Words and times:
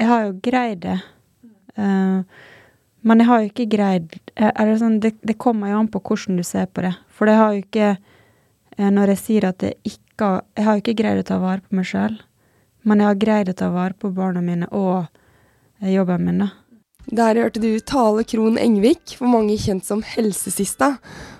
Jeg 0.00 0.08
har 0.08 0.24
jo 0.24 0.38
greid 0.42 0.80
det. 0.86 0.96
Uh, 1.76 2.24
men 3.06 3.22
jeg 3.22 3.30
har 3.30 3.40
jo 3.40 3.48
ikke 3.48 3.68
greid 3.72 4.16
eh, 4.36 4.50
det, 4.52 4.78
sånn, 4.80 4.98
det, 5.00 5.14
det 5.24 5.38
kommer 5.40 5.72
jo 5.72 5.80
an 5.80 5.90
på 5.92 6.02
hvordan 6.04 6.40
du 6.40 6.44
ser 6.44 6.68
på 6.68 6.84
det. 6.84 6.92
For 7.16 7.28
det 7.28 7.36
har 7.38 7.54
jo 7.54 7.62
ikke 7.62 7.88
eh, 7.94 8.90
Når 8.92 9.14
jeg 9.14 9.22
sier 9.22 9.46
at 9.48 9.64
jeg 9.64 9.78
ikke 9.88 10.32
Jeg 10.58 10.66
har 10.66 10.76
jo 10.76 10.82
ikke 10.82 10.98
greid 10.98 11.22
å 11.22 11.28
ta 11.30 11.38
vare 11.40 11.64
på 11.64 11.78
meg 11.78 11.86
sjøl, 11.88 12.18
men 12.84 13.00
jeg 13.00 13.08
har 13.08 13.20
greid 13.22 13.48
å 13.48 13.56
ta 13.56 13.70
vare 13.72 13.96
på 13.96 14.10
barna 14.12 14.42
mine 14.44 14.66
og 14.76 15.06
eh, 15.80 15.94
jobben 15.94 16.26
min, 16.26 16.42
da. 16.44 16.50
Der 17.08 17.40
hørte 17.40 17.62
du 17.62 17.70
Tale 17.80 18.26
Krohn 18.28 18.58
Engvik, 18.60 19.14
for 19.16 19.32
mange 19.32 19.56
kjent 19.58 19.86
som 19.88 20.02
Helsesista. 20.04 20.90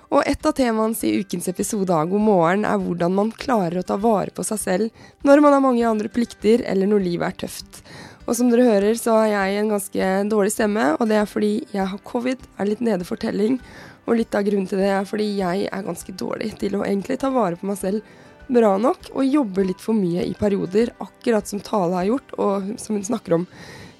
Og 0.09 0.25
et 0.25 0.49
av 0.49 0.55
temaene 0.57 0.97
i 1.05 1.21
ukens 1.21 1.45
episode 1.47 1.93
av 1.93 2.09
God 2.09 2.25
morgen 2.25 2.65
er 2.65 2.81
hvordan 2.81 3.13
man 3.19 3.29
klarer 3.37 3.79
å 3.79 3.85
ta 3.85 3.99
vare 4.01 4.33
på 4.33 4.43
seg 4.43 4.59
selv 4.59 5.05
når 5.21 5.45
man 5.45 5.53
har 5.55 5.63
mange 5.63 5.85
andre 5.87 6.09
plikter 6.11 6.65
eller 6.65 6.89
når 6.89 7.05
livet 7.05 7.29
er 7.29 7.39
tøft. 7.45 7.83
Og 8.27 8.35
som 8.37 8.51
dere 8.51 8.67
hører, 8.67 8.97
så 8.99 9.15
har 9.17 9.29
jeg 9.31 9.61
en 9.61 9.71
ganske 9.73 10.09
dårlig 10.29 10.53
stemme, 10.53 10.91
og 10.99 11.07
det 11.09 11.17
er 11.17 11.29
fordi 11.29 11.53
jeg 11.73 11.87
har 11.93 12.03
covid, 12.05 12.43
er 12.61 12.69
litt 12.69 12.83
nede 12.85 13.07
for 13.07 13.21
telling. 13.21 13.57
Og 14.05 14.17
litt 14.17 14.35
av 14.37 14.45
grunnen 14.45 14.67
til 14.69 14.81
det 14.81 14.91
er 14.93 15.07
fordi 15.07 15.27
jeg 15.39 15.67
er 15.69 15.85
ganske 15.85 16.13
dårlig 16.17 16.51
til 16.61 16.77
å 16.77 16.85
egentlig 16.85 17.19
ta 17.21 17.31
vare 17.33 17.57
på 17.57 17.69
meg 17.69 17.79
selv 17.81 18.05
bra 18.51 18.75
nok, 18.81 19.11
og 19.15 19.27
jobber 19.27 19.67
litt 19.67 19.81
for 19.81 19.97
mye 19.97 20.25
i 20.27 20.33
perioder, 20.37 20.93
akkurat 21.01 21.47
som 21.47 21.61
Tale 21.63 21.99
har 21.99 22.09
gjort, 22.09 22.33
og 22.37 22.71
som 22.81 22.97
hun 22.97 23.05
snakker 23.07 23.37
om 23.37 23.45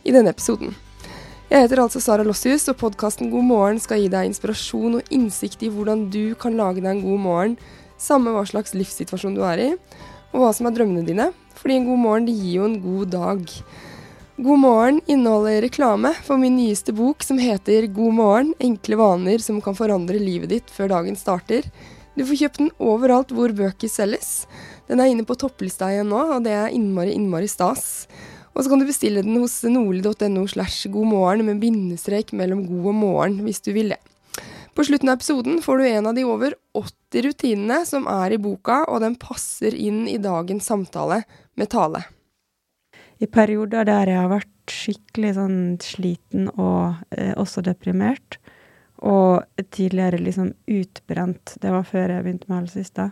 i 0.04 0.14
denne 0.14 0.34
episoden. 0.34 0.74
Jeg 1.52 1.66
heter 1.66 1.82
altså 1.84 2.00
Sara 2.00 2.24
Lossius, 2.24 2.68
og 2.72 2.78
podkasten 2.80 3.32
God 3.32 3.44
morgen 3.44 3.80
skal 3.84 4.00
gi 4.00 4.10
deg 4.12 4.30
inspirasjon 4.30 5.00
og 5.00 5.14
innsikt 5.14 5.64
i 5.68 5.72
hvordan 5.72 6.06
du 6.14 6.34
kan 6.40 6.56
lage 6.56 6.80
deg 6.80 6.94
en 6.94 7.04
god 7.04 7.24
morgen, 7.26 7.56
samme 8.00 8.34
hva 8.34 8.44
slags 8.48 8.76
livssituasjon 8.76 9.36
du 9.36 9.44
er 9.46 9.64
i, 9.66 9.70
og 10.32 10.44
hva 10.44 10.52
som 10.56 10.70
er 10.70 10.76
drømmene 10.78 11.04
dine. 11.08 11.30
Fordi 11.60 11.78
en 11.78 11.90
god 11.90 12.02
morgen 12.02 12.28
det 12.30 12.38
gir 12.40 12.62
jo 12.62 12.68
en 12.70 12.80
god 12.82 13.12
dag. 13.14 13.58
God 14.42 14.60
morgen 14.60 15.02
inneholder 15.06 15.62
reklame 15.62 16.16
for 16.26 16.38
min 16.42 16.56
nyeste 16.58 16.96
bok 16.98 17.22
som 17.24 17.38
heter 17.38 17.86
God 17.94 18.14
morgen 18.18 18.54
enkle 18.58 18.98
vaner 18.98 19.38
som 19.38 19.60
kan 19.62 19.76
forandre 19.78 20.18
livet 20.18 20.50
ditt 20.50 20.72
før 20.74 20.88
dagen 20.90 21.18
starter. 21.20 21.68
Du 22.18 22.24
får 22.26 22.40
kjøpt 22.40 22.58
den 22.58 22.72
overalt 22.82 23.30
hvor 23.38 23.52
bøker 23.54 23.92
selges. 23.92 24.48
Den 24.90 24.98
er 24.98 25.12
inne 25.12 25.28
på 25.30 25.36
topplista 25.38 25.92
igjen 25.94 26.10
nå, 26.10 26.24
og 26.34 26.48
det 26.48 26.56
er 26.58 26.74
innmari, 26.74 27.14
innmari 27.14 27.46
stas. 27.54 28.08
Og 28.56 28.64
så 28.64 28.72
kan 28.72 28.82
du 28.82 28.88
bestille 28.90 29.22
den 29.22 29.38
hos 29.38 29.60
nordli.no 29.62 30.48
slash 30.50 30.90
godmorgen 30.90 31.46
med 31.46 31.62
bindestrek 31.62 32.34
mellom 32.34 32.64
god 32.66 32.88
og 32.96 32.98
morgen, 32.98 33.36
hvis 33.46 33.62
du 33.62 33.70
vil 33.76 33.94
det. 33.94 34.00
På 34.74 34.88
slutten 34.88 35.12
av 35.12 35.20
episoden 35.20 35.60
får 35.62 35.78
du 35.78 35.86
en 35.92 36.10
av 36.10 36.18
de 36.18 36.26
over 36.26 36.58
80 36.82 37.28
rutinene 37.28 37.78
som 37.86 38.10
er 38.10 38.34
i 38.34 38.42
boka, 38.42 38.88
og 38.90 39.06
den 39.06 39.20
passer 39.22 39.78
inn 39.78 40.08
i 40.10 40.18
dagens 40.18 40.66
samtale 40.74 41.22
med 41.54 41.70
Tale. 41.70 42.02
I 43.22 43.28
perioder 43.30 43.86
der 43.86 44.10
jeg 44.10 44.18
har 44.18 44.32
vært 44.32 44.72
skikkelig 44.72 45.36
sånn 45.38 45.60
sliten 45.84 46.48
og 46.56 46.98
eh, 47.14 47.36
også 47.38 47.62
deprimert, 47.66 48.40
og 49.02 49.46
tidligere 49.74 50.20
liksom 50.22 50.52
utbrent, 50.70 51.56
det 51.62 51.74
var 51.74 51.86
før 51.90 52.16
jeg 52.16 52.26
begynte 52.26 52.50
med 52.50 52.60
helsesista, 52.60 53.08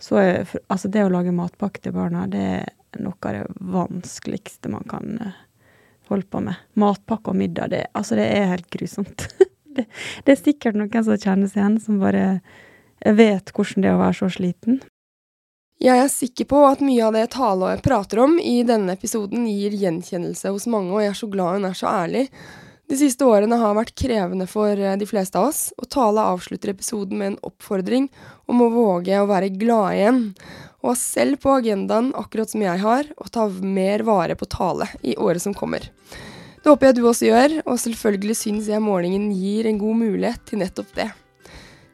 så 0.00 0.20
er, 0.22 0.52
altså 0.70 0.88
det 0.92 1.04
å 1.04 1.12
lage 1.12 1.34
matpakke 1.34 1.82
til 1.84 1.94
barna, 1.96 2.26
det 2.30 2.44
er 2.62 3.02
noe 3.02 3.16
av 3.28 3.36
det 3.36 3.64
vanskeligste 3.74 4.72
man 4.72 4.86
kan 4.88 5.18
eh, 5.24 5.40
holde 6.08 6.28
på 6.32 6.42
med. 6.44 6.60
Matpakke 6.80 7.32
og 7.32 7.40
middag, 7.40 7.72
det, 7.72 7.82
altså 7.98 8.16
det 8.20 8.28
er 8.32 8.52
helt 8.52 8.68
grusomt. 8.72 9.26
det, 9.76 9.88
det, 10.24 10.32
er 10.32 10.40
sikkert 10.40 10.78
noen 10.78 11.04
som 11.04 11.20
kjennes 11.20 11.56
igjen, 11.56 11.80
som 11.82 12.00
bare 12.00 12.40
vet 13.04 13.52
hvordan 13.54 13.84
det 13.84 13.92
er 13.92 13.98
å 13.98 14.04
være 14.04 14.20
så 14.20 14.30
sliten. 14.38 14.80
Jeg 15.78 15.94
er 15.94 16.08
sikker 16.10 16.48
på 16.50 16.60
at 16.66 16.80
mye 16.82 17.04
av 17.06 17.14
det 17.14 17.28
Tale 17.36 17.76
prater 17.84 18.18
om 18.24 18.32
i 18.42 18.64
denne 18.66 18.96
episoden, 18.98 19.44
gir 19.46 19.76
gjenkjennelse 19.78 20.50
hos 20.50 20.66
mange, 20.66 20.90
og 20.90 21.04
jeg 21.04 21.12
er 21.12 21.18
så 21.20 21.28
glad 21.30 21.60
hun 21.60 21.68
er 21.68 21.78
så 21.78 21.86
ærlig. 21.92 22.24
De 22.90 22.96
siste 22.98 23.22
årene 23.22 23.60
har 23.60 23.76
vært 23.76 23.94
krevende 24.00 24.48
for 24.50 24.72
eh, 24.72 24.96
de 24.98 25.06
fleste 25.06 25.38
av 25.38 25.52
oss, 25.52 25.60
og 25.78 25.86
Tale 25.92 26.24
avslutter 26.32 26.72
episoden 26.72 27.20
med 27.20 27.30
en 27.30 27.38
oppfordring 27.46 28.08
om 28.50 28.64
å 28.64 28.70
våge 28.74 29.22
å 29.22 29.30
være 29.30 29.52
glad 29.54 30.00
igjen 30.00 30.22
og 30.80 30.92
ha 30.92 30.98
selv 30.98 31.38
på 31.42 31.54
agendaen, 31.60 32.12
akkurat 32.18 32.50
som 32.50 32.62
jeg 32.64 32.82
har, 32.82 33.06
å 33.18 33.30
ta 33.30 33.46
mer 33.62 34.02
vare 34.06 34.34
på 34.38 34.46
tale 34.50 34.86
i 35.02 35.16
året 35.18 35.42
som 35.42 35.54
kommer. 35.54 35.90
Det 36.62 36.70
håper 36.70 36.90
jeg 36.90 36.98
du 36.98 37.02
også 37.06 37.28
gjør, 37.30 37.58
og 37.66 37.82
selvfølgelig 37.82 38.38
syns 38.38 38.70
jeg 38.70 38.82
morgenen 38.82 39.30
gir 39.34 39.66
en 39.66 39.78
god 39.78 39.98
mulighet 40.02 40.46
til 40.48 40.62
nettopp 40.62 40.94
det. 40.98 41.10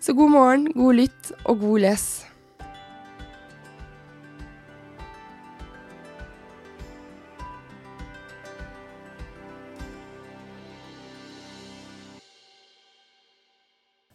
Så 0.04 0.12
god 0.16 0.32
morgen, 0.36 0.70
god 0.76 1.00
lytt 1.00 1.34
og 1.44 1.64
god 1.64 1.84
les. 1.84 2.06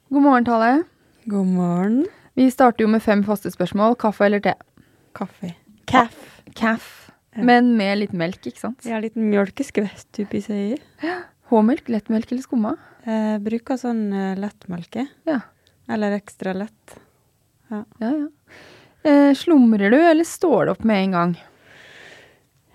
God 0.09 0.23
morgen, 0.25 0.45
Tale. 0.45 0.83
God 1.29 1.45
morgen. 1.45 1.97
Vi 2.33 2.47
starter 2.49 2.81
jo 2.81 2.87
med 2.89 3.03
fem 3.05 3.19
faste 3.21 3.51
spørsmål. 3.53 3.93
Kaffe 4.01 4.25
eller 4.25 4.41
te? 4.41 4.55
Kaffe. 5.13 5.51
Caff. 5.85 6.15
Caff. 6.57 6.87
Men 7.37 7.75
med 7.77 7.99
litt 7.99 8.15
melk, 8.17 8.41
ikke 8.49 8.57
sant? 8.63 8.87
Ja, 8.89 8.97
litt 9.03 9.13
mjølkeskvett 9.13 10.23
oppi 10.23 10.41
seg. 10.41 10.81
Ja. 11.05 11.19
H-melk, 11.51 11.93
lettmelk 11.93 12.33
eller 12.33 12.41
skumma? 12.41 12.73
Eh, 13.05 13.37
bruker 13.45 13.77
sånn 13.77 14.01
uh, 14.09 14.33
lettmelke. 14.41 15.05
Ja. 15.29 15.43
Eller 15.93 16.17
ekstra 16.17 16.57
lett. 16.57 16.97
Ja, 17.69 17.83
ja. 18.01 18.11
ja. 18.23 18.57
Eh, 19.05 19.29
slumrer 19.37 19.93
du, 19.93 20.01
eller 20.01 20.25
står 20.25 20.65
du 20.65 20.73
opp 20.73 20.83
med 20.89 21.05
en 21.05 21.17
gang? 21.19 21.39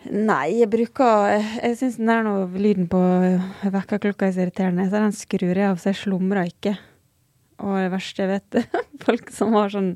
Nei, 0.06 0.60
jeg 0.60 0.70
bruker 0.70 1.32
Jeg, 1.34 1.50
jeg 1.64 1.82
syns 1.82 1.98
den 1.98 2.14
der 2.14 2.22
noe, 2.30 2.46
lyden 2.54 2.86
på 2.86 3.02
vekkerklokka 3.66 4.30
er 4.30 4.38
så 4.38 4.46
irriterende, 4.46 4.86
så 4.86 5.02
den 5.02 5.18
skrur 5.18 5.50
jeg 5.50 5.66
av, 5.66 5.82
så 5.82 5.90
jeg 5.90 6.04
slumrer 6.06 6.54
ikke. 6.54 6.78
Og 7.62 7.76
det 7.78 7.90
verste 7.92 8.24
jeg 8.24 8.32
vet, 8.32 8.78
folk 9.06 9.30
som 9.34 9.54
har 9.58 9.72
sånn 9.74 9.94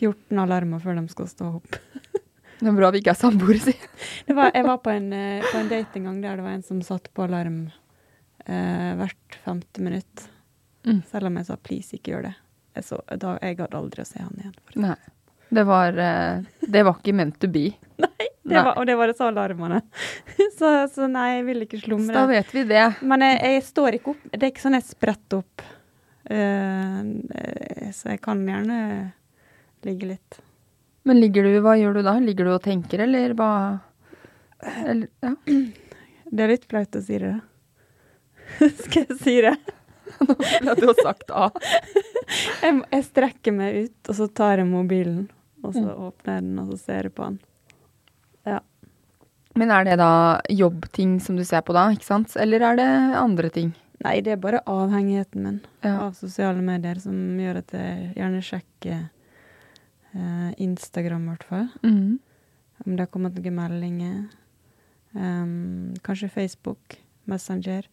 14 0.00 0.42
alarmer 0.42 0.82
før 0.82 0.98
de 0.98 1.06
skal 1.10 1.30
stå 1.30 1.50
opp. 1.58 1.78
Det 2.60 2.70
er 2.70 2.76
bra 2.76 2.90
vi 2.94 3.00
ikke 3.02 3.12
er 3.12 3.18
samboere, 3.18 3.60
si. 3.60 3.74
jeg 4.28 4.36
var 4.36 4.78
på 4.82 4.92
en, 4.92 5.10
eh, 5.12 5.44
på 5.44 5.58
en, 5.58 5.70
date 5.70 5.98
en 5.98 6.08
gang 6.08 6.20
der 6.22 6.38
det 6.38 6.46
var 6.46 6.54
en 6.56 6.66
som 6.66 6.80
satt 6.86 7.10
på 7.14 7.26
alarm 7.26 7.66
eh, 8.46 8.92
hvert 9.00 9.40
femte 9.44 9.82
minutt. 9.84 10.28
Mm. 10.86 11.02
Selv 11.10 11.30
om 11.30 11.36
jeg 11.40 11.48
sa 11.48 11.56
'please, 11.56 11.96
ikke 11.96 12.14
gjør 12.14 12.28
det'. 12.28 12.38
Jeg, 12.74 12.84
så, 12.84 13.00
da, 13.20 13.36
jeg 13.42 13.58
hadde 13.58 13.78
aldri 13.78 14.02
å 14.02 14.08
se 14.08 14.22
han 14.22 14.40
igjen. 14.40 14.56
Nei. 14.82 14.96
Det 15.54 15.62
var, 15.68 15.98
eh, 15.98 16.42
det 16.60 16.82
var 16.82 16.98
ikke 16.98 17.14
meant 17.14 17.36
to 17.40 17.48
be. 17.48 17.68
nei, 18.04 18.28
det 18.42 18.64
var, 18.64 18.74
og 18.78 18.86
det 18.88 18.96
var 18.98 19.12
sa 19.14 19.28
alarmene. 19.30 19.82
så, 20.58 20.72
så, 20.90 21.06
nei, 21.10 21.28
jeg 21.36 21.46
vil 21.50 21.66
ikke 21.66 21.82
slumre. 21.84 22.10
Så 22.10 22.16
da 22.16 22.26
vet 22.30 22.54
vi 22.54 22.64
det. 22.68 22.84
Men 23.02 23.26
jeg, 23.26 23.38
jeg 23.44 23.64
står 23.68 23.98
ikke 23.98 24.14
opp. 24.14 24.26
Det 24.32 24.42
er 24.42 24.52
ikke 24.52 24.64
sånn 24.64 24.78
jeg 24.78 24.88
spretter 24.88 25.44
opp. 25.44 25.66
Uh, 26.24 27.90
så 27.92 28.14
jeg 28.14 28.22
kan 28.24 28.42
gjerne 28.48 28.78
ligge 29.84 30.14
litt. 30.14 30.38
Men 31.04 31.20
ligger 31.20 31.44
du, 31.44 31.58
hva 31.60 31.74
gjør 31.76 31.98
du 31.98 32.04
da? 32.06 32.16
Ligger 32.22 32.48
du 32.48 32.54
og 32.54 32.62
tenker, 32.64 33.04
eller 33.04 33.34
hva 33.36 33.50
eller, 34.64 35.08
ja. 35.20 35.34
Det 36.24 36.44
er 36.44 36.50
litt 36.50 36.66
flaut 36.70 36.96
å 36.96 37.02
si 37.04 37.18
det. 37.20 37.34
Skal 38.84 39.04
jeg 39.04 39.18
si 39.20 39.34
det? 39.44 39.54
Nå 40.24 40.36
føler 40.38 40.70
jeg 40.70 40.80
du 40.80 40.86
har 40.88 41.00
sagt 41.02 41.32
A. 41.34 41.48
jeg, 42.64 42.78
jeg, 42.80 43.06
strekker 43.10 43.56
meg 43.56 43.80
ut, 43.84 43.98
og 44.08 44.18
så 44.20 44.28
tar 44.32 44.62
jeg 44.62 44.70
mobilen. 44.70 45.26
Og 45.64 45.72
så 45.72 45.84
mm. 45.84 45.92
åpner 46.08 46.38
jeg 46.38 46.46
den, 46.46 46.62
og 46.62 46.72
så 46.72 46.80
ser 46.80 47.08
jeg 47.08 47.14
på 47.16 47.28
den. 47.28 47.38
Ja. 48.48 48.60
Men 49.54 49.70
er 49.70 49.86
det 49.86 50.00
da 50.00 50.12
jobbting 50.50 51.16
som 51.22 51.38
du 51.38 51.44
ser 51.46 51.62
på 51.64 51.76
da, 51.76 51.86
ikke 51.94 52.08
sant? 52.08 52.34
Eller 52.40 52.64
er 52.72 52.80
det 52.80 52.90
andre 53.20 53.52
ting? 53.54 53.72
Nei, 54.02 54.18
det 54.26 54.32
er 54.34 54.40
bare 54.42 54.60
avhengigheten 54.66 55.42
min 55.44 55.60
Ja. 55.84 56.00
av 56.08 56.12
sosiale 56.18 56.60
medier 56.62 56.98
som 57.00 57.14
gjør 57.38 57.60
at 57.62 57.70
jeg 57.72 58.14
gjerne 58.16 58.40
sjekker 58.42 59.10
eh, 60.14 60.50
Instagram, 60.58 61.24
i 61.28 61.32
hvert 61.34 61.44
fall. 61.48 61.68
Mm. 61.84 62.18
Om 62.84 62.96
det 62.96 63.00
har 63.06 63.12
kommet 63.14 63.38
noen 63.38 63.54
meldinger. 63.54 64.24
Um, 65.14 65.94
kanskje 66.02 66.28
Facebook, 66.28 66.98
Messenger. 67.30 67.86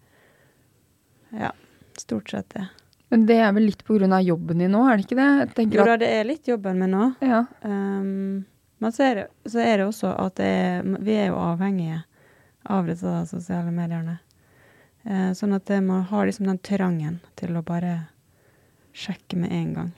Ja, 1.37 1.51
stort 1.97 2.29
sett 2.33 2.49
det. 2.49 2.65
Men 3.09 3.25
det 3.27 3.37
er 3.43 3.51
vel 3.53 3.67
litt 3.69 3.83
på 3.85 3.97
grunn 3.99 4.13
av 4.15 4.23
jobben 4.23 4.57
din 4.63 4.71
nå, 4.73 4.81
er 4.89 4.97
det 4.97 5.05
ikke 5.05 5.19
det? 5.19 5.65
Jo 5.75 5.85
da, 5.85 5.97
det 5.99 6.09
er 6.09 6.25
litt 6.25 6.47
jobben 6.47 6.79
min 6.81 6.91
nå. 6.95 7.11
ja. 7.21 7.43
Um, 7.61 8.45
men 8.81 8.91
så 8.95 9.03
er, 9.05 9.15
det, 9.19 9.51
så 9.51 9.59
er 9.61 9.77
det 9.77 9.85
også 9.85 10.09
at 10.17 10.39
det 10.39 10.95
vi 11.05 11.13
er 11.13 11.27
jo 11.29 11.35
avhengige 11.37 11.99
av 12.65 12.87
disse 12.89 13.11
sosiale 13.29 13.69
mediene. 13.69 14.15
Eh, 15.03 15.31
sånn 15.37 15.55
at 15.57 15.69
man 15.81 16.05
har 16.11 16.27
liksom 16.27 16.49
den 16.49 16.59
trangen 16.61 17.19
til 17.39 17.55
å 17.57 17.63
bare 17.65 18.07
sjekke 18.93 19.39
med 19.39 19.51
en 19.55 19.73
gang. 19.73 19.91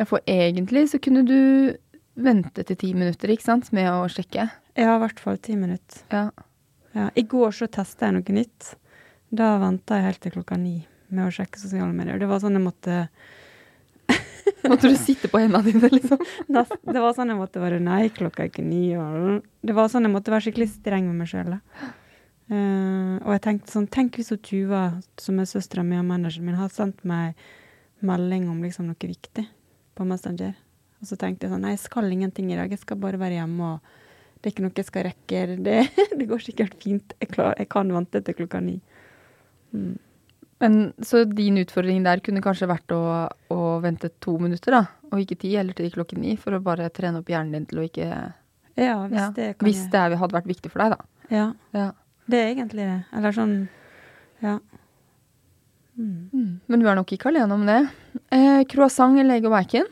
Ja, 0.00 0.06
For 0.08 0.20
egentlig 0.26 0.88
så 0.90 1.00
kunne 1.02 1.24
du 1.28 1.76
vente 2.20 2.64
til 2.66 2.76
ti 2.76 2.92
minutter, 2.96 3.32
ikke 3.32 3.46
sant, 3.46 3.72
med 3.72 3.88
å 3.92 4.08
sjekke. 4.10 4.48
Ja, 4.76 4.94
i 4.96 5.00
hvert 5.02 5.20
fall 5.20 5.38
ti 5.42 5.56
minutter. 5.56 6.04
Ja. 6.12 6.28
Ja, 6.92 7.10
I 7.14 7.22
går 7.22 7.52
så 7.54 7.68
testa 7.70 8.08
jeg 8.08 8.16
noe 8.16 8.34
nytt. 8.34 8.72
Da 9.30 9.52
venta 9.62 9.98
jeg 9.98 10.08
helt 10.08 10.20
til 10.24 10.34
klokka 10.34 10.58
ni 10.58 10.80
med 11.10 11.28
å 11.28 11.34
sjekke 11.34 11.60
sosiale 11.60 11.94
medier. 11.94 12.18
Det 12.18 12.26
var 12.30 12.42
sånn 12.42 12.58
jeg 12.58 12.64
måtte 12.64 13.04
Måtte 14.70 14.90
du 14.90 14.96
sitte 14.98 15.30
på 15.30 15.38
hendene 15.38 15.62
dine, 15.64 15.88
liksom? 15.92 16.20
Det 16.50 16.98
var 17.00 17.14
sånn 17.16 17.30
jeg 17.30 17.38
måtte 17.38 17.62
være 17.62 17.78
Nei, 17.82 18.10
klokka 18.12 18.44
er 18.44 18.50
ikke 18.50 18.66
ni. 18.66 18.90
Og 18.98 19.46
det 19.62 19.76
var 19.76 19.88
sånn 19.92 20.08
jeg 20.08 20.14
måtte 20.16 20.34
være 20.34 20.48
skikkelig 20.48 20.68
streng 20.74 21.06
med 21.06 21.22
meg 21.22 21.30
sjøl. 21.30 21.54
Og 22.50 23.30
jeg 23.30 23.42
tenkte 23.44 23.70
sånn 23.70 23.86
Tenk 23.92 24.16
hvis 24.18 24.32
hun 24.32 24.40
Tuva, 24.42 24.82
som 25.22 25.38
er 25.38 25.46
søstera 25.46 25.84
mi 25.86 25.98
og 26.00 26.08
manageren 26.08 26.48
min, 26.48 26.58
hadde 26.58 26.74
sendt 26.74 27.04
meg 27.06 27.38
melding 28.02 28.48
om 28.50 28.62
liksom 28.64 28.88
noe 28.88 29.10
viktig 29.10 29.44
på 29.94 30.06
Messenger. 30.08 30.56
Og 31.00 31.08
så 31.08 31.18
tenkte 31.20 31.46
jeg 31.46 31.54
sånn 31.54 31.64
Nei, 31.66 31.76
jeg 31.76 31.84
skal 31.84 32.10
ingenting 32.10 32.50
i 32.50 32.58
dag. 32.58 32.72
Jeg 32.72 32.82
skal 32.82 32.98
bare 33.00 33.20
være 33.20 33.38
hjemme, 33.38 33.76
og 33.76 34.40
det 34.40 34.48
er 34.48 34.54
ikke 34.54 34.64
noe 34.66 34.76
jeg 34.76 34.88
skal 34.88 35.06
rekke. 35.10 35.42
Det, 35.66 35.78
det 36.16 36.28
går 36.28 36.44
sikkert 36.44 36.76
fint. 36.82 37.14
Jeg, 37.20 37.30
klar, 37.32 37.54
jeg 37.60 37.70
kan 37.72 37.92
vente 37.94 38.22
til 38.24 38.38
klokka 38.40 38.62
ni. 38.64 38.78
Mm. 39.76 39.94
Men 40.60 40.92
Så 41.06 41.24
din 41.24 41.56
utfordring 41.62 42.02
der 42.04 42.20
kunne 42.24 42.42
kanskje 42.44 42.68
vært 42.68 42.92
å, 42.92 43.00
å 43.52 43.60
vente 43.80 44.10
to 44.20 44.36
minutter, 44.42 44.74
da, 44.76 44.82
og 45.08 45.22
ikke 45.22 45.38
ti, 45.40 45.54
eller 45.56 45.76
til 45.76 45.88
klokken 45.94 46.20
ni, 46.20 46.34
for 46.40 46.56
å 46.56 46.60
bare 46.64 46.90
trene 46.92 47.22
opp 47.22 47.30
hjernen 47.32 47.54
din 47.56 47.70
til 47.70 47.80
å 47.80 47.86
ikke 47.86 48.10
Ja, 48.76 48.98
hvis 49.08 49.22
ja, 49.22 49.30
det 49.36 49.46
kan 49.56 49.68
Hvis 49.68 49.86
det 49.92 50.02
hadde 50.20 50.36
vært 50.36 50.50
viktig 50.50 50.72
for 50.72 50.84
deg, 50.84 50.98
da. 50.98 51.28
Ja, 51.32 51.48
Ja. 51.76 51.88
Det 52.30 52.38
er 52.40 52.52
egentlig 52.54 52.86
det. 52.88 52.98
Eller 53.16 53.34
sånn 53.36 53.54
Ja. 54.42 54.58
Mm. 55.98 56.30
Mm. 56.32 56.52
Men 56.70 56.80
du 56.80 56.86
er 56.88 56.94
nok 56.96 57.10
ikke 57.12 57.28
alene 57.28 57.52
om 57.58 57.66
det. 57.68 57.80
Eh, 58.32 58.62
croissant 58.70 59.18
eller 59.20 59.36
egg 59.36 59.44
og 59.48 59.52
bacon? 59.52 59.88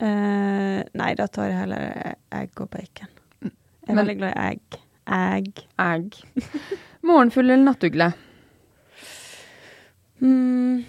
Eh, 0.00 0.78
nei, 0.96 1.10
da 1.18 1.26
tar 1.28 1.50
jeg 1.50 1.58
heller 1.60 2.14
egg 2.32 2.62
og 2.64 2.70
bacon. 2.72 3.10
Jeg 3.42 3.52
er 3.90 3.94
Men- 3.94 4.06
veldig 4.06 4.16
glad 4.22 4.32
i 4.36 4.46
egg. 4.52 4.80
Egg. 5.10 5.64
Egg. 5.78 6.16
Morgenfugl 7.02 7.50
eller 7.50 7.64
nattugle? 7.66 8.12
Mm. 10.22 10.84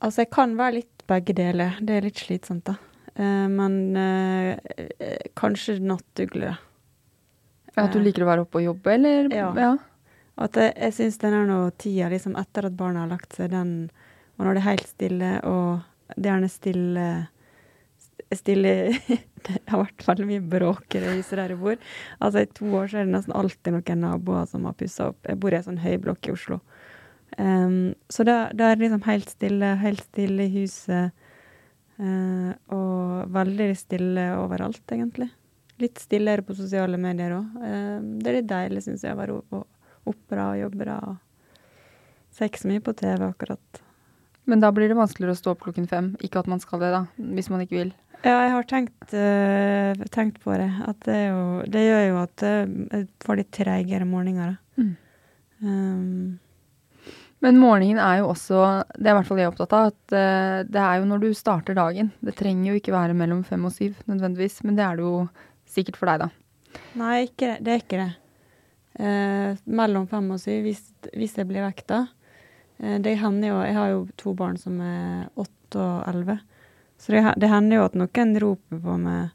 Altså, 0.00 0.22
jeg 0.24 0.30
kan 0.34 0.56
være 0.58 0.78
litt 0.80 1.04
begge 1.08 1.34
deler. 1.36 1.76
Det 1.80 1.96
er 1.96 2.06
litt 2.08 2.20
slitsomt, 2.20 2.64
da. 2.68 2.76
Eh, 3.16 3.46
men 3.48 3.96
eh, 3.96 4.58
eh, 5.00 5.28
kanskje 5.38 5.78
nattugle. 5.80 6.56
Da. 7.76 7.84
At 7.84 7.94
du 7.94 8.00
liker 8.00 8.24
å 8.24 8.30
være 8.30 8.46
oppe 8.46 8.60
og 8.62 8.66
jobbe, 8.70 8.96
eller? 8.96 9.30
Ja. 9.34 9.76
At 10.36 10.56
jeg, 10.60 10.74
jeg 10.76 10.96
syns 10.96 11.20
den 11.22 11.36
noe 11.48 11.70
tida 11.80 12.10
liksom 12.12 12.36
etter 12.40 12.68
at 12.68 12.76
barna 12.76 13.04
har 13.04 13.12
lagt 13.14 13.36
seg, 13.36 13.52
den 13.52 13.90
Og 14.36 14.44
når 14.44 14.56
det 14.56 14.60
er 14.62 14.70
helt 14.70 14.88
stille, 14.88 15.30
og 15.48 16.14
det 16.14 16.26
er 16.26 16.32
gjerne 16.34 16.52
stille 16.52 17.06
Stille 18.34 18.72
Det 19.46 19.60
har 19.70 19.84
vært 19.84 20.02
veldig 20.08 20.26
mye 20.26 20.42
bråk 20.42 20.96
i 20.98 21.00
det 21.04 21.12
huset 21.14 21.36
der 21.38 21.52
jeg 21.54 21.60
bor. 21.60 21.76
Altså 22.18 22.42
I 22.42 22.48
to 22.50 22.66
år 22.74 22.88
så 22.90 22.98
er 22.98 23.06
det 23.06 23.12
nesten 23.14 23.34
alltid 23.38 23.76
noen 23.76 24.00
naboer 24.02 24.48
som 24.50 24.64
har 24.66 24.74
pussa 24.74 25.12
opp. 25.12 25.20
Jeg 25.22 25.38
bor 25.38 25.54
i 25.54 25.58
ei 25.60 25.62
sånn 25.62 25.78
høyblokk 25.84 26.26
i 26.26 26.32
Oslo. 26.34 26.58
Um, 27.38 27.94
så 28.10 28.26
da, 28.26 28.48
da 28.50 28.72
er 28.72 28.80
det 28.80 28.88
liksom 28.88 29.04
helt 29.06 29.30
stille, 29.30 29.70
helt 29.78 30.02
stille 30.02 30.48
i 30.48 30.52
huset. 30.56 31.28
Uh, 32.02 32.58
og 32.74 33.30
veldig 33.36 33.70
stille 33.78 34.26
overalt, 34.40 34.82
egentlig. 34.90 35.30
Litt 35.82 36.00
stillere 36.00 36.44
på 36.46 36.56
sosiale 36.56 36.96
medier 37.00 37.34
òg. 37.36 37.56
det 38.22 38.30
er 38.30 38.38
litt 38.38 38.48
deilig, 38.48 38.84
syns 38.86 39.04
jeg, 39.04 39.12
å 39.12 39.20
være 39.20 39.40
oppe 40.06 40.38
og 40.40 40.60
jobbe 40.60 40.84
bra. 40.84 41.00
Ser 42.32 42.48
ikke 42.48 42.62
så 42.62 42.70
mye 42.70 42.84
på 42.84 42.94
TV 42.96 43.26
akkurat. 43.26 43.82
Men 44.46 44.62
da 44.62 44.70
blir 44.72 44.88
det 44.88 44.96
vanskeligere 44.98 45.34
å 45.34 45.38
stå 45.38 45.52
opp 45.54 45.64
klokken 45.64 45.88
fem. 45.90 46.12
Ikke 46.22 46.40
at 46.42 46.50
man 46.50 46.60
skal 46.62 46.82
det, 46.82 46.92
da, 46.94 47.02
hvis 47.34 47.48
man 47.50 47.64
ikke 47.64 47.80
vil. 47.80 47.92
Ja, 48.22 48.38
jeg 48.44 48.52
har 48.54 48.66
tenkt, 48.70 49.12
uh, 49.12 50.06
tenkt 50.14 50.38
på 50.44 50.54
det. 50.54 50.68
At 50.86 51.00
det, 51.08 51.18
jo, 51.28 51.42
det 51.70 51.82
gjør 51.82 52.04
jo 52.06 52.18
at 52.22 52.44
eh, 52.46 52.74
jeg 52.92 53.06
får 53.26 53.40
litt 53.40 53.52
treigere 53.54 54.08
morgener. 54.08 54.56
Mm. 54.78 54.92
Um, 55.62 56.38
Men 57.44 57.58
morgenen 57.60 58.00
er 58.00 58.22
jo 58.22 58.30
også, 58.32 58.62
det 58.96 59.10
er 59.10 59.12
i 59.12 59.18
hvert 59.18 59.28
fall 59.28 59.42
jeg 59.42 59.50
opptatt 59.50 59.74
av, 59.76 59.90
at 59.92 60.14
uh, 60.14 60.62
det 60.68 60.84
er 60.84 61.00
jo 61.00 61.10
når 61.10 61.24
du 61.24 61.28
starter 61.36 61.76
dagen. 61.76 62.12
Det 62.24 62.36
trenger 62.38 62.70
jo 62.70 62.78
ikke 62.80 62.94
være 62.94 63.18
mellom 63.18 63.42
fem 63.46 63.66
og 63.68 63.74
syv 63.74 63.98
nødvendigvis, 64.06 64.62
men 64.64 64.78
det 64.78 64.86
er 64.86 64.98
det 64.98 65.06
jo 65.06 65.26
sikkert 65.76 66.00
for 66.00 66.10
deg, 66.10 66.26
da. 66.26 66.80
nei, 66.98 67.26
ikke, 67.28 67.56
det- 67.60 67.72
er 67.74 67.82
ikke 67.84 68.00
det. 68.02 68.12
Eh, 68.96 69.62
mellom 69.68 70.06
fem 70.08 70.30
og 70.32 70.40
syv, 70.40 70.62
hvis, 70.64 70.82
hvis 71.12 71.36
jeg 71.36 71.48
blir 71.48 71.64
vekta. 71.66 72.06
Eh, 72.80 72.98
det 73.04 73.18
hender 73.20 73.52
jo 73.52 73.62
Jeg 73.62 73.74
har 73.76 73.88
jo 73.92 74.04
to 74.16 74.34
barn 74.34 74.56
som 74.60 74.80
er 74.80 75.28
åtte 75.36 75.80
og 75.80 76.06
elleve. 76.08 76.38
Så 76.98 77.12
det, 77.12 77.22
det 77.36 77.50
hender 77.52 77.76
jo 77.76 77.88
at 77.90 77.96
noen 77.98 78.38
roper 78.40 78.80
på 78.80 78.98
meg 78.98 79.30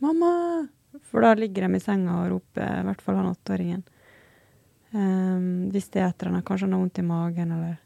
'Mamma!' 0.00 0.68
For 1.10 1.20
da 1.20 1.34
ligger 1.34 1.66
de 1.66 1.76
i 1.76 1.82
senga 1.82 2.22
og 2.22 2.30
roper, 2.30 2.80
i 2.80 2.86
hvert 2.86 3.02
fall 3.02 3.16
han 3.18 3.30
åtteåringen. 3.30 3.82
Um, 4.92 5.70
hvis 5.70 5.88
det 5.90 6.00
er 6.02 6.08
et 6.08 6.22
eller 6.22 6.32
annet, 6.32 6.44
kanskje 6.46 6.66
han 6.66 6.72
har 6.74 6.80
vondt 6.82 6.98
i 6.98 7.02
magen 7.06 7.52
eller 7.54 7.76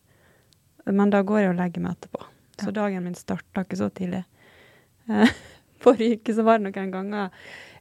Men 0.87 1.11
da 1.11 1.23
går 1.23 1.41
jeg 1.41 1.51
og 1.51 1.57
legger 1.57 1.81
meg 1.81 1.97
etterpå. 1.97 2.25
Så 2.61 2.73
dagen 2.73 3.05
min 3.05 3.17
starta 3.17 3.65
ikke 3.65 3.77
så 3.81 3.89
tidlig. 3.89 4.25
Eh, 5.09 5.33
Forrige 5.85 6.19
uke 6.21 6.35
så 6.37 6.45
var 6.45 6.59
det 6.61 6.69
noen 6.69 6.93
ganger 6.93 7.31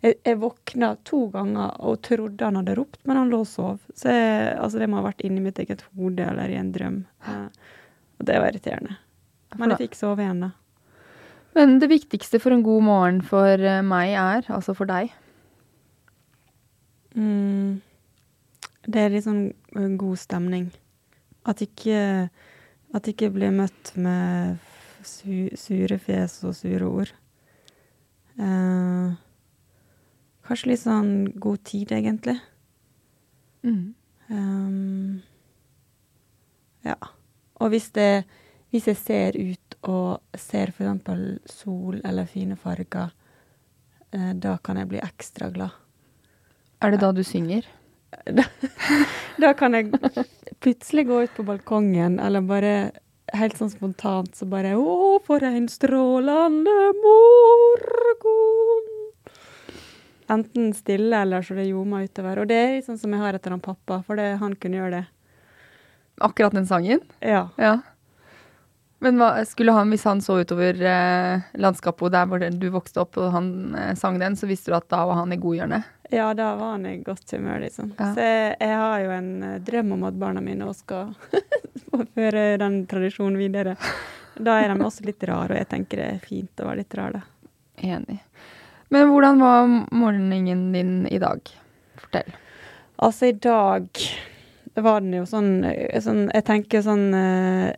jeg, 0.03 0.17
jeg 0.27 0.39
våkna 0.41 0.93
to 1.07 1.25
ganger 1.33 1.77
og 1.79 2.01
trodde 2.05 2.45
han 2.45 2.59
hadde 2.59 2.75
ropt, 2.79 2.99
men 3.07 3.21
han 3.21 3.31
lå 3.31 3.39
og 3.45 3.49
sov. 3.49 3.79
Så 3.95 4.11
jeg, 4.11 4.51
altså 4.59 4.81
det 4.81 4.89
må 4.91 4.99
ha 4.99 5.07
vært 5.07 5.23
inni 5.25 5.43
mitt 5.43 5.61
eget 5.63 5.85
hode 5.93 6.27
eller 6.27 6.51
i 6.51 6.59
en 6.59 6.73
drøm. 6.75 6.99
Eh, 7.27 7.47
og 8.19 8.27
det 8.29 8.37
var 8.41 8.51
irriterende. 8.51 8.99
Men 9.57 9.73
jeg 9.73 9.85
fikk 9.87 9.97
sove 9.99 10.25
igjen, 10.25 10.45
da. 10.47 10.53
Men 11.53 11.75
det 11.81 11.91
viktigste 11.91 12.39
for 12.41 12.55
en 12.55 12.63
god 12.65 12.85
morgen 12.85 13.19
for 13.25 13.61
eh, 13.61 13.83
meg 13.85 14.15
er, 14.17 14.47
altså 14.53 14.73
for 14.77 14.89
deg, 14.89 15.13
Mm, 17.13 17.81
det 18.89 19.01
er 19.01 19.11
litt 19.13 19.25
sånn 19.27 19.43
eh, 19.77 19.89
god 20.01 20.19
stemning. 20.21 20.71
At 21.45 21.61
ikke 21.61 22.29
At 22.93 23.07
ikke 23.09 23.31
blir 23.33 23.49
møtt 23.49 23.95
med 23.97 24.59
su, 25.01 25.49
sure 25.57 25.97
fjes 25.97 26.35
og 26.45 26.53
sure 26.53 26.85
ord. 26.85 27.09
Eh, 28.37 29.15
kanskje 30.47 30.71
litt 30.71 30.83
sånn 30.83 31.13
god 31.41 31.63
tid, 31.67 31.93
egentlig. 31.95 32.37
Um, 33.63 35.21
ja. 36.83 36.97
Og 37.61 37.69
hvis 37.71 37.91
det 37.95 38.25
Hvis 38.73 38.87
jeg 38.89 38.97
ser 38.97 39.35
ut 39.37 39.75
og 39.85 40.23
ser 40.33 40.71
eksempel 40.71 41.37
sol 41.45 41.99
eller 42.03 42.25
fine 42.25 42.55
farger, 42.57 43.11
eh, 44.09 44.31
da 44.33 44.55
kan 44.57 44.79
jeg 44.81 44.89
bli 44.89 44.97
ekstra 44.97 45.51
glad. 45.53 45.69
er 46.81 46.91
det 46.91 46.99
da 47.01 47.11
du 47.11 47.21
synger? 47.23 47.67
Da, 48.25 48.43
da 49.43 49.53
kan 49.53 49.73
jeg 49.77 49.93
plutselig 50.59 51.05
gå 51.05 51.21
ut 51.21 51.35
på 51.37 51.45
balkongen, 51.45 52.19
eller 52.19 52.41
bare 52.41 52.73
helt 53.37 53.57
sånn 53.57 53.69
spontant 53.69 54.33
så 54.35 54.45
bare 54.49 54.73
Å, 54.73 55.19
for 55.21 55.45
en 55.45 55.69
strålende 55.69 56.77
morgen! 57.05 58.72
Enten 60.33 60.73
stille 60.77 61.21
eller 61.25 61.45
så 61.45 61.57
det 61.57 61.69
ljoma 61.69 62.03
utover. 62.03 62.43
Og 62.43 62.49
det 62.49 62.59
er 62.59 62.77
sånn 62.85 62.99
som 63.01 63.13
jeg 63.13 63.21
har 63.21 63.37
etter 63.37 63.53
han 63.53 63.63
pappa, 63.63 64.01
for 64.07 64.19
det, 64.19 64.35
han 64.41 64.55
kunne 64.57 64.79
gjøre 64.81 64.99
det. 64.99 65.03
Akkurat 66.23 66.53
den 66.55 66.69
sangen? 66.69 67.01
Ja. 67.19 67.47
Ja. 67.57 67.79
Men 69.03 69.17
hva, 69.19 69.41
skulle 69.45 69.73
han, 69.75 69.89
hvis 69.91 70.05
han 70.07 70.21
så 70.23 70.37
utover 70.39 70.77
eh, 70.79 71.41
landskapet 71.59 72.13
der 72.13 72.27
hvor 72.31 72.39
du 72.39 72.69
vokste 72.71 73.01
opp 73.03 73.17
og 73.19 73.33
han 73.33 73.49
eh, 73.75 73.89
sang 73.99 74.15
den, 74.21 74.37
så 74.39 74.47
visste 74.47 74.71
du 74.71 74.77
at 74.77 74.87
da 74.93 75.01
var 75.09 75.19
han 75.19 75.35
i 75.35 75.39
godhjørnet? 75.43 75.89
Ja, 76.13 76.29
da 76.37 76.53
var 76.55 76.77
han 76.77 76.85
i 76.87 76.93
godt 77.03 77.33
humør, 77.35 77.59
liksom. 77.65 77.91
Ja. 77.97 78.13
Så 78.15 78.23
jeg, 78.23 78.55
jeg 78.61 78.79
har 78.79 79.03
jo 79.03 79.11
en 79.17 79.29
eh, 79.43 79.59
drøm 79.67 79.91
om 79.97 80.07
at 80.07 80.19
barna 80.21 80.43
mine 80.45 80.69
også 80.69 80.85
skal 80.85 82.07
føre 82.15 82.45
den 82.61 82.83
tradisjonen 82.87 83.41
videre. 83.41 83.75
Da 84.39 84.61
er 84.61 84.71
de 84.71 84.87
også 84.87 85.03
litt 85.09 85.27
rare, 85.27 85.51
og 85.51 85.59
jeg 85.59 85.71
tenker 85.73 85.99
det 85.99 86.07
er 86.13 86.23
fint 86.23 86.63
å 86.63 86.69
være 86.69 86.85
litt 86.85 86.97
rar, 87.01 87.19
da. 87.19 87.25
Enig. 87.83 88.21
Men 88.93 89.09
hvordan 89.09 89.39
var 89.41 89.69
morgenen 89.91 90.73
din 90.73 91.07
i 91.09 91.19
dag? 91.21 91.41
Fortell. 91.97 92.35
Altså, 93.01 93.31
i 93.31 93.37
dag 93.41 93.87
var 94.75 95.01
den 95.01 95.15
jo 95.17 95.23
sånn, 95.29 95.65
sånn 96.01 96.27
Jeg 96.33 96.45
tenker 96.45 96.83
sånn 96.85 97.07
eh, 97.17 97.73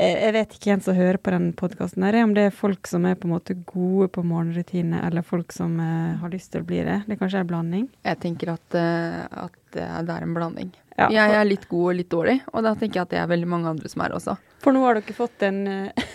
jeg 0.00 0.32
vet 0.32 0.54
ikke 0.56 0.70
hvem 0.70 0.82
som 0.84 0.96
hører 0.96 1.18
på 1.20 1.32
den 1.34 1.50
podkasten, 1.56 2.06
om 2.22 2.32
det 2.36 2.46
er 2.48 2.54
folk 2.56 2.88
som 2.88 3.04
er 3.04 3.18
på 3.20 3.28
en 3.28 3.34
måte 3.34 3.56
gode 3.68 4.08
på 4.14 4.22
morgenrutine, 4.24 5.02
eller 5.04 5.24
folk 5.26 5.52
som 5.52 5.74
uh, 5.76 6.16
har 6.22 6.32
lyst 6.32 6.54
til 6.54 6.62
å 6.64 6.68
bli 6.70 6.78
det. 6.86 7.02
Det 7.04 7.14
er 7.14 7.20
kanskje 7.20 7.42
en 7.42 7.50
blanding? 7.50 7.84
Jeg 8.08 8.20
tenker 8.22 8.54
at, 8.54 8.78
uh, 8.80 9.44
at 9.44 9.76
det 9.76 10.14
er 10.14 10.24
en 10.24 10.32
blanding. 10.36 10.72
Ja, 10.96 11.10
jeg 11.12 11.36
er 11.36 11.44
litt 11.44 11.68
god 11.68 11.90
og 11.92 11.98
litt 11.98 12.10
dårlig, 12.12 12.38
og 12.48 12.64
da 12.64 12.72
tenker 12.80 13.00
jeg 13.02 13.08
at 13.08 13.12
det 13.12 13.20
er 13.20 13.28
veldig 13.34 13.50
mange 13.52 13.74
andre 13.74 13.92
som 13.92 14.04
er 14.06 14.16
også. 14.16 14.38
For 14.64 14.76
nå 14.76 14.86
har 14.86 14.96
dere 14.96 15.16
fått 15.16 15.44
en, 15.48 15.62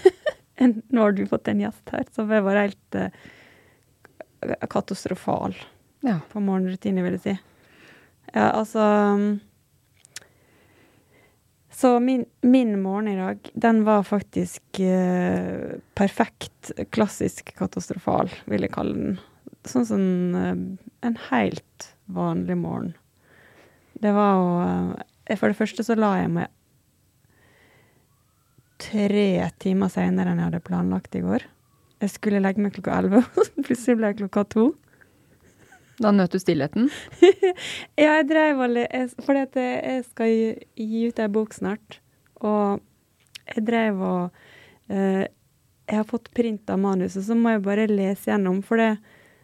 en 0.65 0.75
Nå 0.89 1.05
har 1.05 1.13
du 1.13 1.25
fått 1.29 1.53
en 1.53 1.61
gjest 1.67 1.93
her 1.93 2.09
som 2.15 2.33
var 2.33 2.61
helt 2.63 2.97
uh, 2.97 3.09
katastrofal 4.71 5.55
ja. 6.05 6.19
på 6.31 6.41
morgenrutine, 6.43 7.03
vil 7.05 7.17
jeg 7.17 7.25
si. 7.25 7.35
Ja, 8.35 8.49
altså 8.51 8.85
um, 9.15 9.27
så 11.75 11.99
min, 11.99 12.25
min, 12.41 12.81
morgen 12.81 13.07
i 13.07 13.17
dag, 13.17 13.51
den 13.53 13.83
var 13.83 14.03
faktisk 14.03 14.79
eh, 14.79 15.75
perfekt, 15.93 16.71
klassisk 16.89 17.51
katastrofal, 17.57 18.31
vil 18.47 18.63
jeg 18.63 18.71
kalle 18.71 18.95
den. 18.95 19.17
Sånn 19.67 19.87
som 19.89 20.05
eh, 20.39 20.53
en 21.03 21.17
helt 21.27 21.89
vanlig 22.05 22.55
morgen. 22.61 22.93
Det 23.99 24.13
var 24.15 24.39
å 24.39 24.53
eh, 25.27 25.35
For 25.35 25.51
det 25.51 25.59
første 25.59 25.83
så 25.83 25.97
la 25.99 26.13
jeg 26.21 26.31
meg 26.37 26.53
tre 28.79 29.27
timer 29.59 29.91
seinere 29.91 30.31
enn 30.31 30.39
jeg 30.39 30.51
hadde 30.53 30.63
planlagt 30.63 31.19
i 31.19 31.25
går. 31.27 31.43
Jeg 32.05 32.13
skulle 32.13 32.41
legge 32.43 32.61
meg 32.61 32.75
klokka 32.75 32.99
elleve, 32.99 33.23
plutselig 33.65 33.97
ble 33.97 34.11
det 34.11 34.19
klokka 34.19 34.43
to. 34.53 34.65
Da 35.97 36.11
nøt 36.11 36.35
du 36.35 36.41
stillheten? 36.41 36.89
ja, 38.03 38.17
jeg 38.19 38.27
drev 38.29 38.61
og 38.61 38.75
at 38.77 39.57
jeg 39.57 40.03
skal 40.09 40.33
gi 40.75 41.05
ut 41.07 41.21
ei 41.23 41.31
bok 41.31 41.55
snart. 41.55 41.99
Og 42.43 42.83
jeg 43.55 43.65
drev 43.65 44.03
og 44.03 44.37
eh, 44.91 45.25
Jeg 45.85 45.99
har 46.01 46.07
fått 46.09 46.31
print 46.33 46.69
av 46.69 46.79
manuset, 46.81 47.23
så 47.25 47.35
må 47.37 47.53
jeg 47.53 47.65
bare 47.65 47.89
lese 47.89 48.31
gjennom. 48.31 48.61
For 48.65 48.81
det, 48.81 48.95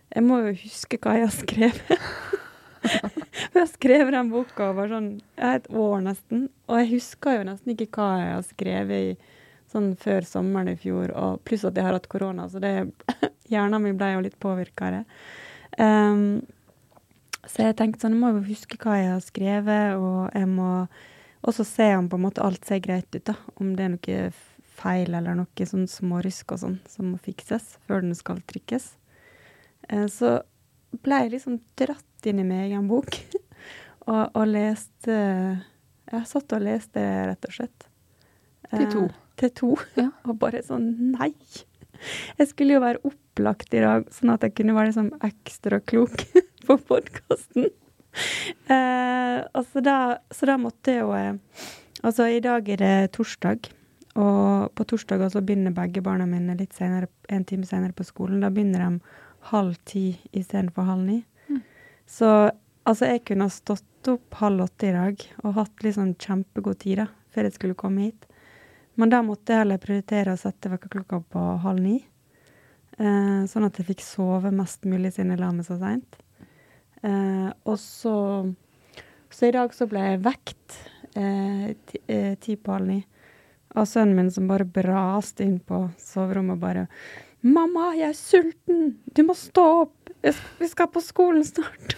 jeg 0.09 0.25
må 0.25 0.39
jo 0.41 0.55
huske 0.63 0.97
hva 1.01 1.17
jeg 1.17 1.27
har 1.27 1.35
skrevet. 1.35 2.07
jeg 3.53 3.59
har 3.59 3.69
skrevet 3.69 4.15
den 4.15 4.31
boka 4.33 4.71
over 4.71 4.89
sånn 4.89 5.11
et 5.37 5.69
år 5.69 6.01
nesten. 6.07 6.47
Og 6.65 6.81
jeg 6.81 6.91
husker 6.95 7.37
jo 7.39 7.45
nesten 7.51 7.75
ikke 7.75 7.91
hva 7.93 8.09
jeg 8.23 8.33
har 8.33 8.47
skrevet 8.49 9.05
i, 9.11 9.37
sånn 9.71 9.91
før 9.99 10.25
sommeren 10.27 10.73
i 10.73 10.79
fjor. 10.79 11.13
Og 11.17 11.41
pluss 11.47 11.65
at 11.67 11.77
jeg 11.77 11.87
har 11.87 11.97
hatt 11.97 12.09
korona, 12.11 12.47
så 12.51 12.61
det, 12.63 12.73
hjernen 13.51 13.83
min 13.83 13.99
ble 13.99 14.13
jo 14.15 14.25
litt 14.25 14.39
påvirka 14.41 14.89
av 14.89 14.99
det. 14.99 15.03
Um, 15.79 16.41
så 17.47 17.65
jeg 17.65 17.77
tenkte 17.79 18.05
sånn, 18.05 18.15
jeg 18.17 18.21
må 18.21 18.35
jo 18.35 18.45
huske 18.51 18.77
hva 18.83 18.99
jeg 18.99 19.11
har 19.15 19.25
skrevet, 19.25 19.97
og 19.97 20.29
jeg 20.37 20.49
må 20.51 20.71
også 21.47 21.65
se 21.65 21.87
om 21.97 22.09
på 22.09 22.19
en 22.19 22.25
måte 22.27 22.43
alt 22.45 22.67
ser 22.67 22.83
greit 22.83 23.09
ut, 23.15 23.23
da. 23.31 23.35
Om 23.57 23.73
det 23.77 23.85
er 23.85 23.93
noe 23.95 24.21
feil 24.81 25.13
eller 25.17 25.37
noe 25.37 25.67
sånn 25.67 25.87
smårysk 25.89 26.53
og 26.55 26.61
sånn 26.61 26.77
som 26.89 27.11
må 27.13 27.21
fikses 27.21 27.75
før 27.87 28.05
den 28.05 28.15
skal 28.17 28.41
trykkes. 28.49 28.91
Uh, 29.89 30.07
så 30.11 30.39
ble 31.01 31.23
jeg 31.23 31.35
liksom 31.35 31.59
dratt 31.79 32.29
inn 32.29 32.41
i 32.41 32.45
min 32.45 32.65
egen 32.67 32.87
bok 32.89 33.15
og, 34.11 34.35
og, 34.35 34.43
leste 34.49 35.15
Jeg 36.11 36.27
satt 36.27 36.53
og 36.53 36.63
leste, 36.65 37.01
rett 37.31 37.47
og 37.47 37.55
slett. 37.55 37.87
Til 38.71 38.87
to. 38.91 39.03
Til 39.41 39.53
to. 39.57 39.73
Ja. 39.97 40.11
og 40.29 40.37
bare 40.41 40.63
sånn 40.65 40.87
Nei! 41.15 41.33
Jeg 42.39 42.49
skulle 42.49 42.77
jo 42.77 42.81
være 42.81 43.01
opplagt 43.05 43.75
i 43.77 43.81
dag, 43.83 44.07
sånn 44.13 44.31
at 44.33 44.45
jeg 44.45 44.55
kunne 44.57 44.73
være 44.73 44.89
liksom 44.89 45.11
ekstra 45.27 45.77
klok 45.85 46.23
på 46.65 46.77
podkasten. 46.89 47.69
Eh, 48.65 49.37
så, 49.69 49.83
da, 49.85 49.97
så, 50.33 50.49
da, 50.49 50.57
måtte 50.59 50.91
jeg 50.91 51.05
jo 51.05 51.13
eh, 51.15 51.67
Altså, 52.01 52.25
i 52.33 52.41
dag 52.41 52.65
er 52.73 52.79
det 52.81 53.11
torsdag, 53.13 53.69
og 54.17 54.71
på 54.73 54.85
torsdag 54.89 55.21
så 55.29 55.43
begynner 55.45 55.75
begge 55.75 56.01
barna 56.01 56.25
mine 56.25 56.55
litt 56.57 56.73
senere, 56.73 57.11
en 57.29 57.45
time 57.45 57.67
senere 57.69 57.93
på 57.93 58.07
skolen. 58.07 58.41
Da 58.41 58.49
begynner 58.49 58.81
de 58.81 59.19
halv 59.51 59.77
ti 59.85 60.15
istedenfor 60.33 60.89
halv 60.89 61.05
ni. 61.05 61.19
Mm. 61.45 61.61
Så 62.09 62.31
altså, 62.89 63.05
jeg 63.05 63.21
kunne 63.29 63.45
ha 63.45 63.53
stått 63.53 64.09
opp 64.09 64.39
halv 64.41 64.65
åtte 64.65 64.89
i 64.89 64.95
dag 64.95 65.27
og 65.43 65.59
hatt 65.59 65.85
liksom 65.85 66.15
kjempegod 66.17 66.81
tid 66.81 67.03
da, 67.03 67.07
før 67.29 67.47
jeg 67.47 67.59
skulle 67.59 67.77
komme 67.77 68.09
hit. 68.09 68.25
Men 69.01 69.09
da 69.09 69.23
måtte 69.25 69.55
jeg 69.55 69.63
heller 69.63 69.79
prioritere 69.81 70.35
å 70.35 70.37
sette 70.37 70.69
vekkerklokka 70.69 71.23
på 71.33 71.43
halv 71.63 71.81
ni. 71.81 71.95
Eh, 73.01 73.39
sånn 73.49 73.65
at 73.65 73.79
jeg 73.79 73.87
fikk 73.87 74.03
sove 74.05 74.51
mest 74.53 74.85
mulig 74.85 75.15
siden 75.15 75.33
jeg 75.33 75.41
la 75.41 75.49
meg 75.55 75.65
så 75.65 75.77
seint. 75.81 76.19
Eh, 77.01 77.47
og 77.65 77.79
så 77.81 78.17
Så 79.31 79.47
i 79.47 79.53
dag 79.55 79.71
så 79.73 79.85
ble 79.87 80.01
jeg 80.03 80.19
vekt 80.25 80.73
eh, 81.15 81.71
ti, 81.87 82.01
eh, 82.11 82.33
ti 82.35 82.57
på 82.59 82.73
halv 82.75 82.89
ni 82.89 82.97
av 83.79 83.87
sønnen 83.87 84.17
min 84.17 84.31
som 84.35 84.49
bare 84.49 84.67
braste 84.67 85.45
inn 85.45 85.61
på 85.63 85.85
soverommet 85.97 86.57
og 86.57 86.59
bare 86.59 86.87
'Mamma, 87.41 87.95
jeg 87.95 88.09
er 88.09 88.13
sulten! 88.13 88.99
Du 89.15 89.23
må 89.23 89.33
stå 89.33 89.63
opp! 89.81 90.09
Vi 90.59 90.67
skal 90.67 90.91
på 90.91 91.01
skolen 91.01 91.47
snart!' 91.47 91.95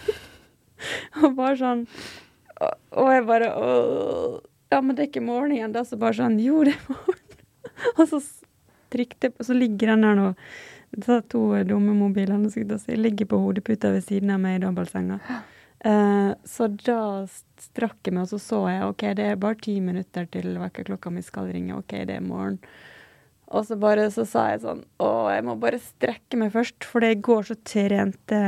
og 1.24 1.34
bare 1.36 1.56
sånn 1.58 1.86
og, 2.62 2.72
og 2.92 3.12
jeg 3.12 3.26
bare 3.26 3.50
Åh. 3.50 4.40
Ja, 4.74 4.80
men 4.82 4.96
det 4.96 5.04
er 5.04 5.10
ikke 5.12 5.22
morgen 5.22 5.54
igjen, 5.54 5.74
da. 5.74 5.84
Så 5.86 5.98
bare 6.00 6.16
sånn 6.18 6.40
Jo, 6.42 6.64
det 6.66 6.74
er 6.74 6.86
morgen. 6.90 7.42
og 7.98 8.06
så 8.10 8.18
trykte 8.94 9.30
Så 9.44 9.54
ligger 9.54 9.94
den 9.94 10.06
der 10.06 10.16
nå. 10.18 10.30
De 10.94 11.18
to 11.30 11.42
dumme 11.66 11.94
mobilene 11.98 12.50
si, 12.50 12.62
ligger 12.98 13.28
på 13.30 13.40
hodeputa 13.42 13.90
ved 13.94 14.04
siden 14.06 14.30
av 14.34 14.42
meg 14.42 14.58
i 14.58 14.64
dobbeltsenga. 14.64 15.18
Uh, 15.84 16.34
så 16.54 16.68
da 16.70 16.98
strakk 17.26 17.98
jeg 18.06 18.14
meg, 18.14 18.26
og 18.26 18.34
så 18.34 18.40
så 18.42 18.60
jeg 18.70 18.90
OK, 18.90 19.06
det 19.18 19.28
er 19.30 19.40
bare 19.42 19.58
ti 19.62 19.76
minutter 19.82 20.26
til 20.30 20.54
vekkerklokka 20.58 21.14
mi 21.14 21.22
skal 21.26 21.50
ringe. 21.54 21.78
OK, 21.78 21.96
det 22.10 22.18
er 22.18 22.26
morgen. 22.26 22.60
Og 23.54 23.66
så 23.68 23.78
bare 23.78 24.08
så 24.10 24.24
sa 24.26 24.48
jeg 24.50 24.62
sånn 24.64 24.80
Å, 25.02 25.10
jeg 25.34 25.44
må 25.46 25.54
bare 25.60 25.82
strekke 25.82 26.38
meg 26.40 26.54
først, 26.54 26.86
for 26.86 27.06
i 27.06 27.14
går 27.14 27.50
så 27.50 27.58
trente 27.62 28.44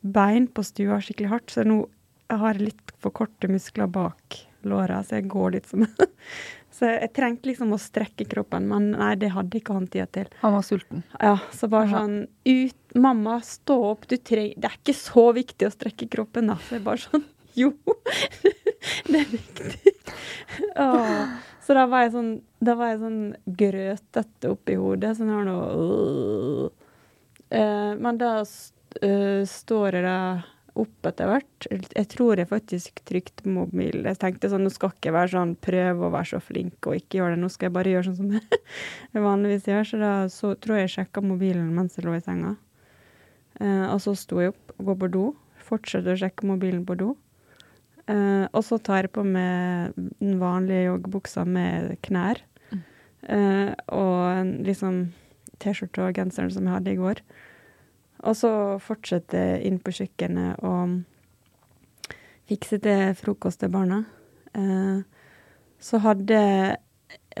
bein 0.00 0.46
på 0.50 0.64
stua 0.66 0.98
skikkelig 1.04 1.34
hardt, 1.34 1.50
så 1.54 1.66
nå 1.66 1.82
har 2.30 2.54
jeg 2.54 2.70
litt 2.70 2.94
for 3.02 3.14
korte 3.14 3.50
muskler 3.50 3.90
bak 3.90 4.40
låra, 4.68 5.02
så 5.04 5.18
jeg 5.18 5.30
går 5.32 5.56
litt 5.56 5.70
som 5.70 5.86
Så 6.80 6.88
jeg 6.88 7.10
trengte 7.12 7.50
liksom 7.50 7.74
å 7.74 7.78
strekke 7.80 8.24
kroppen, 8.30 8.68
men 8.70 8.92
nei, 8.94 9.12
det 9.20 9.32
hadde 9.34 9.58
ikke 9.58 9.74
han 9.76 9.88
tida 9.90 10.06
til. 10.14 10.30
Han 10.40 10.54
var 10.54 10.64
sulten? 10.64 11.02
Ja, 11.20 11.34
så 11.52 11.68
bare 11.68 11.90
sånn 11.90 12.14
ut 12.48 12.76
Mamma, 12.96 13.36
stå 13.46 13.76
opp, 13.92 14.08
du 14.10 14.16
trenger 14.16 14.56
Det 14.58 14.66
er 14.66 14.78
ikke 14.80 14.94
så 14.98 15.28
viktig 15.36 15.68
å 15.68 15.74
strekke 15.74 16.08
kroppen, 16.10 16.48
da. 16.50 16.56
Så 16.66 16.78
jeg 16.78 16.86
bare 16.86 17.04
sånn 17.04 17.26
Jo, 17.60 17.70
det 19.10 19.20
er 19.20 19.30
viktig. 19.30 19.94
Åh. 20.78 21.38
Så 21.66 21.76
da 21.76 21.84
var 21.90 22.06
jeg 22.06 22.14
sånn 22.16 22.30
Da 22.64 22.74
var 22.78 22.92
jeg 22.92 23.02
sånn 23.02 23.20
grøtete 23.60 24.50
oppi 24.50 24.78
hodet, 24.80 25.12
sånn 25.18 25.30
her 25.30 25.44
nå 25.46 25.58
uh. 25.70 26.64
uh, 27.54 27.92
Men 28.00 28.18
da 28.18 28.32
uh, 28.42 29.42
står 29.46 30.00
jeg 30.00 30.06
der 30.08 30.46
opp 30.78 31.08
etter 31.08 31.30
hvert. 31.30 31.66
Jeg 31.70 32.06
tror 32.12 32.40
jeg 32.40 32.50
faktisk 32.50 33.02
trykte 33.08 33.50
mobil. 33.50 34.04
Jeg 34.06 34.18
tenkte 34.20 34.50
sånn, 34.52 34.64
nå 34.66 34.72
skal 34.72 34.92
ikke 34.94 35.14
være 35.14 35.32
sånn 35.34 35.54
prøve 35.62 36.06
å 36.06 36.12
være 36.14 36.30
så 36.32 36.40
flink 36.44 36.88
og 36.88 36.98
ikke 36.98 37.20
gjøre 37.20 37.36
det, 37.36 37.42
nå 37.42 37.50
skal 37.52 37.68
jeg 37.68 37.76
bare 37.76 37.94
gjøre 37.94 38.08
sånn 38.08 38.18
som 38.20 38.34
jeg 39.14 39.24
vanligvis 39.24 39.70
gjør. 39.70 39.88
Så 39.90 40.02
da 40.02 40.12
så, 40.32 40.52
tror 40.60 40.78
jeg 40.78 40.88
jeg 40.88 40.94
sjekka 40.96 41.24
mobilen 41.24 41.72
mens 41.76 41.98
jeg 41.98 42.06
lå 42.06 42.16
i 42.16 42.22
senga. 42.24 42.54
Eh, 43.60 43.86
og 43.88 43.98
så 44.04 44.14
sto 44.18 44.40
jeg 44.42 44.54
opp 44.54 44.76
og 44.78 44.92
går 44.92 45.00
på 45.02 45.10
do. 45.16 45.24
Fortsetter 45.70 46.14
å 46.14 46.22
sjekke 46.22 46.48
mobilen 46.48 46.86
på 46.88 46.98
do. 47.00 47.14
Eh, 48.10 48.46
og 48.48 48.62
så 48.66 48.80
tar 48.82 49.04
jeg 49.04 49.14
på 49.14 49.24
meg 49.26 49.98
den 49.98 50.38
vanlige 50.40 50.88
joggebuksa 50.88 51.44
med 51.46 51.96
knær. 52.06 52.40
Mm. 52.70 52.82
Eh, 53.36 53.70
og 53.96 54.16
en 54.32 54.54
liksom 54.66 55.02
T-skjorte 55.60 56.06
og 56.06 56.16
genseren 56.16 56.52
som 56.54 56.66
jeg 56.66 56.76
hadde 56.78 56.94
i 56.94 57.00
går. 57.00 57.20
Og 58.20 58.36
så 58.36 58.52
fortsette 58.84 59.40
inn 59.64 59.78
på 59.80 59.94
kjøkkenet 59.96 60.60
og 60.66 61.00
fikse 62.50 62.80
til 62.82 63.14
frokost 63.16 63.62
til 63.62 63.72
barna. 63.72 64.02
Eh, 64.52 65.00
så 65.80 66.00
hadde 66.04 66.40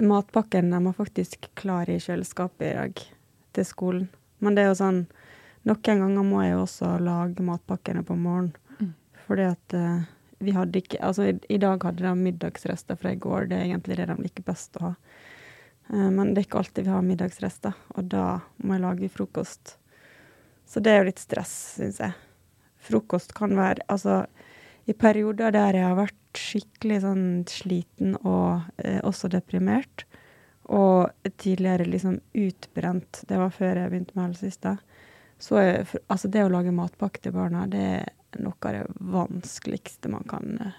matpakken 0.00 0.70
de 0.70 0.84
var 0.84 0.96
faktisk 0.96 1.50
klar 1.58 1.90
i 1.90 1.98
kjøleskapet 2.00 2.66
i 2.70 2.76
dag 2.78 3.02
til 3.56 3.66
skolen. 3.66 4.08
Men 4.38 4.56
det 4.56 4.64
er 4.64 4.72
jo 4.72 4.80
sånn 4.84 5.02
Noen 5.68 6.00
ganger 6.00 6.24
må 6.24 6.38
jeg 6.40 6.54
jo 6.54 6.60
også 6.62 6.94
lage 7.04 7.44
matpakkene 7.44 8.00
på 8.08 8.14
morgenen. 8.16 8.54
Mm. 8.78 8.94
Fordi 9.26 9.44
at 9.44 9.74
eh, 9.76 10.06
vi 10.40 10.54
hadde 10.56 10.80
ikke 10.80 11.02
Altså, 11.04 11.26
i, 11.28 11.34
i, 11.52 11.58
dag 11.60 11.84
hadde 11.84 12.06
de 12.06 12.14
middagsrester 12.16 12.96
fra 12.96 13.12
i 13.12 13.18
går. 13.20 13.50
Det 13.50 13.58
er 13.58 13.66
egentlig 13.66 13.98
det 13.98 14.06
de 14.08 14.16
liker 14.22 14.46
best 14.46 14.78
å 14.80 14.86
ha. 14.86 14.94
Eh, 15.92 16.08
men 16.08 16.32
det 16.32 16.40
er 16.40 16.48
ikke 16.48 16.62
alltid 16.62 16.88
vi 16.88 16.94
har 16.94 17.04
middagsrester, 17.04 17.76
og 17.92 18.08
da 18.08 18.24
må 18.64 18.78
jeg 18.78 18.84
lage 18.86 19.12
frokost. 19.12 19.74
Så 20.70 20.82
det 20.82 20.92
er 20.92 21.00
jo 21.02 21.08
litt 21.08 21.22
stress, 21.22 21.54
syns 21.80 21.98
jeg. 22.02 22.14
Frokost 22.80 23.34
kan 23.36 23.56
være 23.58 23.84
Altså, 23.90 24.22
i 24.86 24.94
perioder 24.94 25.52
der 25.54 25.76
jeg 25.76 25.86
har 25.86 25.98
vært 25.98 26.38
skikkelig 26.38 27.00
sånn 27.02 27.24
sliten 27.50 28.14
og 28.22 28.62
eh, 28.78 29.00
også 29.06 29.28
deprimert, 29.32 30.06
og 30.70 31.10
tidligere 31.42 31.88
liksom 31.88 32.20
utbrent, 32.38 33.24
det 33.26 33.38
var 33.40 33.50
før 33.54 33.80
jeg 33.80 33.90
begynte 33.90 34.14
med 34.14 34.28
helsesista, 34.28 34.76
så 35.40 35.58
er, 35.58 35.94
altså 36.06 36.30
det 36.30 36.44
å 36.44 36.52
lage 36.52 36.74
matpakke 36.74 37.22
til 37.24 37.34
barna, 37.34 37.64
det 37.70 37.82
er 37.98 38.44
noe 38.44 38.54
av 38.60 38.76
det 38.76 38.84
vanskeligste 39.10 40.12
man 40.12 40.26
kan 40.30 40.54
eh, 40.62 40.78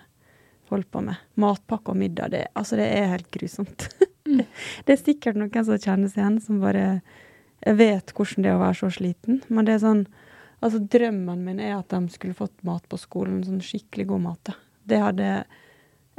holde 0.71 0.87
på 0.87 1.03
med. 1.03 1.19
Matpakke 1.41 1.91
og 1.91 1.99
middag, 1.99 2.31
det, 2.31 2.45
altså 2.55 2.79
det 2.79 2.87
er 2.95 3.11
helt 3.11 3.27
grusomt. 3.33 3.89
det, 4.23 4.47
det 4.87 4.95
er 4.95 5.03
sikkert 5.03 5.39
noen 5.41 5.67
som 5.67 5.75
kjenner 5.75 6.07
seg 6.07 6.23
igjen, 6.23 6.39
som 6.45 6.63
bare 6.63 6.85
vet 7.61 8.13
hvordan 8.15 8.45
det 8.45 8.51
er 8.51 8.57
å 8.57 8.63
være 8.63 8.79
så 8.79 8.89
sliten. 8.97 9.41
Men 9.49 9.67
det 9.67 9.77
er 9.77 9.87
sånn 9.87 10.05
Altså, 10.61 10.77
drømmen 10.93 11.39
min 11.41 11.57
er 11.57 11.71
at 11.73 11.89
de 11.89 12.13
skulle 12.13 12.37
fått 12.37 12.59
mat 12.61 12.83
på 12.85 12.99
skolen, 13.01 13.39
sånn 13.41 13.63
skikkelig 13.65 14.03
god 14.11 14.21
mat. 14.21 14.41
da. 14.45 14.53
Det 14.85 14.99
hadde 15.01 15.29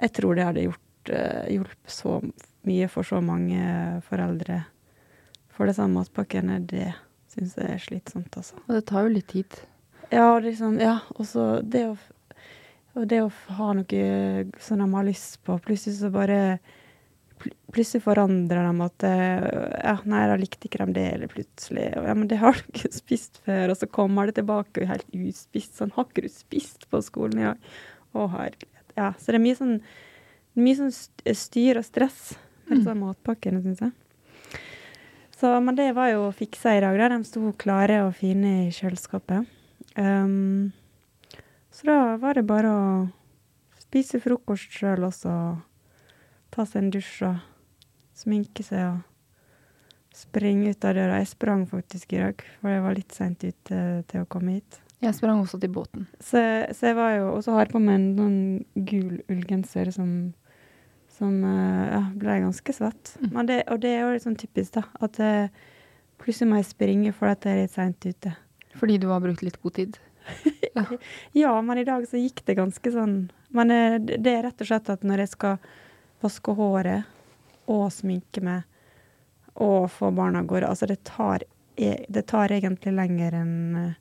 Jeg 0.03 0.13
tror 0.17 0.35
det 0.35 0.47
hadde 0.49 0.65
gjort, 0.65 1.11
uh, 1.13 1.45
hjulpet 1.47 1.95
så 1.95 2.17
mye 2.67 2.89
for 2.91 3.07
så 3.07 3.21
mange 3.23 3.63
foreldre. 4.09 4.65
For 5.55 5.71
det 5.71 5.77
samme 5.77 6.01
matpakkene, 6.01 6.59
det 6.67 6.89
syns 7.31 7.55
jeg 7.55 7.71
er 7.71 7.79
slitsomt, 7.79 8.35
altså. 8.35 8.59
Og 8.67 8.75
det 8.75 8.83
tar 8.91 9.07
jo 9.07 9.15
litt 9.15 9.31
tid. 9.31 9.61
Ja, 10.11 10.27
liksom, 10.43 10.81
ja. 10.83 10.99
Og 11.15 11.29
så 11.31 11.47
det 11.63 11.85
å 11.93 11.95
og 12.93 13.07
det 13.09 13.23
å 13.25 13.31
ha 13.57 13.71
noe 13.73 14.07
som 14.61 14.81
de 14.83 14.87
har 14.93 15.07
lyst 15.07 15.39
på, 15.47 15.57
plutselig 15.65 15.97
så 15.97 16.11
bare 16.13 16.59
Plutselig 17.73 18.05
forandrer 18.05 18.67
de 18.69 18.85
at 18.85 19.05
Ja, 19.09 19.97
nei, 20.05 20.23
da 20.31 20.37
likte 20.39 20.69
ikke 20.69 20.85
de 20.85 20.97
det, 20.99 21.07
eller 21.17 21.33
plutselig 21.33 21.89
Ja, 21.95 22.15
men 22.15 22.29
det 22.31 22.39
har 22.43 22.55
du 22.59 22.63
ikke 22.69 22.93
spist 22.95 23.41
før, 23.47 23.73
og 23.73 23.81
så 23.81 23.89
kommer 23.91 24.29
det 24.29 24.37
tilbake 24.39 24.87
helt 24.91 25.09
uspist. 25.17 25.75
Sånn, 25.79 25.95
har 25.97 26.07
ikke 26.09 26.27
du 26.27 26.33
spist 26.33 26.87
på 26.93 27.01
skolen 27.05 27.41
i 27.41 27.49
dag? 27.49 27.69
Å, 28.13 28.27
herlighet. 28.37 28.97
Ja, 28.99 29.15
så 29.19 29.33
det 29.33 29.41
er 29.41 29.47
mye 29.47 29.59
sånn 29.59 29.77
mye 30.59 30.77
sånn 30.77 30.93
styr 30.93 31.81
og 31.81 31.87
stress 31.87 32.35
med 32.67 32.81
disse 32.81 32.95
mm. 32.95 33.03
matpakkene, 33.07 33.63
syns 33.65 33.83
jeg. 33.87 33.93
Så, 35.39 35.51
men 35.65 35.77
det 35.79 35.89
var 35.97 36.13
jo 36.13 36.29
fiksa 36.37 36.77
i 36.77 36.83
dag, 36.85 36.99
da. 37.01 37.09
De 37.11 37.27
sto 37.27 37.51
klare 37.59 38.03
og 38.07 38.15
fine 38.19 38.69
i 38.69 38.71
kjøleskapet. 38.75 39.49
Um, 39.99 40.71
så 41.73 41.89
da 41.89 41.97
var 42.23 42.39
det 42.39 42.47
bare 42.47 42.71
å 42.71 42.85
spise 43.81 44.21
frokost 44.23 44.77
sjøl 44.77 45.09
og 45.09 45.15
så 45.17 45.35
ta 46.53 46.67
seg 46.69 46.85
en 46.85 46.93
dusj 46.93 47.25
og 47.29 47.41
sminke 48.17 48.65
seg 48.67 48.85
og 48.91 49.01
springe 50.17 50.73
ut 50.73 50.85
av 50.85 50.97
døra. 50.97 51.21
Jeg 51.23 51.33
sprang 51.33 51.65
faktisk 51.69 52.13
i 52.13 52.21
dag, 52.21 52.45
for 52.61 52.73
jeg 52.73 52.85
var 52.85 52.97
litt 52.97 53.17
seint 53.17 53.45
ute 53.45 53.83
til 54.09 54.25
å 54.25 54.29
komme 54.31 54.59
hit. 54.59 54.79
Jeg 55.03 55.17
sprang 55.19 55.41
også 55.43 55.59
til 55.59 55.73
båten. 55.75 56.07
Så, 56.21 56.39
så 56.77 56.93
jeg 56.93 56.95
var 56.95 57.17
jo 57.17 57.25
Og 57.33 57.41
så 57.43 57.57
har 57.57 57.65
jeg 57.65 57.73
på 57.73 57.81
meg 57.83 57.99
noen 57.99 58.21
sånn 58.21 58.85
gul 58.87 59.17
ullgenser 59.33 59.91
som, 59.91 60.13
som 61.11 61.41
eh, 61.49 61.89
ja, 61.91 62.05
ble 62.15 62.39
ganske 62.45 62.77
svett. 62.77 63.17
Mm. 63.25 63.41
Det, 63.49 63.59
og 63.73 63.83
det 63.83 63.91
er 63.97 64.05
jo 64.05 64.13
litt 64.15 64.27
sånn 64.29 64.39
typisk, 64.39 64.77
da. 64.77 64.85
At 65.03 65.19
jeg, 65.19 65.51
plutselig 66.23 66.53
må 66.53 66.61
jeg 66.61 66.71
springe 66.71 67.15
fordi 67.17 67.51
jeg 67.51 67.59
er 67.59 67.67
litt 67.67 67.75
seint 67.75 68.07
ute. 68.07 68.35
Fordi 68.79 69.01
du 69.03 69.09
har 69.11 69.25
brukt 69.25 69.43
litt 69.43 69.59
god 69.65 69.79
tid? 69.81 69.99
ja. 70.77 70.85
ja, 71.43 71.57
men 71.67 71.83
i 71.83 71.89
dag 71.89 72.07
så 72.07 72.21
gikk 72.21 72.45
det 72.47 72.55
ganske 72.55 72.93
sånn 72.95 73.17
Men 73.51 73.73
eh, 73.75 73.97
det 73.99 74.31
er 74.31 74.45
rett 74.47 74.63
og 74.63 74.69
slett 74.69 74.93
at 74.93 75.03
når 75.03 75.25
jeg 75.25 75.33
skal 75.33 75.73
vaske 76.23 76.55
håret 76.59 77.69
og 77.71 77.89
sminke 77.95 78.43
meg 78.45 78.69
og 79.63 79.91
få 79.93 80.11
barna 80.17 80.41
av 80.41 80.49
gårde 80.49 80.69
Altså, 80.69 80.89
det 80.89 81.03
tar, 81.05 81.45
e, 81.77 82.05
det 82.09 82.27
tar 82.31 82.53
egentlig 82.55 82.95
lenger 82.97 83.37
enn 83.43 83.57
én 83.77 83.97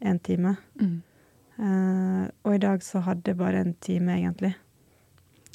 en 0.00 0.18
time. 0.18 0.56
Mm. 0.80 1.02
Uh, 1.60 2.28
og 2.42 2.54
i 2.54 2.60
dag 2.62 2.82
så 2.82 3.02
hadde 3.04 3.28
jeg 3.28 3.36
bare 3.36 3.60
en 3.60 3.74
time, 3.84 4.14
egentlig. 4.16 4.54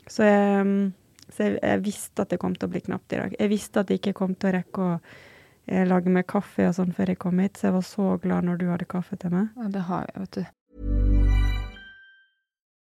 Så 0.06 0.24
jeg, 0.24 0.92
så 1.34 1.48
jeg, 1.48 1.56
jeg 1.64 1.82
visste 1.86 2.22
at 2.22 2.30
det 2.30 2.40
kom 2.42 2.54
til 2.54 2.70
å 2.70 2.74
bli 2.76 2.84
knapt 2.86 3.16
i 3.16 3.22
dag. 3.24 3.38
Jeg 3.40 3.50
visste 3.50 3.82
at 3.82 3.90
jeg 3.90 4.04
ikke 4.04 4.14
kom 4.20 4.36
til 4.38 4.52
å 4.52 4.54
rekke 4.60 4.86
å 4.86 5.00
lage 5.90 6.14
meg 6.14 6.28
kaffe 6.30 6.68
og 6.70 6.76
sånn 6.78 6.94
før 6.94 7.10
jeg 7.10 7.22
kom 7.24 7.42
hit, 7.42 7.58
så 7.58 7.72
jeg 7.72 7.78
var 7.80 7.88
så 7.90 8.10
glad 8.22 8.46
når 8.46 8.62
du 8.62 8.68
hadde 8.70 8.86
kaffe 8.90 9.18
til 9.18 9.34
meg. 9.34 9.50
Ja, 9.58 9.72
det 9.74 9.88
har 9.88 10.06
jeg, 10.12 10.22
vet 10.22 10.38
du. 10.38 10.44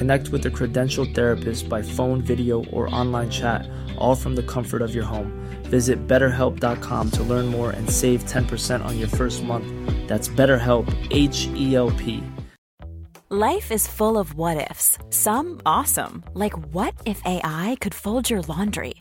Connect 0.00 0.30
with 0.30 0.46
a 0.46 0.50
credentialed 0.50 1.14
therapist 1.14 1.68
by 1.68 1.82
phone, 1.82 2.22
video, 2.22 2.64
or 2.72 2.88
online 2.88 3.28
chat, 3.28 3.68
all 3.98 4.14
from 4.14 4.34
the 4.34 4.42
comfort 4.42 4.80
of 4.80 4.94
your 4.94 5.04
home. 5.04 5.30
Visit 5.64 6.08
betterhelp.com 6.08 7.10
to 7.10 7.22
learn 7.22 7.44
more 7.44 7.72
and 7.72 7.90
save 7.90 8.24
10% 8.24 8.82
on 8.82 8.98
your 8.98 9.08
first 9.08 9.42
month. 9.42 9.66
That's 10.08 10.26
BetterHelp, 10.26 10.88
H 11.10 11.48
E 11.54 11.74
L 11.74 11.90
P. 11.90 12.24
Life 13.28 13.70
is 13.70 13.86
full 13.86 14.16
of 14.16 14.32
what 14.32 14.70
ifs, 14.70 14.96
some 15.10 15.60
awesome, 15.66 16.24
like 16.32 16.56
what 16.72 16.94
if 17.04 17.20
AI 17.26 17.76
could 17.82 17.94
fold 17.94 18.30
your 18.30 18.40
laundry? 18.48 18.94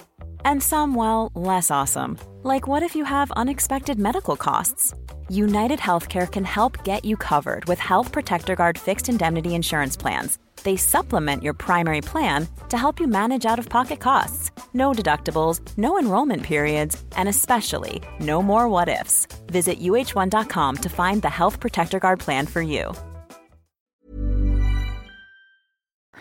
And 0.43 0.61
some, 0.61 0.95
well, 0.95 1.31
less 1.33 1.71
awesome, 1.71 2.17
like 2.43 2.67
what 2.67 2.83
if 2.83 2.93
you 2.93 3.05
have 3.05 3.31
unexpected 3.37 3.97
medical 3.99 4.35
costs? 4.35 4.93
United 5.29 5.79
Healthcare 5.79 6.29
can 6.29 6.43
help 6.43 6.83
get 6.83 7.05
you 7.05 7.15
covered 7.15 7.63
with 7.65 7.79
Health 7.79 8.11
Protector 8.11 8.55
Guard 8.55 8.77
fixed 8.77 9.07
indemnity 9.07 9.55
insurance 9.55 9.95
plans. 9.95 10.39
They 10.63 10.77
supplement 10.77 11.43
your 11.43 11.53
primary 11.53 12.01
plan 12.01 12.47
to 12.69 12.77
help 12.77 12.99
you 12.99 13.07
manage 13.07 13.45
out 13.45 13.59
of 13.59 13.69
pocket 13.69 13.99
costs. 13.99 14.51
No 14.73 14.91
deductibles, 14.91 15.59
no 15.77 15.97
enrollment 15.99 16.43
periods, 16.43 17.03
and 17.15 17.29
especially 17.29 18.01
no 18.19 18.41
more 18.41 18.67
what 18.67 18.89
ifs. 18.89 19.27
Visit 19.47 19.79
uh1.com 19.79 20.77
to 20.77 20.89
find 20.89 21.21
the 21.21 21.29
Health 21.29 21.59
Protector 21.59 21.99
Guard 21.99 22.19
plan 22.19 22.45
for 22.45 22.61
you. 22.61 22.93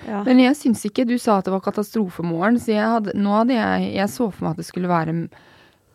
Ja. 0.07 0.23
Men 0.25 0.41
jeg 0.41 0.57
syns 0.57 0.85
ikke 0.89 1.05
du 1.09 1.17
sa 1.21 1.39
at 1.39 1.49
det 1.49 1.53
var 1.53 1.63
katastrofemorgen, 1.65 2.59
så 2.63 2.73
jeg 2.73 2.93
hadde, 2.95 3.13
nå 3.19 3.35
hadde 3.35 3.57
jeg 3.59 3.89
Jeg 3.97 4.11
så 4.13 4.31
for 4.31 4.47
meg 4.47 4.55
at 4.55 4.63
det 4.63 4.69
skulle 4.69 4.91
være 4.91 5.15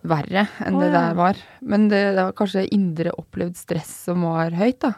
verre 0.04 0.46
enn 0.64 0.78
oh, 0.78 0.84
det 0.84 0.92
der 0.94 1.16
var. 1.18 1.40
Men 1.64 1.88
det, 1.92 2.02
det, 2.18 2.26
var 2.28 2.36
kanskje 2.38 2.68
indre 2.76 3.14
opplevd 3.16 3.58
stress 3.58 3.94
som 4.10 4.26
var 4.28 4.54
høyt, 4.58 4.84
da. 4.84 4.94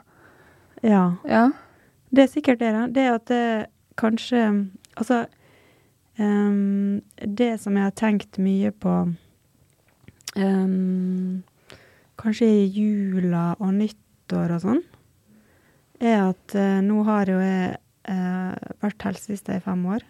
Ja. 0.85 1.03
ja. 1.29 1.45
Det 2.09 2.25
er 2.25 2.31
sikkert 2.31 2.61
det, 2.61 2.71
da. 2.75 2.85
Det 2.87 3.05
at 3.11 3.27
det 3.31 3.45
kanskje 3.99 4.41
Altså 4.95 5.25
um, 6.19 7.01
Det 7.19 7.51
som 7.61 7.75
jeg 7.75 7.87
har 7.87 7.95
tenkt 7.95 8.39
mye 8.39 8.71
på 8.71 8.95
um, 10.35 11.43
Kanskje 12.15 12.47
i 12.47 12.65
jula 12.71 13.55
og 13.59 13.73
nyttår 13.75 14.55
og 14.55 14.61
sånn, 14.63 14.79
er 15.99 16.29
at 16.29 16.55
uh, 16.55 16.79
nå 16.81 17.01
har 17.07 17.27
jo 17.29 17.41
jeg 17.43 17.73
uh, 18.07 18.55
vært 18.81 19.03
helsesøster 19.03 19.59
i 19.59 19.63
fem 19.65 19.83
år. 19.91 20.05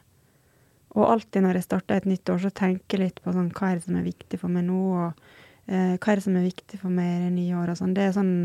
Og 0.94 1.10
alltid 1.10 1.44
når 1.44 1.58
jeg 1.58 1.66
starter 1.66 1.98
et 1.98 2.08
nytt 2.08 2.30
år, 2.30 2.44
så 2.46 2.52
tenker 2.54 3.02
jeg 3.02 3.10
litt 3.10 3.24
på 3.26 3.34
sånn, 3.34 3.50
hva 3.58 3.72
er 3.72 3.80
det 3.82 3.88
som 3.88 3.98
er 3.98 4.06
viktig 4.06 4.40
for 4.40 4.54
meg 4.54 4.68
nå, 4.70 4.84
og 4.94 5.18
uh, 5.18 5.96
hva 5.98 6.14
er 6.14 6.22
det 6.22 6.28
som 6.28 6.38
er 6.38 6.46
viktig 6.46 6.80
for 6.80 6.94
meg 6.94 7.10
i 7.10 7.24
det 7.26 7.34
nye 7.40 7.58
året. 7.64 7.82
Sånn. 7.82 7.98
Det 7.98 8.06
er 8.06 8.16
sånn 8.16 8.36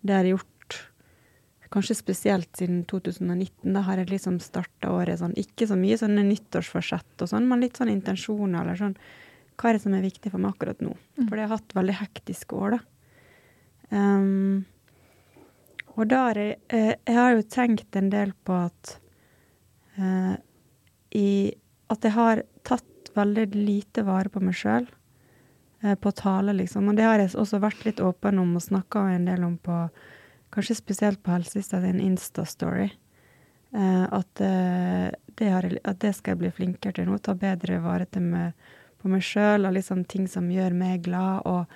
det 0.00 0.16
har 0.16 0.26
jeg 0.26 0.36
gjort 0.38 0.55
kanskje 1.74 1.96
spesielt 1.98 2.50
siden 2.58 2.84
2019. 2.88 3.72
Da 3.74 3.82
har 3.86 4.00
jeg 4.00 4.10
liksom 4.12 4.38
starta 4.42 4.92
året 4.94 5.20
sånn, 5.20 5.36
ikke 5.38 5.68
så 5.70 5.76
mye 5.78 5.98
sånne 6.00 6.24
nyttårsforsett 6.28 7.24
og 7.24 7.30
sånn, 7.32 7.48
men 7.50 7.64
litt 7.64 7.78
sånn 7.80 7.92
intensjoner 7.92 8.62
eller 8.62 8.78
sånn. 8.80 8.96
Hva 9.56 9.70
er 9.70 9.78
det 9.78 9.84
som 9.86 9.94
er 9.96 10.04
viktig 10.04 10.30
for 10.32 10.42
meg 10.42 10.54
akkurat 10.54 10.82
nå? 10.84 10.92
Mm. 11.16 11.26
For 11.26 11.36
jeg 11.38 11.48
har 11.48 11.56
hatt 11.56 11.76
veldig 11.78 11.98
hektiske 12.02 12.58
år, 12.60 12.76
da. 12.76 12.80
Um, 13.96 14.66
Og 15.96 16.08
da 16.10 16.26
har 16.26 16.36
jeg, 16.36 16.58
eh, 16.68 16.94
jeg 17.06 17.16
har 17.16 17.32
jo 17.32 17.42
tenkt 17.48 17.96
en 17.96 18.10
del 18.10 18.32
på 18.44 18.52
at 18.66 18.98
eh, 19.96 20.34
i 21.16 21.54
At 21.88 22.02
jeg 22.02 22.12
har 22.12 22.42
tatt 22.66 23.10
veldig 23.14 23.54
lite 23.54 24.02
vare 24.02 24.28
på 24.28 24.42
meg 24.42 24.56
sjøl 24.58 24.88
eh, 25.82 25.94
på 25.94 26.10
tale, 26.12 26.52
liksom. 26.52 26.88
Og 26.90 26.96
det 26.98 27.04
har 27.06 27.22
jeg 27.22 27.30
også 27.38 27.60
vært 27.62 27.84
litt 27.86 28.02
åpen 28.02 28.40
om 28.42 28.56
og 28.58 28.64
snakka 28.64 29.04
en 29.14 29.24
del 29.24 29.44
om 29.46 29.54
på 29.56 29.76
Kanskje 30.54 30.78
spesielt 30.78 31.22
på 31.22 31.34
Helsesista 31.34 31.80
en 31.82 32.00
Insta-story. 32.00 32.90
Uh, 33.76 34.06
at, 34.14 34.40
uh, 34.40 35.10
det 35.34 35.48
har, 35.50 35.66
at, 35.84 35.98
det 36.00 36.14
skal 36.16 36.32
jeg 36.32 36.40
bli 36.44 36.50
flinkere 36.54 36.96
til 36.96 37.08
nå. 37.08 37.18
Ta 37.20 37.34
bedre 37.36 37.80
vare 37.84 38.06
meg, 38.22 38.54
på 39.02 39.10
meg 39.12 39.24
sjøl 39.26 39.66
og 39.66 39.74
liksom 39.76 40.04
ting 40.08 40.28
som 40.30 40.48
gjør 40.50 40.76
meg 40.76 41.02
glad. 41.04 41.44
Og 41.44 41.66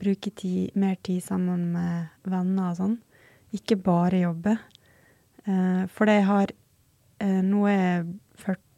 bruke 0.00 0.30
tid, 0.30 0.72
mer 0.78 0.96
tid 1.04 1.20
sammen 1.24 1.68
med 1.74 2.08
venner 2.24 2.70
og 2.70 2.78
sånn. 2.78 2.96
Ikke 3.52 3.76
bare 3.76 4.22
jobbe. 4.22 4.56
Uh, 5.44 5.84
for 5.92 6.08
det 6.08 6.20
jeg 6.22 6.28
har 6.30 6.58
Nå 7.22 7.60
er 7.70 7.76
jeg 7.78 8.06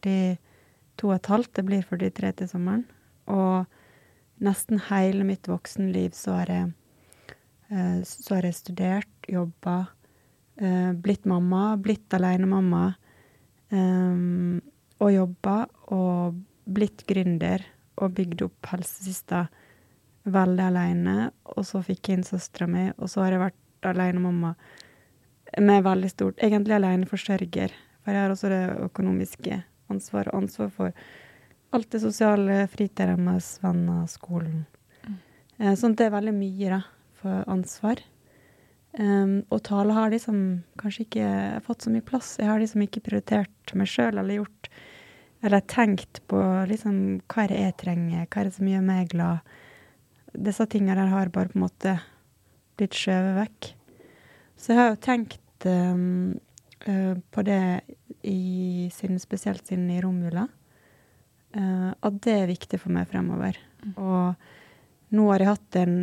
42 0.04 1.06
og 1.06 1.12
et 1.14 1.28
halvt, 1.32 1.50
det 1.56 1.62
blir 1.64 1.86
43 1.88 2.32
til 2.42 2.48
sommeren. 2.50 2.82
Og 3.24 3.64
nesten 4.44 4.82
hele 4.90 5.24
mitt 5.24 5.48
voksenliv 5.48 6.12
så 6.12 6.34
har 6.42 6.52
jeg, 6.52 6.66
så 8.04 8.34
har 8.36 8.44
jeg 8.44 8.58
studert, 8.58 9.13
jobba, 9.28 9.86
eh, 10.56 10.92
blitt 10.92 11.24
mamma, 11.24 11.76
blitt 11.76 12.14
alenemamma. 12.14 12.94
Um, 13.74 14.60
og 15.02 15.10
jobba 15.10 15.54
og 15.90 16.36
blitt 16.70 17.02
gründer 17.08 17.64
og 17.98 18.12
bygd 18.14 18.44
opp 18.46 18.68
helsesista 18.70 19.46
veldig 20.24 20.64
aleine. 20.68 21.16
Og 21.56 21.66
så 21.66 21.82
fikk 21.84 22.08
jeg 22.08 22.20
inn 22.20 22.26
søstera 22.26 22.68
mi, 22.70 22.88
og 22.96 23.10
så 23.10 23.24
har 23.24 23.34
jeg 23.34 23.44
vært 23.44 23.90
alenemamma 23.90 24.54
med 25.60 25.84
veldig 25.84 26.10
stort 26.10 26.40
Egentlig 26.42 26.74
aleneforsørger, 26.74 27.74
for 28.02 28.14
jeg 28.14 28.22
har 28.24 28.32
også 28.32 28.50
det 28.50 28.62
økonomiske 28.88 29.60
ansvaret. 29.92 30.34
Ansvar 30.34 30.70
for 30.72 31.04
alt 31.74 31.90
det 31.90 32.00
sosiale, 32.02 32.64
fritida 32.70 33.14
deres, 33.14 33.58
venner, 33.62 34.06
skolen. 34.10 34.64
Mm. 35.04 35.20
Eh, 35.58 35.76
sånn 35.78 35.94
at 35.94 36.00
det 36.00 36.08
er 36.08 36.16
veldig 36.16 36.34
mye, 36.36 36.76
da, 36.76 36.80
for 37.20 37.46
ansvar. 37.50 38.02
Um, 38.94 39.40
og 39.50 39.64
tale 39.66 39.94
har 39.96 40.12
liksom 40.12 40.38
kanskje 40.78 41.06
ikke 41.08 41.28
fått 41.66 41.86
så 41.86 41.90
mye 41.90 42.04
plass. 42.06 42.36
Jeg 42.38 42.46
har 42.46 42.60
liksom 42.62 42.84
ikke 42.84 43.02
prioritert 43.02 43.74
meg 43.74 43.90
sjøl 43.90 44.20
eller 44.20 44.38
gjort 44.38 44.68
Eller 45.44 45.60
tenkt 45.68 46.22
på 46.30 46.38
liksom 46.70 46.94
hva 47.28 47.42
er 47.42 47.50
det 47.50 47.58
jeg 47.60 47.76
trenger, 47.82 48.28
hva 48.30 48.40
er 48.40 48.48
det 48.48 48.54
som 48.56 48.68
gjør 48.70 48.84
meg 48.86 49.10
glad 49.12 49.50
disse 50.34 50.66
tingene 50.70 50.98
der 50.98 51.12
har 51.12 51.30
bare 51.32 51.50
på 51.50 51.58
en 51.58 51.64
måte 51.66 51.94
blitt 52.78 52.96
skjøvet 52.98 53.36
vekk. 53.38 53.70
Så 54.58 54.72
jeg 54.72 54.80
har 54.80 54.90
jo 54.90 55.00
tenkt 55.04 55.66
um, 55.68 56.34
uh, 56.88 57.14
på 57.30 57.44
det 57.46 57.60
i, 58.26 58.90
siden, 58.94 59.20
spesielt 59.22 59.66
siden 59.66 59.90
i 59.92 60.00
romjula. 60.02 60.48
Uh, 61.54 61.92
at 61.94 62.20
det 62.26 62.34
er 62.40 62.50
viktig 62.50 62.80
for 62.82 62.94
meg 62.94 63.06
fremover. 63.10 63.58
Mm. 63.84 63.94
Og 63.94 65.14
nå 65.14 65.28
har 65.30 65.44
jeg 65.44 65.52
hatt 65.52 65.80
en 65.84 65.98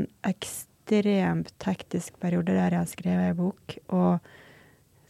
ekstremt 0.91 1.63
hektisk 1.65 2.19
periode 2.19 2.51
der 2.51 2.73
jeg 2.73 2.81
har 2.81 2.89
skrevet 2.89 3.29
ei 3.29 3.37
bok. 3.37 3.77
Og 3.89 4.19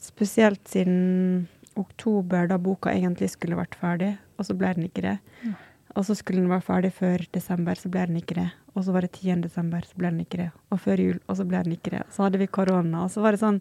spesielt 0.01 0.61
siden 0.69 1.47
oktober, 1.75 2.47
da 2.47 2.57
boka 2.57 2.91
egentlig 2.91 3.31
skulle 3.31 3.57
vært 3.57 3.77
ferdig, 3.79 4.17
og 4.37 4.45
så 4.45 4.55
ble 4.57 4.73
den 4.75 4.87
ikke 4.89 5.01
det. 5.05 5.17
Mm. 5.43 5.55
Og 5.95 6.05
så 6.07 6.15
skulle 6.15 6.41
den 6.41 6.51
være 6.51 6.63
ferdig 6.63 6.91
før 6.93 7.23
desember, 7.33 7.75
så 7.75 7.89
ble 7.91 8.05
den 8.07 8.19
ikke 8.21 8.37
det. 8.37 8.49
Og 8.75 8.85
så 8.85 8.93
var 8.95 9.01
det 9.01 9.11
10. 9.11 9.41
desember, 9.43 9.81
så 9.83 9.97
ble 9.97 10.11
den 10.11 10.21
ikke 10.23 10.39
det. 10.39 10.51
Og 10.71 10.79
før 10.79 11.01
jul, 11.03 11.19
og 11.27 11.37
så 11.37 11.45
ble 11.47 11.63
den 11.65 11.75
ikke 11.75 11.95
det. 11.95 12.03
Så 12.11 12.23
hadde 12.23 12.39
vi 12.39 12.47
korona, 12.47 13.05
og 13.05 13.11
så 13.11 13.23
var 13.23 13.35
det 13.35 13.41
sånn 13.41 13.59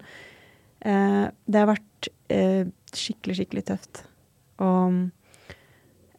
eh, 0.86 1.26
Det 1.46 1.58
har 1.58 1.70
vært 1.72 2.10
eh, 2.30 2.68
skikkelig, 2.94 3.40
skikkelig 3.40 3.64
tøft. 3.72 4.04
Og 4.62 5.08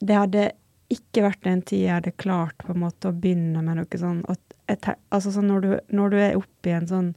det 0.01 0.17
hadde 0.17 0.49
ikke 0.91 1.23
vært 1.23 1.47
en 1.47 1.61
tid 1.63 1.85
jeg 1.85 1.95
hadde 1.95 2.19
klart 2.19 2.65
på 2.65 2.73
en 2.73 2.83
måte 2.83 3.11
å 3.11 3.15
begynne 3.15 3.61
med 3.63 3.79
noe 3.79 3.99
sånn 3.99 4.25
et, 4.71 4.89
Altså 5.11 5.33
sånn 5.35 5.49
når 5.51 5.63
du, 5.65 5.71
når 5.97 6.13
du 6.13 6.17
er 6.21 6.39
oppe 6.39 6.71
i 6.71 6.75
en 6.77 6.89
sånn 6.89 7.13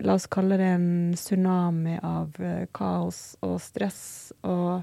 La 0.00 0.16
oss 0.16 0.26
kalle 0.32 0.56
det 0.58 0.68
en 0.74 0.90
tsunami 1.12 1.98
av 2.00 2.38
eh, 2.40 2.64
kaos 2.72 3.34
og 3.44 3.58
stress 3.60 4.32
og 4.48 4.82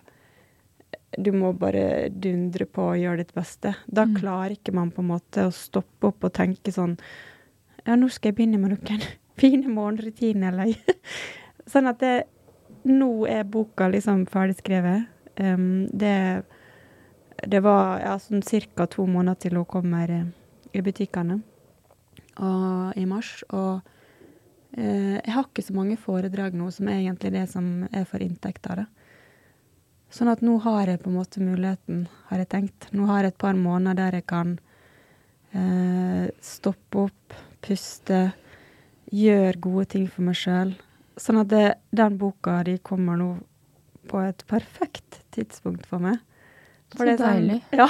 du 1.18 1.32
må 1.36 1.52
bare 1.58 2.10
dundre 2.10 2.66
på 2.70 2.86
og 2.94 3.00
gjøre 3.00 3.24
ditt 3.24 3.34
beste. 3.36 3.74
Da 3.88 4.06
mm. 4.08 4.14
klarer 4.20 4.56
ikke 4.56 4.74
man 4.76 4.94
på 4.96 5.04
en 5.04 5.10
måte 5.12 5.48
å 5.48 5.56
stoppe 5.56 6.12
opp 6.12 6.28
og 6.28 6.34
tenke 6.36 6.72
sånn 6.72 6.98
Ja, 7.84 7.98
nå 7.98 8.08
skal 8.14 8.32
jeg 8.32 8.38
begynne 8.38 8.62
med 8.62 8.76
noen 8.76 9.04
fine 9.42 9.72
morgenrutiner, 9.74 10.54
eller 10.54 10.78
Sånn 11.72 11.90
at 11.92 12.00
det 12.04 12.16
Nå 12.88 13.28
er 13.30 13.44
boka 13.46 13.86
liksom 13.94 14.24
ferdigskrevet. 14.26 15.04
Um, 15.38 15.84
det, 15.94 16.42
det 17.46 17.60
var 17.62 18.00
ja, 18.02 18.16
sånn 18.18 18.42
ca. 18.42 18.88
to 18.90 19.06
måneder 19.06 19.38
til 19.38 19.60
hun 19.60 19.68
kommer 19.70 20.10
i 20.74 20.82
butikkene 20.82 21.44
og, 22.38 22.94
i 22.98 23.06
mars. 23.06 23.44
Og 23.52 23.82
eh, 24.78 25.18
jeg 25.20 25.34
har 25.36 25.46
ikke 25.50 25.66
så 25.68 25.76
mange 25.76 25.98
foredrag 26.00 26.54
nå 26.58 26.70
som 26.72 26.88
er 26.88 27.02
egentlig 27.02 27.32
det 27.36 27.48
som 27.52 27.88
er 27.92 28.06
for 28.10 28.24
inntekt 28.24 28.68
av 28.72 28.82
det. 28.84 28.88
Sånn 30.12 30.28
at 30.28 30.42
nå 30.44 30.58
har 30.66 30.90
jeg 30.92 31.00
på 31.04 31.08
en 31.12 31.16
måte 31.22 31.40
muligheten, 31.44 32.06
har 32.28 32.42
jeg 32.44 32.50
tenkt. 32.52 32.90
Nå 32.92 33.06
har 33.08 33.24
jeg 33.24 33.32
et 33.32 33.38
par 33.40 33.56
måneder 33.56 33.96
der 33.96 34.18
jeg 34.20 34.26
kan 34.28 34.58
eh, 35.56 36.26
stoppe 36.44 37.06
opp, 37.08 37.38
puste, 37.64 38.34
gjøre 39.12 39.60
gode 39.64 39.86
ting 39.94 40.08
for 40.12 40.28
meg 40.28 40.36
sjøl. 40.40 40.74
Sånn 41.20 41.40
at 41.44 41.50
det, 41.52 41.66
den 41.96 42.18
boka 42.20 42.62
de 42.68 42.78
kommer 42.84 43.20
nå 43.20 43.30
på 44.12 44.20
et 44.26 44.44
perfekt 44.50 45.22
tidspunkt 45.36 45.86
for 45.88 46.04
meg. 46.04 46.20
For 46.96 47.08
Så 47.08 47.16
sånn- 47.16 47.24
deilig. 47.40 47.60
Sånn, 47.70 47.80
ja. 47.80 47.88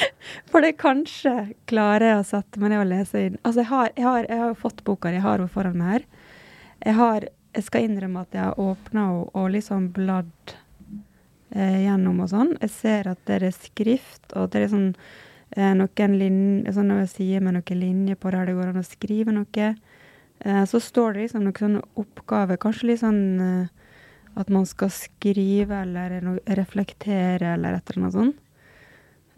For 0.50 0.64
det 0.64 0.76
kanskje 0.80 1.52
klarer 1.70 2.08
jeg 2.08 2.20
å 2.20 2.26
sette 2.32 2.62
meg 2.62 2.72
ned 2.72 2.82
og 2.84 2.90
lese 2.90 3.26
inn. 3.26 3.38
Altså, 3.42 3.62
jeg 3.62 3.70
har, 3.70 3.92
jeg 3.96 4.06
har, 4.08 4.28
jeg 4.30 4.42
har 4.42 4.58
fått 4.58 4.82
boka, 4.86 5.12
jeg 5.12 5.24
har 5.24 5.38
henne 5.38 5.52
foran 5.52 5.78
meg 5.78 5.94
her. 5.96 6.10
Jeg 6.82 6.98
har 6.98 7.30
Jeg 7.52 7.66
skal 7.66 7.82
innrømme 7.84 8.22
at 8.24 8.32
jeg 8.32 8.40
har 8.46 8.60
åpna 8.60 9.02
henne 9.04 9.24
og 9.36 9.50
liksom 9.52 9.90
bladd 9.92 10.54
eh, 11.52 11.82
gjennom 11.84 12.22
og 12.24 12.30
sånn. 12.30 12.54
Jeg 12.62 12.72
ser 12.72 13.10
at 13.10 13.20
det 13.28 13.42
er 13.42 13.52
skrift, 13.52 14.24
og 14.32 14.46
det 14.54 14.62
er 14.62 14.70
sånn 14.72 14.86
eh, 15.56 15.74
noen 15.76 16.14
linjer, 16.16 16.72
sånn 16.72 16.94
sier 17.12 17.44
med 17.44 17.58
noen 17.58 17.82
linjer 17.82 18.16
på 18.16 18.32
der 18.32 18.48
det 18.48 18.56
går 18.56 18.70
an 18.72 18.80
å 18.80 18.86
skrive 18.88 19.36
noe. 19.36 19.68
Eh, 20.40 20.64
så 20.64 20.80
står 20.80 21.12
det 21.12 21.26
liksom 21.26 21.44
noen 21.44 21.60
sånne 21.60 21.84
oppgaver, 22.00 22.56
kanskje 22.56 22.88
litt 22.88 23.02
sånn 23.02 23.22
eh, 23.44 23.82
at 24.40 24.48
man 24.48 24.64
skal 24.64 24.88
skrive 24.94 25.82
eller 25.84 26.16
reflektere 26.56 27.52
eller 27.52 27.76
et 27.76 27.90
eller 27.92 28.06
annet 28.06 28.16
sånt. 28.16 28.40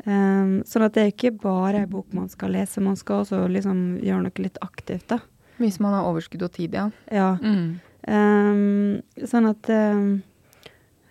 Um, 0.04 0.58
sånn 0.68 0.84
at 0.84 0.96
det 0.96 1.02
er 1.02 1.14
ikke 1.14 1.32
bare 1.40 1.80
ei 1.84 1.88
bok 1.88 2.12
man 2.12 2.28
skal 2.28 2.52
lese, 2.52 2.82
man 2.84 2.98
skal 3.00 3.22
også 3.22 3.46
liksom 3.48 4.02
gjøre 4.04 4.26
noe 4.26 4.44
litt 4.44 4.60
aktivt, 4.64 5.08
da. 5.14 5.22
Hvis 5.62 5.78
man 5.80 5.94
har 5.96 6.08
overskudd 6.10 6.44
og 6.44 6.52
tid, 6.56 6.76
ja. 6.76 6.90
Ja. 7.14 7.34
Mm. 7.40 7.80
Um, 8.04 9.24
sånn 9.24 9.48
at 9.48 9.70
um, 9.72 10.08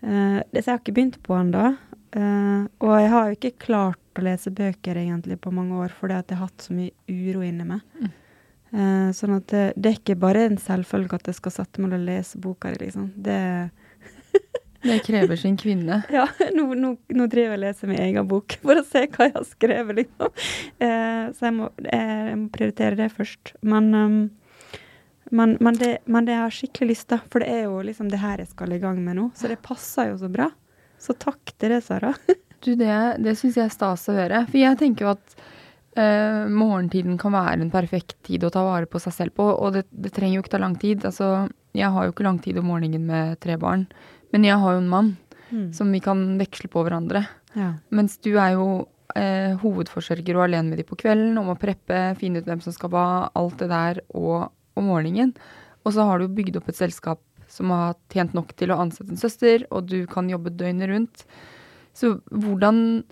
Uh, 0.04 0.44
det, 0.52 0.66
har 0.66 0.76
jeg 0.76 0.82
ikke 0.82 0.96
begynt 0.98 1.22
på 1.24 1.36
ennå. 1.38 1.74
Uh, 2.14 2.68
og 2.84 2.98
jeg 3.00 3.12
har 3.14 3.30
jo 3.30 3.38
ikke 3.38 3.62
klart 3.64 4.20
å 4.20 4.26
lese 4.26 4.52
bøker 4.54 5.00
egentlig 5.00 5.40
på 5.42 5.54
mange 5.56 5.80
år 5.82 5.94
fordi 5.98 6.18
at 6.20 6.30
jeg 6.30 6.38
har 6.38 6.50
hatt 6.52 6.66
så 6.68 6.76
mye 6.76 6.92
uro 7.08 7.46
inni 7.46 7.68
meg. 7.70 7.86
Mm. 8.02 8.12
Uh, 8.74 9.08
sånn 9.16 9.38
at 9.38 9.48
det, 9.54 9.64
det, 9.78 9.90
er 9.90 10.00
ikke 10.02 10.20
bare 10.20 10.48
en 10.50 10.60
selvfølge 10.60 11.22
at 11.22 11.30
jeg 11.30 11.40
skal 11.40 11.56
sette 11.56 11.82
meg 11.82 11.96
og 11.96 12.06
lese 12.10 12.42
boka 12.42 12.74
di, 12.74 12.84
liksom. 12.84 13.10
Det 13.16 13.40
Det 14.84 15.00
krever 15.06 15.40
sin 15.40 15.58
kvinne. 15.60 16.02
ja, 16.18 16.28
nå, 16.56 16.68
nå, 16.76 16.94
nå, 17.16 17.28
driver 17.32 17.56
jeg 17.56 17.60
og 17.60 17.64
leser 17.64 17.92
min 17.92 18.02
egen 18.04 18.30
bok 18.30 18.58
for 18.62 18.82
å 18.82 18.86
se 18.86 19.06
hva 19.08 19.30
jeg 19.30 19.36
har 19.38 19.50
skrevet, 19.50 20.00
liksom. 20.04 20.46
så 20.78 21.48
jeg 21.48 21.56
må, 21.56 21.70
jeg 21.88 22.40
må, 22.42 22.48
prioritere 22.54 23.00
det 23.00 23.10
først. 23.16 23.54
Men 23.64 23.92
um, 23.96 24.18
men, 25.34 25.58
men, 25.60 25.74
det, 25.74 25.98
men 26.06 26.28
det 26.28 26.36
har 26.38 26.52
jeg 26.52 26.68
skikkelig 26.68 26.92
lyst 26.92 27.08
til, 27.10 27.22
for 27.32 27.42
det 27.42 27.50
er 27.50 27.64
jo 27.66 27.80
liksom 27.82 28.10
det 28.12 28.20
her 28.22 28.44
jeg 28.44 28.52
skal 28.52 28.76
i 28.76 28.82
gang 28.82 29.00
med 29.02 29.18
nå. 29.18 29.32
Så 29.34 29.50
det 29.50 29.64
passer 29.66 30.12
jo 30.12 30.20
så 30.22 30.30
bra. 30.30 30.50
Så 31.02 31.16
takk 31.18 31.56
til 31.58 31.74
det, 31.74 31.80
Sara. 31.88 32.12
du, 32.64 32.76
det, 32.78 32.94
det 33.24 33.34
syns 33.40 33.58
jeg 33.58 33.66
er 33.66 33.74
stas 33.74 34.06
å 34.12 34.18
høre. 34.18 34.44
For 34.52 34.60
jeg 34.62 34.78
tenker 34.80 35.08
jo 35.08 35.14
at 35.16 35.34
uh, 35.98 36.46
morgentiden 36.54 37.18
kan 37.22 37.34
være 37.34 37.64
en 37.64 37.74
perfekt 37.74 38.20
tid 38.28 38.46
å 38.46 38.52
ta 38.54 38.62
vare 38.68 38.90
på 38.90 39.02
seg 39.02 39.16
selv 39.18 39.36
på, 39.40 39.48
og 39.56 39.74
det, 39.78 39.88
det, 39.90 40.14
trenger 40.16 40.38
jo 40.38 40.46
ikke 40.46 40.54
ta 40.54 40.62
lang 40.62 40.78
tid. 40.80 41.02
Altså, 41.10 41.48
jeg 41.74 41.90
har 41.96 42.06
jo 42.06 42.14
ikke 42.14 42.28
lang 42.28 42.38
tid 42.44 42.62
om 42.62 42.70
morgenen 42.70 43.10
med 43.10 43.40
tre 43.44 43.58
barn, 43.58 43.88
men 44.34 44.48
jeg 44.50 44.60
har 44.60 44.76
jo 44.76 44.82
en 44.82 44.90
mann 44.92 45.14
mm. 45.50 45.70
som 45.78 45.92
vi 45.94 46.02
kan 46.04 46.26
veksle 46.40 46.70
på 46.74 46.84
hverandre. 46.86 47.24
Ja. 47.54 47.76
Mens 47.94 48.18
du 48.26 48.34
er 48.34 48.56
jo 48.56 48.68
eh, 49.16 49.54
hovedforsørger 49.62 50.38
og 50.38 50.48
alene 50.48 50.72
med 50.72 50.82
de 50.82 50.88
på 50.88 50.98
kvelden, 51.00 51.38
om 51.42 51.52
å 51.54 51.60
preppe, 51.60 52.00
finne 52.20 52.42
ut 52.42 52.50
hvem 52.50 52.64
som 52.64 52.76
skal 52.76 52.92
hva, 52.94 53.08
alt 53.38 53.62
det 53.62 53.70
der, 53.72 54.02
og 54.18 54.50
om 54.80 54.90
morgenen. 54.90 55.36
Og 55.84 55.96
så 55.96 56.08
har 56.08 56.20
du 56.20 56.32
bygd 56.34 56.58
opp 56.60 56.72
et 56.72 56.80
selskap 56.80 57.22
som 57.52 57.70
har 57.74 57.98
tjent 58.14 58.34
nok 58.34 58.56
til 58.58 58.74
å 58.74 58.80
ansette 58.82 59.14
en 59.14 59.22
søster, 59.22 59.68
og 59.70 59.92
du 59.92 60.04
kan 60.10 60.30
jobbe 60.32 60.56
døgnet 60.58 60.90
rundt. 60.90 61.26
Så 61.94 62.16
hvordan, 62.32 63.04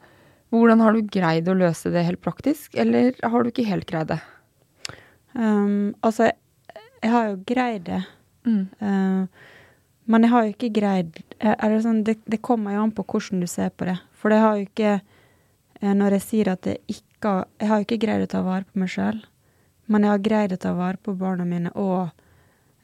hvordan 0.49 0.81
har 0.81 0.95
du 0.95 1.11
greid 1.13 1.49
å 1.51 1.57
løse 1.57 1.91
det 1.93 2.07
helt 2.07 2.23
praktisk, 2.25 2.73
eller 2.73 3.13
har 3.21 3.43
du 3.43 3.51
ikke 3.51 3.67
helt 3.69 3.85
greid 3.89 4.15
det? 4.15 4.21
Um, 5.37 5.93
altså, 6.01 6.31
jeg 7.03 7.13
har 7.13 7.29
jo 7.29 7.37
greid 7.47 7.85
det. 7.91 8.01
Mm. 8.47 8.63
Uh, 8.81 9.51
men 10.09 10.25
jeg 10.25 10.31
har 10.31 10.45
jo 10.45 10.53
ikke 10.55 10.71
greid 10.73 11.11
det, 11.13 11.81
sånn, 11.83 12.03
det, 12.05 12.17
det, 12.25 12.41
kommer 12.41 12.75
jo 12.75 12.85
an 12.85 12.93
på 12.95 13.05
hvordan 13.05 13.41
du 13.43 13.47
ser 13.49 13.69
på 13.69 13.85
det. 13.87 13.97
For 14.17 14.33
det 14.33 14.39
har 14.41 14.57
jo 14.57 14.67
ikke 14.67 14.99
Når 15.81 16.15
jeg 16.17 16.23
sier 16.25 16.49
at 16.51 16.67
jeg 16.69 16.81
ikke 16.89 17.33
Jeg 17.59 17.69
har 17.69 17.79
jo 17.79 17.85
ikke 17.87 18.01
greid 18.01 18.25
å 18.25 18.29
ta 18.29 18.41
vare 18.45 18.65
på 18.65 18.81
meg 18.81 18.89
sjøl, 18.89 19.21
men 19.85 20.05
jeg 20.05 20.13
har 20.13 20.25
greid 20.25 20.53
å 20.53 20.59
ta 20.61 20.73
vare 20.73 20.97
på 20.97 21.13
barna 21.17 21.45
mine 21.45 21.69
og 21.77 22.09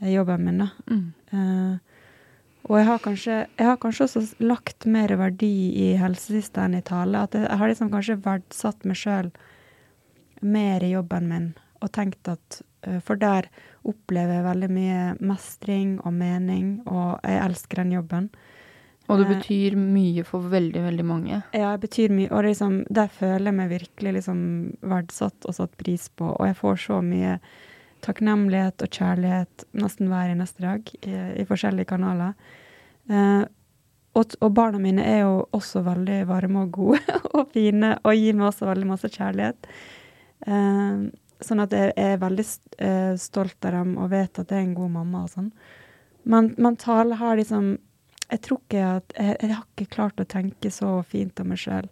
jobben 0.06 0.43
min, 0.45 0.62
da. 0.62 0.67
Mm. 0.91 1.06
Uh, 1.34 1.77
og 2.67 2.75
jeg 2.77 2.88
har, 2.89 2.99
kanskje, 2.99 3.36
jeg 3.58 3.67
har 3.69 3.77
kanskje 3.80 4.06
også 4.06 4.23
lagt 4.43 4.86
mer 4.86 5.13
verdi 5.15 5.53
i 5.86 5.88
helsesista 5.97 6.65
enn 6.65 6.75
i 6.77 6.84
tale. 6.86 7.23
At 7.23 7.38
jeg 7.38 7.47
har 7.47 7.71
liksom 7.71 7.91
kanskje 7.93 8.19
verdsatt 8.25 8.84
meg 8.86 8.99
sjøl 8.99 9.32
mer 10.43 10.84
i 10.84 10.91
jobben 10.91 11.30
min 11.32 11.47
og 11.82 11.93
tenkt 11.95 12.27
at 12.30 12.60
uh, 12.86 12.99
For 13.06 13.17
der 13.17 13.49
opplever 13.88 14.45
veldig 14.45 14.69
mye 14.73 15.02
mestring 15.19 15.97
og 16.04 16.13
mening, 16.17 16.78
og 16.89 17.17
jeg 17.23 17.41
elsker 17.45 17.84
den 17.84 17.95
jobben. 17.97 18.30
Og 19.08 19.21
det 19.21 19.28
eh, 19.28 19.34
betyr 19.38 19.78
mye 19.80 20.26
for 20.28 20.50
veldig, 20.52 20.84
veldig 20.84 21.06
mange? 21.08 21.41
Ja, 21.56 21.71
det 21.76 21.88
betyr 21.88 22.13
mye. 22.13 22.30
Og 22.32 22.43
liksom, 22.47 22.82
der 22.91 23.12
føler 23.12 23.50
jeg 23.50 23.58
meg 23.60 23.71
virkelig 23.71 24.15
liksom 24.19 24.39
verdsatt 24.84 25.47
og 25.47 25.56
satt 25.56 25.78
pris 25.80 26.10
på. 26.10 26.34
Og 26.36 26.50
jeg 26.50 26.60
får 26.60 26.82
så 26.88 27.02
mye 27.06 27.38
takknemlighet 28.06 28.84
og 28.84 28.93
kjærlighet 28.93 29.67
nesten 29.80 30.12
hver 30.12 30.34
eneste 30.34 30.63
dag 30.63 30.91
i, 31.02 31.13
i 31.41 31.45
forskjellige 31.47 31.91
kanaler. 31.93 32.36
Eh, 33.10 33.45
og, 34.17 34.34
og, 34.41 34.50
barna 34.58 34.82
mine 34.82 35.06
er 35.06 35.21
jo 35.21 35.45
også 35.56 35.84
veldig 35.86 36.23
varme 36.30 36.65
og 36.65 36.73
gode 36.76 37.19
og 37.38 37.54
fine 37.54 37.95
og 38.02 38.17
gir 38.17 38.36
meg 38.38 38.50
også 38.50 38.67
veldig 38.69 38.89
masse 38.91 39.12
kjærlighet. 39.13 39.71
Eh, 40.47 41.08
sånn 41.43 41.62
at 41.62 41.73
jeg 41.76 41.93
er 42.00 42.19
veldig 42.21 42.45
eh, 42.84 43.13
stolt 43.19 43.65
av 43.67 43.76
dem 43.78 43.95
og 44.02 44.10
vet 44.13 44.39
at 44.41 44.52
jeg 44.52 44.62
er 44.62 44.65
en 44.65 44.78
god 44.78 44.93
mamma 44.95 45.23
og 45.26 45.34
sånn. 45.34 45.52
Men, 46.28 46.54
men 46.58 46.80
tale 46.80 47.15
har 47.15 47.38
liksom 47.39 47.78
Jeg 48.28 48.41
tror 48.43 48.60
ikke 48.60 48.84
at 48.84 49.13
jeg, 49.15 49.36
jeg, 49.39 49.54
har 49.56 49.63
ikke 49.63 49.93
klart 49.93 50.19
å 50.19 50.28
tenke 50.28 50.71
så 50.73 50.89
fint 51.08 51.39
om 51.39 51.47
meg 51.47 51.62
sjøl. 51.62 51.88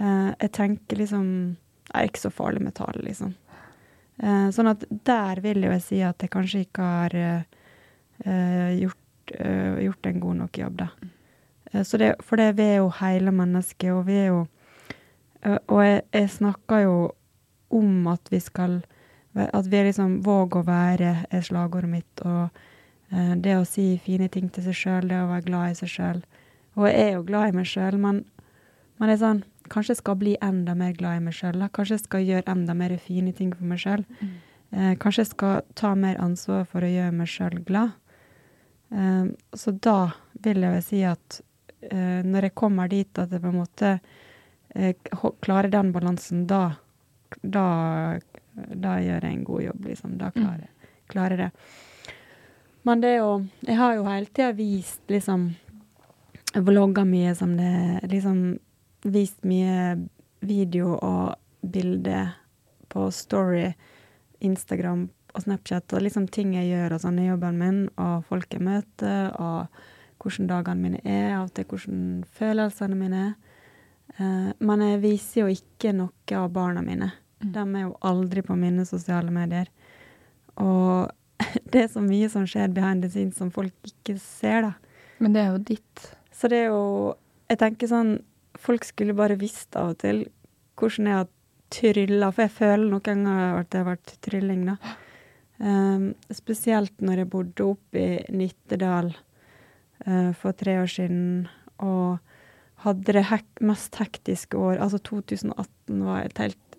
Eh, 0.00 0.30
jeg 0.40 0.50
tenker 0.56 0.98
liksom 0.98 1.26
Jeg 1.90 2.00
er 2.00 2.08
ikke 2.10 2.24
så 2.24 2.32
farlig 2.34 2.64
med 2.64 2.74
tale, 2.74 3.02
liksom. 3.04 3.34
Uh, 4.14 4.46
sånn 4.54 4.70
at 4.70 4.84
der 5.06 5.40
vil 5.42 5.64
jo 5.66 5.72
jeg 5.72 5.82
si 5.82 5.96
at 6.06 6.22
jeg 6.22 6.30
kanskje 6.30 6.60
ikke 6.62 6.84
har 6.86 7.14
gjort, 8.78 9.32
gjort, 9.82 10.06
en 10.06 10.20
god 10.22 10.36
nok 10.38 10.58
jobb, 10.60 10.76
da. 10.84 10.86
Det, 11.74 12.10
for 12.22 12.38
det, 12.38 12.52
vi 12.54 12.68
er 12.76 12.76
jo 12.78 12.92
hele 13.00 13.32
mennesket, 13.34 13.90
og 13.90 14.04
vi 14.06 14.20
er 14.20 14.28
jo 14.28 14.44
Og 15.66 15.80
jeg, 15.82 16.04
jeg 16.14 16.30
snakker 16.30 16.84
jo 16.84 16.94
om 17.74 18.06
at 18.12 18.32
vi 18.32 18.42
skal 18.42 18.82
At 19.34 19.66
vi 19.66 19.80
liksom 19.82 20.20
våger 20.22 20.60
å 20.60 20.66
være, 20.68 21.12
er 21.26 21.40
slagordet 21.42 21.88
mitt. 21.90 22.20
Og 22.22 22.54
det 23.42 23.56
å 23.58 23.64
si 23.66 23.96
fine 23.98 24.28
ting 24.30 24.46
til 24.46 24.62
seg 24.62 24.76
sjøl, 24.78 25.08
det 25.10 25.18
å 25.18 25.26
være 25.26 25.42
glad 25.48 25.72
i 25.72 25.78
seg 25.80 25.90
sjøl. 25.90 26.20
Og 26.78 26.86
jeg 26.86 27.00
er 27.02 27.10
jo 27.16 27.24
glad 27.26 27.50
i 27.50 27.56
meg 27.56 27.66
sjøl, 27.66 27.98
men, 27.98 28.20
man 29.02 29.10
er 29.10 29.18
sånn 29.18 29.42
kanskje 29.70 29.96
skal 29.98 30.18
bli 30.20 30.36
enda 30.42 30.74
mer 30.74 30.92
glad 30.96 31.18
i 31.18 31.24
meg 31.24 31.36
sjøl. 31.36 31.62
Kanskje 31.74 31.98
jeg 31.98 32.04
skal 32.04 32.26
gjøre 32.26 32.52
enda 32.52 32.74
mer 32.76 32.96
fine 33.00 33.32
ting 33.36 33.52
for 33.54 33.66
meg 33.68 33.80
sjøl. 33.82 34.04
Mm. 34.20 34.34
Eh, 34.74 34.92
kanskje 35.00 35.24
jeg 35.24 35.32
skal 35.32 35.62
ta 35.78 35.94
mer 35.98 36.20
ansvar 36.22 36.66
for 36.70 36.84
å 36.84 36.90
gjøre 36.90 37.14
meg 37.16 37.30
sjøl 37.30 37.58
glad. 37.66 37.94
Eh, 38.92 39.24
så 39.56 39.74
da 39.86 39.98
vil 40.44 40.62
jeg 40.64 40.76
vel 40.76 40.84
si 40.84 41.02
at 41.08 41.40
eh, 41.90 42.20
når 42.26 42.50
jeg 42.50 42.58
kommer 42.58 42.90
dit 42.92 43.20
at 43.20 43.32
jeg 43.32 43.42
på 43.42 43.52
en 43.52 43.60
måte 43.62 43.92
eh, 44.74 44.94
klarer 45.44 45.70
den 45.72 45.92
balansen, 45.94 46.46
da, 46.50 46.76
da, 47.42 48.18
da, 48.54 48.98
gjør 49.02 49.26
jeg 49.26 49.32
en 49.32 49.44
god 49.44 49.62
jobb, 49.62 49.84
liksom. 49.90 50.16
Da 50.20 50.30
klarer, 50.34 50.68
jeg 50.68 51.10
klarer 51.12 51.44
det. 51.46 51.50
Men 52.84 53.00
det 53.00 53.14
er 53.14 53.22
jo 53.22 53.46
Jeg 53.64 53.76
har 53.78 53.94
jo 53.96 54.04
hele 54.04 54.26
tida 54.26 54.52
vist 54.52 55.00
liksom 55.08 55.54
Vlogga 56.54 57.04
mye 57.08 57.32
som 57.34 57.56
det 57.56 58.04
liksom 58.12 58.58
vist 59.04 59.44
mye 59.44 59.96
video 60.44 60.94
og 60.94 61.34
bilder 61.60 62.36
på 62.88 63.08
Story, 63.10 63.72
Instagram 64.40 65.08
og 65.34 65.42
Snapchat, 65.42 65.92
og 65.92 66.04
liksom 66.04 66.28
ting 66.30 66.54
jeg 66.54 66.70
gjør 66.70 66.94
og 66.94 67.02
sånn 67.02 67.18
i 67.18 67.26
jobben 67.26 67.58
min, 67.58 67.80
og 67.98 68.22
folk 68.28 68.54
jeg 68.54 68.62
møter, 68.62 69.32
og 69.34 69.66
hvordan 70.22 70.48
dagene 70.48 70.84
mine 70.84 71.00
er, 71.02 71.34
av 71.40 71.48
og 71.48 71.54
til 71.56 71.66
hvordan 71.68 72.06
følelsene 72.38 72.98
mine 72.98 73.24
er. 73.24 73.34
Uh, 74.14 74.50
men 74.62 74.84
jeg 74.84 75.02
viser 75.02 75.40
jo 75.42 75.50
ikke 75.50 75.94
noe 75.96 76.38
av 76.38 76.52
barna 76.54 76.84
mine. 76.86 77.10
Mm. 77.44 77.52
De 77.54 77.64
er 77.64 77.86
jo 77.86 77.94
aldri 78.10 78.42
på 78.44 78.56
mine 78.58 78.86
sosiale 78.88 79.32
medier. 79.34 79.70
Og 80.60 81.10
det 81.70 81.84
er 81.84 81.92
så 81.92 82.02
mye 82.04 82.30
som 82.32 82.46
skjer 82.48 82.72
behind 82.74 83.04
the 83.04 83.12
scenes 83.12 83.38
som 83.40 83.52
folk 83.54 83.74
ikke 83.90 84.16
ser, 84.22 84.70
da. 84.70 84.72
Men 85.22 85.36
det 85.36 85.44
er 85.44 85.52
jo 85.52 85.64
ditt. 85.72 86.08
Så 86.34 86.50
det 86.50 86.64
er 86.64 86.72
jo 86.72 87.14
Jeg 87.44 87.60
tenker 87.60 87.86
sånn 87.90 88.16
folk 88.58 88.86
skulle 88.88 89.14
bare 89.16 89.36
visst 89.36 89.76
av 89.76 89.92
og 89.92 89.98
til 90.00 90.22
hvordan 90.80 91.08
jeg 91.10 91.18
har 91.18 91.28
trylla, 91.74 92.30
for 92.32 92.44
jeg 92.46 92.54
føler 92.54 92.86
noen 92.88 93.04
ganger 93.04 93.58
at 93.58 93.70
det 93.70 93.80
har 93.80 93.88
vært 93.90 94.14
trylling, 94.24 94.62
da. 94.70 94.94
Um, 95.58 96.06
spesielt 96.34 96.96
når 97.04 97.22
jeg 97.22 97.30
bodde 97.30 97.66
oppe 97.66 98.00
i 98.00 98.34
Nittedal 98.34 99.12
uh, 99.12 100.32
for 100.38 100.56
tre 100.58 100.80
år 100.82 100.90
siden 100.90 101.44
og 101.78 102.18
hadde 102.84 103.14
det 103.16 103.26
hek 103.30 103.62
mest 103.64 103.96
hektiske 104.00 104.58
år. 104.58 104.80
Altså 104.82 104.98
2018 104.98 106.02
var 106.04 106.24
et 106.24 106.42
helt 106.42 106.73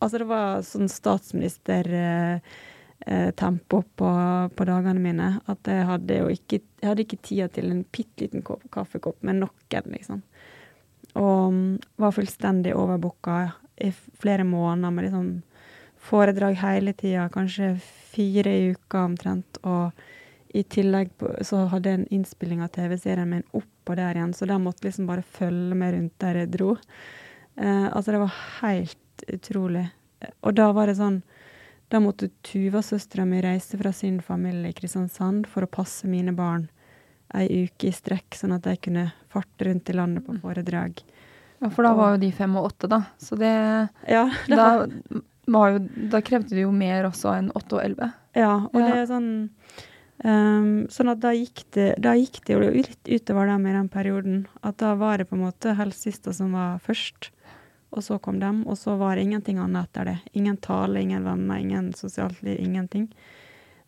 Altså 0.00 0.22
det 0.22 0.28
var 0.30 0.62
sånn 0.64 0.88
statsministertempo 0.88 3.76
uh, 3.76 3.84
uh, 3.84 3.90
på, 4.00 4.10
på, 4.56 4.66
dagene 4.68 5.00
mine 5.00 5.28
at 5.50 5.68
jeg 5.68 5.88
hadde 5.88 6.18
jo 6.22 6.28
ikke 6.32 6.58
Jeg 6.80 6.88
hadde 6.88 7.04
ikke 7.04 7.26
tida 7.28 7.46
til 7.52 7.66
en 7.70 7.84
bitte 7.92 8.24
liten 8.24 8.42
kaffekopp 8.72 9.18
med 9.26 9.34
noen, 9.42 9.86
liksom. 9.92 10.20
Og 11.20 11.52
mm, 11.52 11.74
var 12.00 12.16
fullstendig 12.16 12.72
overbooka 12.78 13.34
i 13.80 13.90
flere 13.92 14.44
måneder 14.44 14.90
med 14.94 15.04
liksom 15.04 15.42
foredrag 16.00 16.56
hele 16.60 16.92
tida, 16.96 17.28
kanskje 17.32 17.74
fire 18.12 18.54
i 18.56 18.70
uka 18.72 19.04
omtrent. 19.04 19.60
Og 19.68 19.92
i 20.56 20.64
tillegg 20.66 21.12
så 21.46 21.66
hadde 21.70 21.92
jeg 21.92 22.00
en 22.00 22.08
innspilling 22.16 22.64
av 22.64 22.72
TV-serien 22.74 23.28
min 23.30 23.46
oppå 23.56 23.94
der 23.98 24.18
igjen, 24.18 24.34
så 24.34 24.48
da 24.48 24.58
måtte 24.58 24.88
liksom 24.88 25.08
bare 25.10 25.26
følge 25.26 25.76
med 25.78 25.94
rundt 25.94 26.16
der 26.22 26.42
jeg 26.42 26.52
dro. 26.56 26.74
Eh, 27.56 27.86
altså, 27.92 28.14
det 28.14 28.22
var 28.22 28.40
helt 28.60 28.98
utrolig. 29.28 29.86
Og 30.44 30.54
da 30.56 30.70
var 30.76 30.90
det 30.90 30.98
sånn 30.98 31.22
Da 31.90 31.98
måtte 31.98 32.28
Tuva, 32.46 32.82
søstera 32.84 33.24
mi, 33.26 33.40
reise 33.42 33.78
fra 33.80 33.90
sin 33.92 34.20
familie 34.22 34.70
i 34.70 34.76
Kristiansand 34.76 35.48
for 35.50 35.66
å 35.66 35.70
passe 35.70 36.06
mine 36.06 36.30
barn 36.36 36.68
ei 37.34 37.64
uke 37.64 37.90
i 37.90 37.94
strekk, 37.94 38.34
sånn 38.34 38.54
at 38.56 38.66
jeg 38.66 38.80
kunne 38.86 39.08
farte 39.30 39.68
rundt 39.68 39.90
i 39.90 39.96
landet 39.96 40.26
på 40.26 40.34
mm. 40.34 40.40
foredrag. 40.42 41.02
Ja, 41.60 41.68
for 41.70 41.86
da 41.86 41.92
var 41.98 42.14
jo 42.14 42.22
de 42.24 42.30
fem 42.34 42.56
og 42.58 42.70
åtte, 42.70 42.88
da. 42.90 43.02
Så 43.20 43.38
det, 43.38 43.52
ja, 44.10 44.24
det 44.48 44.58
da, 44.58 45.20
var 45.50 45.74
jo, 45.74 45.84
da 46.12 46.22
krevde 46.24 46.56
det 46.56 46.64
jo 46.64 46.72
mer 46.74 47.08
også 47.10 47.34
enn 47.36 47.52
åtte 47.54 47.78
og 47.78 47.84
elleve. 47.84 48.10
Ja, 48.38 48.52
og 48.70 48.78
ja. 48.78 48.86
det 48.86 48.98
er 49.00 49.08
sånn 49.10 49.30
um, 50.22 50.66
Sånn 50.92 51.10
at 51.10 51.18
da 51.22 51.32
gikk, 51.34 51.64
det, 51.74 51.88
da 52.02 52.14
gikk 52.14 52.44
det 52.46 52.54
jo 52.54 52.62
litt 52.62 53.10
utover 53.10 53.50
dem 53.50 53.66
i 53.66 53.74
den 53.74 53.90
perioden. 53.92 54.44
At 54.66 54.78
da 54.82 54.94
var 54.98 55.18
det 55.18 55.26
på 55.30 55.38
en 55.38 55.46
måte 55.48 55.74
helst 55.78 56.06
siste 56.06 56.34
som 56.36 56.54
var 56.54 56.78
først. 56.84 57.32
Og 57.90 58.04
så 58.06 58.18
kom 58.22 58.38
dem, 58.38 58.62
og 58.70 58.78
så 58.78 58.94
var 59.00 59.16
det 59.16 59.26
ingenting 59.26 59.58
annet 59.58 59.88
etter 59.88 60.12
det. 60.12 60.18
Ingen 60.38 60.56
tale, 60.62 61.02
ingen 61.02 61.24
venner, 61.26 61.58
ingen 61.58 61.92
sosialt 61.98 62.42
liv, 62.46 62.60
ingenting. 62.62 63.08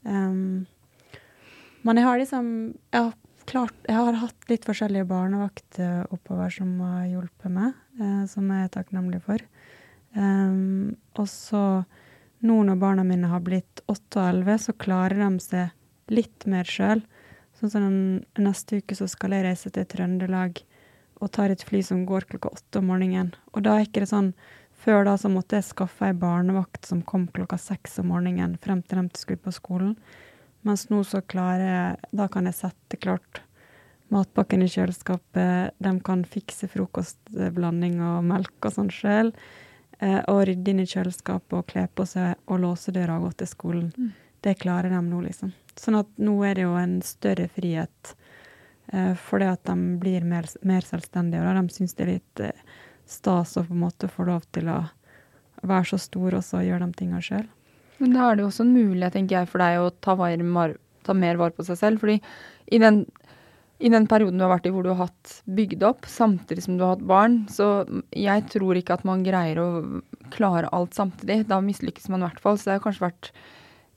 Um, 0.02 0.66
men 1.86 1.98
jeg 1.98 2.06
har 2.06 2.18
liksom 2.18 2.46
Jeg 2.90 3.04
har 3.04 3.12
klart 3.46 3.86
Jeg 3.86 3.94
har 3.94 4.18
hatt 4.18 4.48
litt 4.50 4.66
forskjellige 4.66 5.06
barnevakter 5.06 6.10
oppover 6.14 6.50
som 6.50 6.74
har 6.82 7.06
hjulpet 7.10 7.50
meg, 7.54 7.78
eh, 8.00 8.24
som 8.30 8.50
jeg 8.50 8.66
er 8.66 8.72
takknemlig 8.74 9.22
for. 9.24 9.42
Um, 10.14 10.96
og 11.18 11.28
så, 11.30 11.62
nå 12.44 12.58
når 12.66 12.78
barna 12.80 13.04
mine 13.06 13.30
har 13.30 13.42
blitt 13.44 13.82
8 13.86 14.20
og 14.20 14.28
11, 14.42 14.58
så 14.66 14.76
klarer 14.78 15.22
de 15.24 15.30
seg 15.42 16.12
litt 16.12 16.46
mer 16.50 16.68
sjøl. 16.68 17.02
Sånn 17.58 17.72
som 17.72 17.88
neste 18.42 18.82
uke 18.82 18.96
så 18.98 19.08
skal 19.10 19.36
jeg 19.36 19.46
reise 19.46 19.72
til 19.74 19.86
Trøndelag 19.88 20.62
og 21.22 21.30
tar 21.34 21.52
et 21.54 21.62
fly 21.62 21.82
som 21.86 22.02
går 22.08 22.26
klokka 22.30 22.50
åtte 22.56 22.82
om 22.82 22.90
morgenen. 22.90 23.30
Og 23.54 23.62
da 23.64 23.76
er 23.78 23.88
ikke 23.88 24.04
det 24.04 24.12
sånn 24.12 24.34
Før 24.82 25.04
da 25.06 25.12
så 25.14 25.28
måtte 25.30 25.54
jeg 25.54 25.68
skaffe 25.68 26.08
ei 26.08 26.14
barnevakt 26.18 26.88
som 26.88 27.04
kom 27.06 27.28
klokka 27.30 27.54
seks 27.60 28.00
om 28.02 28.08
morgenen 28.10 28.56
frem 28.58 28.80
til 28.82 28.98
de 28.98 29.20
skulle 29.20 29.38
på 29.38 29.52
skolen. 29.54 29.92
Mens 30.66 30.88
nå 30.90 31.04
så 31.06 31.20
klarer 31.22 31.68
jeg 31.68 32.16
Da 32.18 32.26
kan 32.26 32.48
jeg 32.50 32.58
sette 32.58 32.98
klart 32.98 33.44
matpakken 34.12 34.64
i 34.64 34.68
kjøleskapet. 34.68 35.78
De 35.78 35.92
kan 36.04 36.24
fikse 36.26 36.66
frokostblanding 36.72 38.00
og 38.02 38.26
melk 38.26 38.66
og 38.66 38.74
sånn 38.74 38.90
sjøl. 38.92 39.30
Eh, 40.02 40.18
og 40.28 40.42
rydde 40.48 40.74
inn 40.74 40.82
i 40.82 40.88
kjøleskapet 40.90 41.56
og 41.60 41.68
kle 41.70 41.86
på 41.94 42.06
seg 42.08 42.34
og 42.50 42.60
låse 42.64 42.92
døra 42.92 43.20
og 43.20 43.28
gå 43.28 43.32
til 43.40 43.52
skolen. 43.52 43.88
Mm. 43.94 44.10
Det 44.42 44.58
klarer 44.58 44.90
de 44.90 45.00
nå, 45.06 45.22
liksom. 45.22 45.54
Sånn 45.78 46.00
at 46.02 46.10
nå 46.18 46.34
er 46.44 46.58
det 46.58 46.66
jo 46.66 46.74
en 46.76 46.98
større 47.06 47.46
frihet 47.54 48.10
eh, 48.10 48.21
fordi 49.16 49.48
at 49.48 49.62
de 49.68 49.76
blir 50.00 50.24
mer, 50.28 50.48
mer 50.66 50.84
selvstendige. 50.86 51.42
Og 51.42 51.60
de 51.60 51.76
syns 51.76 51.96
det 51.96 52.04
er 52.04 52.12
litt 52.14 52.44
eh, 52.44 52.78
stas 53.08 53.56
å 53.56 53.64
på 53.66 53.74
en 53.76 53.84
måte 53.84 54.10
få 54.10 54.26
lov 54.28 54.46
til 54.54 54.70
å 54.72 54.82
være 55.62 55.92
så 55.92 56.00
stor 56.00 56.38
og 56.38 56.44
så 56.46 56.62
gjøre 56.64 56.88
de 56.88 56.98
tinga 56.98 57.20
sjøl. 57.22 57.46
Men 58.02 58.16
da 58.16 58.26
er 58.26 58.36
det 58.36 58.44
jo 58.44 58.50
også 58.50 58.64
en 58.66 58.74
mulighet, 58.74 59.14
tenker 59.14 59.38
jeg, 59.38 59.50
for 59.50 59.62
deg 59.62 59.78
å 59.78 59.90
ta 60.02 60.16
vare, 60.18 60.72
ta 61.06 61.14
mer 61.14 61.38
vare 61.38 61.54
på 61.54 61.66
seg 61.66 61.78
selv. 61.78 62.02
Fordi 62.02 62.18
i 62.74 62.80
den, 62.82 63.04
i 63.78 63.92
den 63.92 64.08
perioden 64.10 64.40
du 64.40 64.46
har 64.46 64.56
vært 64.56 64.66
i 64.66 64.72
hvor 64.74 64.86
du 64.86 64.90
har 64.90 65.04
hatt 65.04 65.36
bygd 65.46 65.84
opp 65.86 66.08
samtidig 66.10 66.64
som 66.66 66.76
du 66.76 66.82
har 66.82 66.96
hatt 66.96 67.06
barn, 67.06 67.44
så 67.52 67.84
jeg 68.10 68.48
tror 68.50 68.78
ikke 68.78 68.98
at 68.98 69.06
man 69.06 69.22
greier 69.26 69.60
å 69.62 69.68
klare 70.34 70.70
alt 70.74 70.98
samtidig. 70.98 71.44
Da 71.52 71.60
mislykkes 71.62 72.10
man 72.10 72.24
i 72.24 72.26
hvert 72.26 72.42
fall. 72.42 72.58
Så 72.58 72.70
det 72.70 72.80
har 72.80 72.86
kanskje 72.88 73.06
vært 73.06 73.32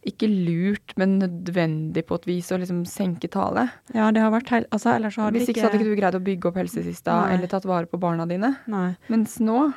ikke 0.06 0.30
lurt, 0.30 0.94
men 1.02 1.18
nødvendig 1.22 2.06
på 2.06 2.20
et 2.20 2.28
vis 2.30 2.52
å 2.54 2.60
liksom 2.62 2.84
senke 2.90 3.30
tale. 3.32 3.68
Ja, 3.96 4.12
det 4.14 4.22
har 4.22 4.32
vært 4.34 4.52
heil, 4.54 4.68
altså, 4.70 4.94
ellers 4.94 5.18
har 5.18 5.34
Hvis 5.34 5.50
ikke 5.50 5.64
så 5.64 5.70
hadde 5.70 5.82
ikke 5.82 5.90
du 5.96 6.00
greid 6.00 6.18
å 6.20 6.24
bygge 6.28 6.52
opp 6.52 6.60
helsesista 6.62 7.18
Nei. 7.24 7.36
eller 7.36 7.52
tatt 7.52 7.66
vare 7.66 7.90
på 7.90 8.00
barna 8.02 8.28
dine. 8.30 8.54
Nei. 8.72 8.92
Mens 9.10 9.40
nå 9.42 9.72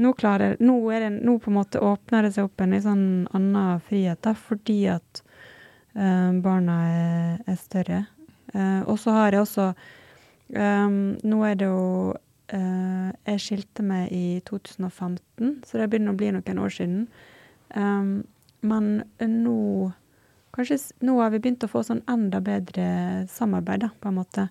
nå, 0.00 0.14
klarer, 0.16 0.56
nå, 0.64 0.76
det, 0.90 1.10
nå, 1.20 1.34
på 1.42 1.50
en 1.50 1.58
måte 1.58 1.80
åpner 1.84 2.24
det 2.24 2.32
seg 2.32 2.46
opp 2.48 2.62
en 2.64 2.76
sånn 2.80 3.04
annen 3.36 3.82
frihet, 3.84 4.20
da, 4.24 4.32
fordi 4.32 4.78
at 4.88 5.20
øh, 5.92 6.38
barna 6.40 6.76
er, 6.88 7.34
er 7.44 7.58
større. 7.60 7.98
Uh, 8.54 8.82
og 8.88 8.96
så 8.98 9.12
har 9.14 9.30
jeg 9.30 9.44
også 9.44 9.64
um, 10.58 10.94
Nå 11.22 11.36
er 11.46 11.52
det 11.54 11.68
jo 11.68 11.82
uh, 12.10 13.10
Jeg 13.28 13.42
skilte 13.44 13.84
meg 13.86 14.08
i 14.10 14.40
2015, 14.42 15.60
så 15.62 15.78
det 15.78 15.86
begynner 15.92 16.16
å 16.16 16.18
bli 16.18 16.32
noen 16.34 16.58
år 16.58 16.74
siden. 16.74 17.04
Um, 17.76 18.24
men 18.60 19.02
nå 19.18 19.92
Kanskje 20.50 20.78
nå 21.06 21.14
har 21.20 21.30
vi 21.30 21.38
begynt 21.38 21.62
å 21.62 21.70
få 21.70 21.84
sånn 21.86 22.00
enda 22.10 22.40
bedre 22.42 22.84
samarbeid, 23.30 23.84
da, 23.84 23.90
på 24.02 24.10
en 24.10 24.16
måte. 24.18 24.48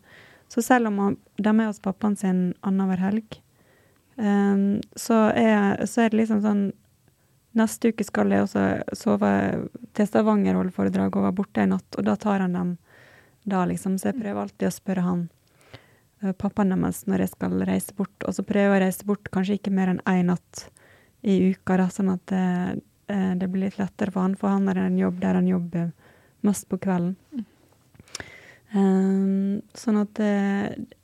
Så 0.47 0.63
selv 0.63 0.87
om 0.87 1.17
de 1.35 1.49
er 1.49 1.55
med 1.57 1.67
hos 1.67 1.81
pappaen 1.83 2.15
sin 2.17 2.39
annenhver 2.65 3.01
helg, 3.03 3.35
um, 4.15 4.79
så, 4.95 5.17
er, 5.35 5.83
så, 5.85 6.05
er, 6.05 6.13
det 6.13 6.21
liksom 6.21 6.45
sånn 6.45 6.69
Neste 7.57 7.89
uke 7.89 8.05
skal 8.05 8.29
jeg 8.29 8.45
også 8.45 8.63
sove 8.95 9.29
til 9.97 10.07
Stavanger, 10.07 10.53
holde 10.53 10.71
foredrag 10.71 11.15
og 11.17 11.23
være 11.25 11.35
borte 11.39 11.63
en 11.63 11.71
natt, 11.73 11.97
og 11.97 12.05
da 12.05 12.13
tar 12.15 12.43
han 12.45 12.53
dem 12.53 12.75
da, 13.43 13.63
liksom. 13.65 13.97
Så 13.97 14.11
jeg 14.11 14.19
prøver 14.19 14.43
alltid 14.43 14.67
å 14.69 14.75
spørre 14.75 15.03
han 15.03 15.23
uh, 16.21 16.31
pappaen 16.31 16.75
deres 16.75 17.01
når 17.09 17.25
jeg 17.25 17.33
skal 17.33 17.57
reise 17.67 17.95
bort, 17.97 18.15
og 18.23 18.37
så 18.37 18.45
prøver 18.45 18.77
jeg 18.77 18.77
å 18.77 18.83
reise 18.85 19.09
bort 19.09 19.33
kanskje 19.33 19.57
ikke 19.57 19.73
mer 19.73 19.91
enn 19.91 20.03
én 20.07 20.29
natt 20.29 20.69
i 21.25 21.41
uka, 21.49 21.81
da, 21.81 21.89
sånn 21.91 22.13
at 22.13 22.37
uh, 22.37 22.77
Eh, 22.77 22.77
det 23.09 23.47
blir 23.49 23.67
litt 23.67 23.79
lettere 23.79 24.13
for 24.13 24.21
han, 24.21 24.35
for 24.37 24.53
han 24.53 24.67
har 24.69 24.77
en 24.83 24.97
jobb 24.99 25.17
der 25.21 25.39
han 25.39 25.47
jobber 25.49 25.87
mest 26.45 26.69
på 26.69 26.77
kvelden. 26.81 27.15
Um, 28.69 29.61
sånn 29.73 29.97
at 29.97 30.11
det, 30.19 30.33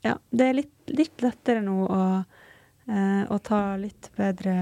ja, 0.06 0.12
det 0.30 0.44
er 0.46 0.58
litt, 0.60 0.74
litt 0.94 1.22
lettere 1.24 1.64
nå 1.64 1.80
å, 1.82 2.02
uh, 2.22 3.22
å, 3.26 3.38
ta 3.42 3.74
litt 3.80 4.12
bedre 4.14 4.52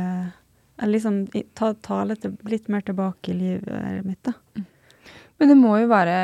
Eller 0.79 0.95
liksom 0.95 1.19
ta 1.53 1.75
tale 1.85 2.17
litt 2.49 2.71
mer 2.73 2.81
tilbake 2.81 3.35
i 3.35 3.37
livet 3.37 4.07
mitt, 4.09 4.25
da. 4.25 4.33
Men 5.37 5.53
det 5.53 5.59
må 5.61 5.77
jo 5.83 5.91
være 5.93 6.17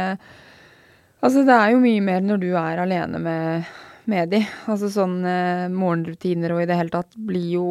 Altså, 1.20 1.44
det 1.44 1.52
er 1.52 1.74
jo 1.74 1.82
mye 1.84 2.00
mer 2.00 2.24
når 2.24 2.40
du 2.40 2.48
er 2.56 2.80
alene 2.80 3.18
med, 3.20 3.72
med 4.08 4.30
de. 4.32 4.40
Altså 4.72 4.88
sånn 4.88 5.18
uh, 5.20 5.68
morgenrutiner 5.68 6.54
og 6.54 6.62
i 6.62 6.68
det 6.70 6.78
hele 6.80 6.94
tatt 6.94 7.12
blir 7.12 7.58
jo 7.58 7.66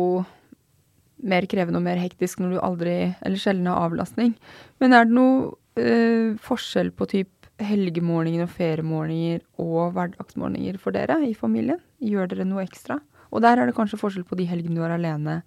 mer 1.19 1.47
krevende 1.51 1.81
og 1.81 1.85
mer 1.85 1.99
hektisk 1.99 2.39
når 2.41 2.53
du 2.53 2.61
aldri, 2.63 2.95
eller 3.25 3.41
sjelden 3.41 3.67
har 3.69 3.87
avlastning. 3.87 4.35
Men 4.79 4.95
er 4.95 5.07
det 5.07 5.15
noe 5.17 5.51
eh, 5.79 6.35
forskjell 6.43 6.93
på 6.95 7.09
typ 7.11 7.49
helgemorgener 7.59 8.45
og 8.45 8.53
feriemorgener 8.55 9.43
og 9.59 9.93
hverdagsmorgener 9.95 10.79
for 10.81 10.95
dere 10.95 11.19
i 11.27 11.35
familien? 11.35 11.81
Gjør 11.99 12.31
dere 12.31 12.47
noe 12.47 12.63
ekstra? 12.63 12.99
Og 13.29 13.43
der 13.45 13.59
er 13.59 13.69
det 13.69 13.77
kanskje 13.77 13.99
forskjell 14.01 14.25
på 14.27 14.39
de 14.39 14.47
helgene 14.49 14.79
du 14.79 14.85
er 14.85 14.95
alene, 14.95 15.41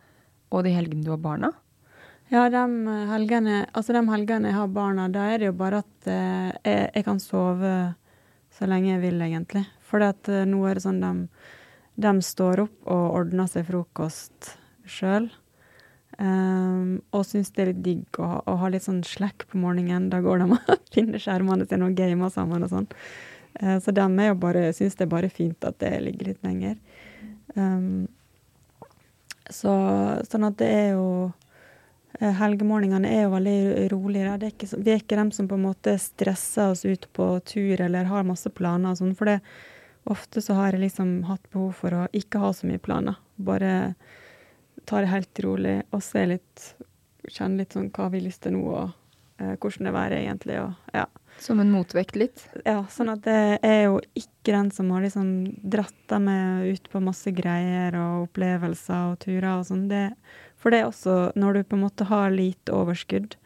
og 0.52 0.66
de 0.66 0.74
helgene 0.76 1.04
du 1.06 1.12
har 1.14 1.22
barna? 1.22 1.50
Ja, 2.32 2.46
de 2.52 2.62
helgene, 3.11 3.64
altså 3.76 3.96
de 3.96 4.04
helgene 4.08 4.52
jeg 4.52 4.56
har 4.56 4.70
barna, 4.72 5.08
da 5.12 5.26
er 5.32 5.42
det 5.42 5.50
jo 5.50 5.56
bare 5.58 5.82
at 5.82 6.08
eh, 6.08 6.52
jeg, 6.64 6.87
jeg, 6.94 7.04
kan 7.08 7.20
sove 7.20 7.72
så 8.52 8.68
lenge 8.68 8.94
jeg 8.94 9.02
vil, 9.02 9.20
egentlig. 9.24 9.66
For 9.85 10.04
eh, 10.04 10.44
nå 10.48 10.62
er 10.68 10.78
det 10.78 10.85
sånn 10.87 11.02
de, 11.02 11.12
de 12.00 12.12
står 12.24 12.66
opp 12.66 12.92
og 12.92 13.04
ordner 13.18 13.50
seg 13.50 13.66
frokost 13.68 14.54
sjøl. 14.88 15.28
Um, 16.22 17.00
og 17.11 17.24
syns 17.26 17.50
det 17.50 17.64
er 17.64 17.68
litt 17.72 17.82
digg 17.82 18.18
å, 18.22 18.26
å, 18.46 18.52
ha 18.61 18.68
litt 18.70 18.85
sånn 18.85 19.00
slack 19.06 19.42
på 19.50 19.58
morgenen. 19.58 20.06
Da 20.12 20.20
går 20.22 20.44
de 20.44 20.54
og 20.54 20.72
finner 20.94 21.22
skjermene 21.22 21.66
sine 21.66 21.88
og 21.88 21.96
gamer 21.98 22.30
sammen 22.30 22.62
og 22.62 22.70
sånn. 22.70 22.87
Uh, 23.58 23.78
så 23.82 23.94
de 23.96 24.04
er 24.06 24.30
jo 24.30 24.38
bare, 24.44 24.68
syns 24.76 24.94
det 24.98 25.08
er 25.08 25.14
bare 25.16 25.32
fint 25.32 25.66
at 25.66 25.80
det 25.82 25.96
ligger 26.04 26.30
litt 26.30 26.46
lenger. 26.46 26.78
Um, 27.56 28.06
så, 29.50 29.74
sånn 30.28 30.46
at 30.46 30.61
det 30.62 30.70
er 30.70 30.88
jo 30.94 31.08
uh, 31.26 32.32
Helgemorgenene 32.38 33.11
er 33.11 33.26
jo 33.26 33.35
veldig 33.35 33.58
rolige. 33.90 34.38
Det 34.38 34.52
er 34.52 34.54
ikke, 34.54 34.72
vi 34.78 34.94
er 34.94 35.02
ikke 35.02 35.18
dem 35.24 35.35
som 35.35 35.50
på 35.50 35.58
en 35.58 35.66
måte 35.66 35.98
stresser 35.98 36.70
oss 36.70 36.87
ut 36.87 37.11
på 37.18 37.32
tur 37.50 37.82
eller 37.82 38.11
har 38.12 38.30
masse 38.30 38.52
planer 38.54 38.94
og 38.94 39.02
sånn. 39.02 39.16
For 39.18 39.32
det, 39.32 39.40
ofte 40.06 40.38
så 40.44 40.54
har 40.61 40.70
jeg 40.70 40.87
liksom 40.87 41.24
hatt 41.26 41.42
behov 41.50 41.74
for 41.82 41.98
å 41.98 42.08
ikke 42.14 42.46
ha 42.46 42.54
så 42.54 42.70
mye 42.70 42.82
planer. 42.82 43.18
Bare 43.42 43.72
ta 44.85 45.01
det 45.01 45.12
helt 45.12 45.40
rolig 45.45 45.77
og 45.90 46.03
se 46.05 46.27
litt 46.27 46.73
Kjenne 47.31 47.62
litt 47.62 47.77
sånn 47.77 47.90
hva 47.95 48.09
vi 48.11 48.18
har 48.18 48.27
lyst 48.27 48.42
til 48.42 48.57
nå, 48.57 48.62
og 48.66 49.38
eh, 49.38 49.53
hvordan 49.55 49.87
det 49.87 49.92
er 50.01 50.14
egentlig. 50.16 50.57
Og, 50.59 50.88
ja. 50.90 51.05
Som 51.38 51.61
en 51.62 51.71
motvekt 51.71 52.16
litt? 52.18 52.45
Ja, 52.66 52.83
sånn 52.90 53.12
at 53.12 53.23
det 53.27 53.61
er 53.62 53.85
jo 53.87 54.01
ikke 54.18 54.57
den 54.57 54.73
som 54.75 54.90
har 54.90 55.05
liksom 55.05 55.29
dratt 55.62 56.01
deg 56.11 56.25
med 56.27 56.73
ut 56.75 56.90
på 56.90 57.05
masse 57.05 57.31
greier 57.35 57.95
og 57.99 58.27
opplevelser 58.27 59.12
og 59.12 59.21
turer 59.23 59.49
og 59.55 59.68
sånn. 59.71 59.87
For 60.59 60.75
det 60.75 60.83
er 60.83 60.90
også, 60.90 61.16
når 61.38 61.61
du 61.61 61.64
på 61.64 61.79
en 61.79 61.85
måte 61.87 62.11
har 62.11 62.35
lite 62.35 62.75
overskudd, 62.75 63.38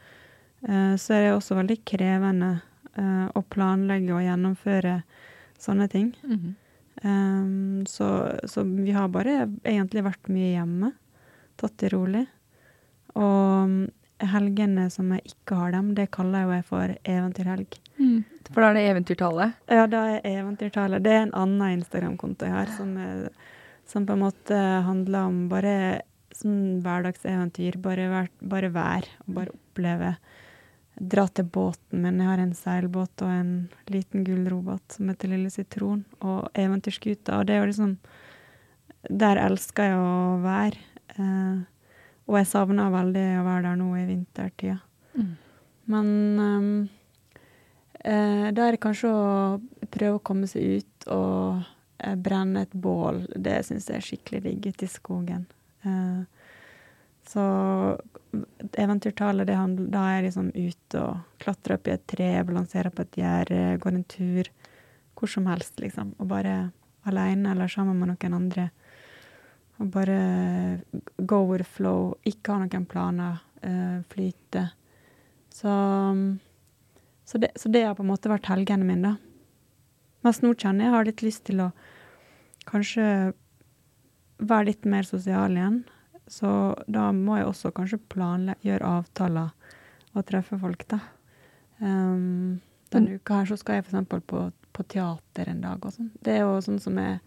eh, 0.69 0.95
så 1.01 1.17
er 1.17 1.27
det 1.27 1.37
også 1.37 1.61
veldig 1.61 1.81
krevende 1.89 2.53
eh, 2.97 3.27
å 3.29 3.45
planlegge 3.53 4.17
og 4.17 4.25
gjennomføre 4.25 5.01
sånne 5.61 5.89
ting. 5.89 6.15
Mm 6.25 6.37
-hmm. 6.37 6.55
um, 7.09 7.87
så, 7.87 8.39
så 8.45 8.63
vi 8.63 8.93
har 8.93 9.09
bare 9.09 9.53
egentlig 9.65 10.05
vært 10.05 10.29
mye 10.29 10.53
hjemme 10.53 10.93
tatt 11.61 11.77
det 11.83 11.93
rolig. 11.95 12.27
Og 13.17 13.77
helgene 14.25 14.87
som 14.93 15.11
jeg 15.13 15.33
ikke 15.33 15.59
har 15.59 15.75
dem, 15.75 15.93
det 15.97 16.09
kaller 16.15 16.49
jeg 16.55 16.65
for 16.69 16.95
eventyrhelg. 17.03 17.77
Mm. 18.01 18.25
For 18.49 18.63
da 18.63 18.71
er 18.71 18.79
det 18.79 18.87
eventyrtale? 18.91 19.51
Ja, 19.73 19.85
da 19.91 20.03
er 20.15 20.27
eventyrtale. 20.31 21.01
Det 21.05 21.13
er 21.13 21.27
en 21.27 21.37
annen 21.37 21.79
Instagram-konto 21.81 22.49
jeg 22.49 22.55
har, 22.55 22.73
som, 22.77 22.95
er, 23.01 23.29
som, 23.89 24.07
på 24.09 24.17
en 24.17 24.25
måte 24.25 24.61
handler 24.87 25.29
om 25.29 25.47
bare 25.53 25.77
sånn 26.37 26.81
hverdagseventyr. 26.85 27.81
Bare, 27.85 28.27
bare 28.41 28.73
vær, 28.73 29.09
og 29.27 29.39
bare 29.41 29.55
oppleve. 29.57 30.17
Dra 30.97 31.27
til 31.29 31.49
båten 31.53 32.05
min. 32.05 32.23
Jeg 32.23 32.31
har 32.31 32.41
en 32.41 32.57
seilbåt 32.57 33.25
og 33.25 33.33
en 33.33 33.51
liten 33.93 34.25
gulrobåt 34.25 34.97
som 34.97 35.11
heter 35.13 35.35
Lille 35.35 35.53
Sitron, 35.53 36.07
og 36.25 36.49
eventyrskuta. 36.57 37.41
Og 37.41 37.49
det 37.49 37.57
er 37.57 37.65
jo 37.65 37.73
liksom 37.73 37.99
Der 39.07 39.39
elsker 39.39 39.85
jeg 39.87 39.99
å 40.03 40.39
være. 40.43 40.81
Uh, 41.21 41.65
og 42.27 42.41
jeg 42.41 42.49
savner 42.51 42.91
veldig 42.91 43.27
å 43.39 43.47
være 43.47 43.65
der 43.69 43.81
nå 43.81 43.89
i 44.01 44.07
vintertida. 44.09 44.81
Mm. 45.15 45.35
Men 45.93 46.09
um, 46.43 46.71
eh, 48.01 48.49
er 48.49 48.57
det 48.57 48.81
kanskje 48.83 49.13
å 49.15 49.27
prøve 49.95 50.19
å 50.19 50.25
komme 50.27 50.49
seg 50.51 50.81
ut 50.81 51.07
og 51.15 51.61
eh, 52.03 52.17
brenne 52.19 52.65
et 52.67 52.75
bål. 52.75 53.23
Det 53.31 53.61
syns 53.69 53.87
jeg 53.87 54.01
er 54.01 54.09
skikkelig 54.09 54.43
digg 54.49 54.67
ute 54.73 54.89
i 54.89 54.91
skogen. 54.91 55.47
så 57.31 57.45
eventyrtallet, 58.75 59.47
da 59.47 60.01
er 60.03 60.17
jeg 60.17 60.25
liksom 60.25 60.49
ute 60.51 61.03
og 61.05 61.39
klatrer 61.39 61.77
opp 61.77 61.87
i 61.87 61.95
et 61.95 62.07
tre, 62.11 62.31
balanserer 62.49 62.91
på 62.91 63.05
et 63.07 63.21
gjerde, 63.23 63.61
går 63.83 63.95
en 63.95 64.09
tur. 64.11 64.51
Hvor 65.15 65.31
som 65.31 65.47
helst, 65.47 65.79
liksom. 65.79 66.17
Og 66.19 66.27
bare 66.29 66.73
aleine 67.07 67.55
eller 67.55 67.71
sammen 67.71 68.03
med 68.03 68.11
noen 68.11 68.35
andre. 68.35 68.67
Og 69.83 69.91
bare 69.93 70.81
go 71.19 71.43
with 71.45 71.63
the 71.65 71.69
flow. 71.69 72.15
Ikke 72.25 72.55
ha 72.55 72.65
noen 72.65 72.87
planer. 72.89 73.43
Uh, 73.65 74.03
flyte. 74.13 74.69
Så, 75.53 75.73
så, 77.25 77.39
det, 77.39 77.51
så, 77.57 77.69
det, 77.73 77.85
har 77.87 77.97
på 77.97 78.05
en 78.05 78.11
måte 78.13 78.31
vært 78.31 78.49
helgene 78.53 78.87
mine, 78.87 79.15
da. 79.15 79.17
Mens 80.27 80.43
nå 80.43 80.53
kjenner 80.59 80.87
jeg 80.87 80.95
har 80.95 81.07
litt 81.09 81.23
lyst 81.25 81.45
til 81.49 81.63
å 81.65 81.71
kanskje 82.69 83.07
være 84.43 84.69
litt 84.69 84.89
mer 84.91 85.07
sosial 85.09 85.57
igjen. 85.57 85.81
Så 86.29 86.51
da 86.91 87.09
må 87.15 87.39
jeg 87.39 87.49
også 87.49 87.73
kanskje 87.75 88.03
planlegge, 88.13 88.67
gjøre 88.67 88.93
avtaler 88.99 89.53
og 90.17 90.27
treffe 90.29 90.59
folk, 90.61 90.85
da. 90.91 91.01
Um, 91.79 92.59
denne 92.93 93.19
uka 93.19 93.41
her 93.41 93.51
så 93.51 93.59
skal 93.61 93.79
jeg 93.79 93.87
f.eks. 93.87 94.25
På, 94.29 94.47
på 94.77 94.87
teater 94.93 95.51
en 95.53 95.63
dag 95.65 95.85
og 95.85 95.95
sånn. 95.95 96.11
Det 96.21 96.37
er 96.37 96.45
jo 96.45 96.57
sånn 96.65 96.81
som 96.83 96.99
er 97.01 97.19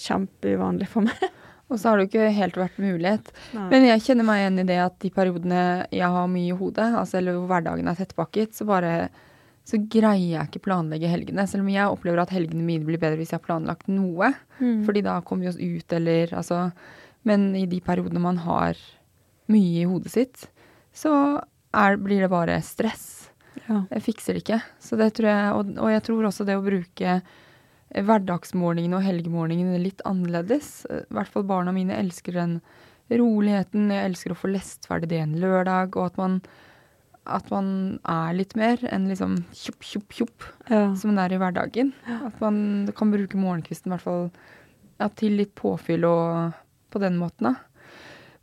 kjempeuvanlig 0.00 0.88
for 0.90 1.06
meg. 1.06 1.28
Og 1.72 1.80
så 1.80 1.88
har 1.88 1.96
det 1.96 2.04
jo 2.04 2.10
ikke 2.10 2.32
helt 2.36 2.56
vært 2.60 2.80
mulighet. 2.82 3.30
Nei. 3.56 3.68
Men 3.72 3.86
jeg 3.88 4.02
kjenner 4.04 4.26
meg 4.28 4.42
igjen 4.42 4.60
i 4.60 4.66
det 4.68 4.80
at 4.84 4.96
de 5.00 5.10
periodene 5.14 5.60
jeg 5.88 6.10
har 6.16 6.26
mye 6.30 6.50
i 6.50 6.58
hodet, 6.58 6.90
altså, 7.00 7.18
eller 7.18 7.38
hvor 7.38 7.48
hverdagen 7.54 7.88
er 7.88 7.96
tettpakket, 7.98 8.52
så 8.56 8.66
bare 8.68 8.94
så 9.64 9.78
greier 9.80 10.34
jeg 10.34 10.50
ikke 10.50 10.66
planlegge 10.66 11.08
helgene. 11.08 11.46
Selv 11.48 11.64
om 11.64 11.70
jeg 11.72 11.88
opplever 11.88 12.20
at 12.20 12.34
helgene 12.34 12.66
mine 12.66 12.84
blir 12.84 13.00
bedre 13.00 13.16
hvis 13.16 13.32
jeg 13.32 13.40
har 13.40 13.46
planlagt 13.46 13.88
noe. 13.88 14.34
Mm. 14.58 14.82
Fordi 14.84 15.02
da 15.06 15.16
kommer 15.24 15.46
vi 15.46 15.52
oss 15.54 15.60
ut, 15.60 15.96
eller 15.96 16.34
altså 16.36 16.68
Men 17.24 17.54
i 17.56 17.64
de 17.64 17.80
periodene 17.80 18.20
man 18.20 18.36
har 18.44 18.76
mye 19.48 19.80
i 19.80 19.88
hodet 19.88 20.12
sitt, 20.12 20.42
så 20.92 21.40
er, 21.72 21.96
blir 21.96 22.20
det 22.20 22.28
bare 22.28 22.58
stress. 22.60 23.30
Ja. 23.64 23.86
Jeg 23.88 24.04
fikser 24.04 24.36
det 24.36 24.44
ikke. 24.44 24.60
Så 24.76 24.98
det 25.00 25.14
tror 25.16 25.30
jeg, 25.30 25.54
og, 25.56 25.72
og 25.80 25.88
jeg 25.94 26.04
tror 26.04 26.28
også 26.28 26.44
det 26.44 26.58
å 26.58 26.64
bruke 26.64 27.16
hverdagsmorgenene 27.94 28.98
og 28.98 29.06
helgemorgenene 29.06 29.78
litt 29.82 30.02
annerledes. 30.08 30.82
I 30.90 31.04
hvert 31.14 31.30
fall 31.30 31.46
barna 31.46 31.74
mine 31.74 31.96
elsker 31.96 32.34
den 32.36 32.58
roligheten. 33.12 33.90
Jeg 33.92 34.10
elsker 34.10 34.34
å 34.34 34.38
få 34.38 34.50
lest 34.52 34.88
ferdig 34.90 35.12
det 35.12 35.20
en 35.22 35.36
lørdag, 35.40 35.94
og 35.94 36.10
at 36.10 36.18
man, 36.18 36.38
at 37.24 37.50
man 37.52 37.68
er 38.02 38.34
litt 38.38 38.56
mer 38.58 38.82
enn 38.90 39.06
liksom 39.10 39.38
tjopp, 39.54 39.86
tjopp, 39.86 40.16
tjopp, 40.16 40.48
ja. 40.70 40.88
som 40.98 41.12
man 41.12 41.22
er 41.24 41.36
i 41.36 41.40
hverdagen. 41.42 41.94
At 42.16 42.40
man 42.42 42.58
kan 42.96 43.14
bruke 43.14 43.40
morgenkvisten 43.40 43.92
i 43.92 43.94
hvert 43.94 44.06
fall 44.08 44.26
ja, 44.98 45.10
til 45.10 45.38
litt 45.38 45.54
påfyll 45.58 46.06
og 46.08 46.58
på 46.94 47.02
den 47.02 47.18
måten, 47.20 47.52
da. 47.52 47.54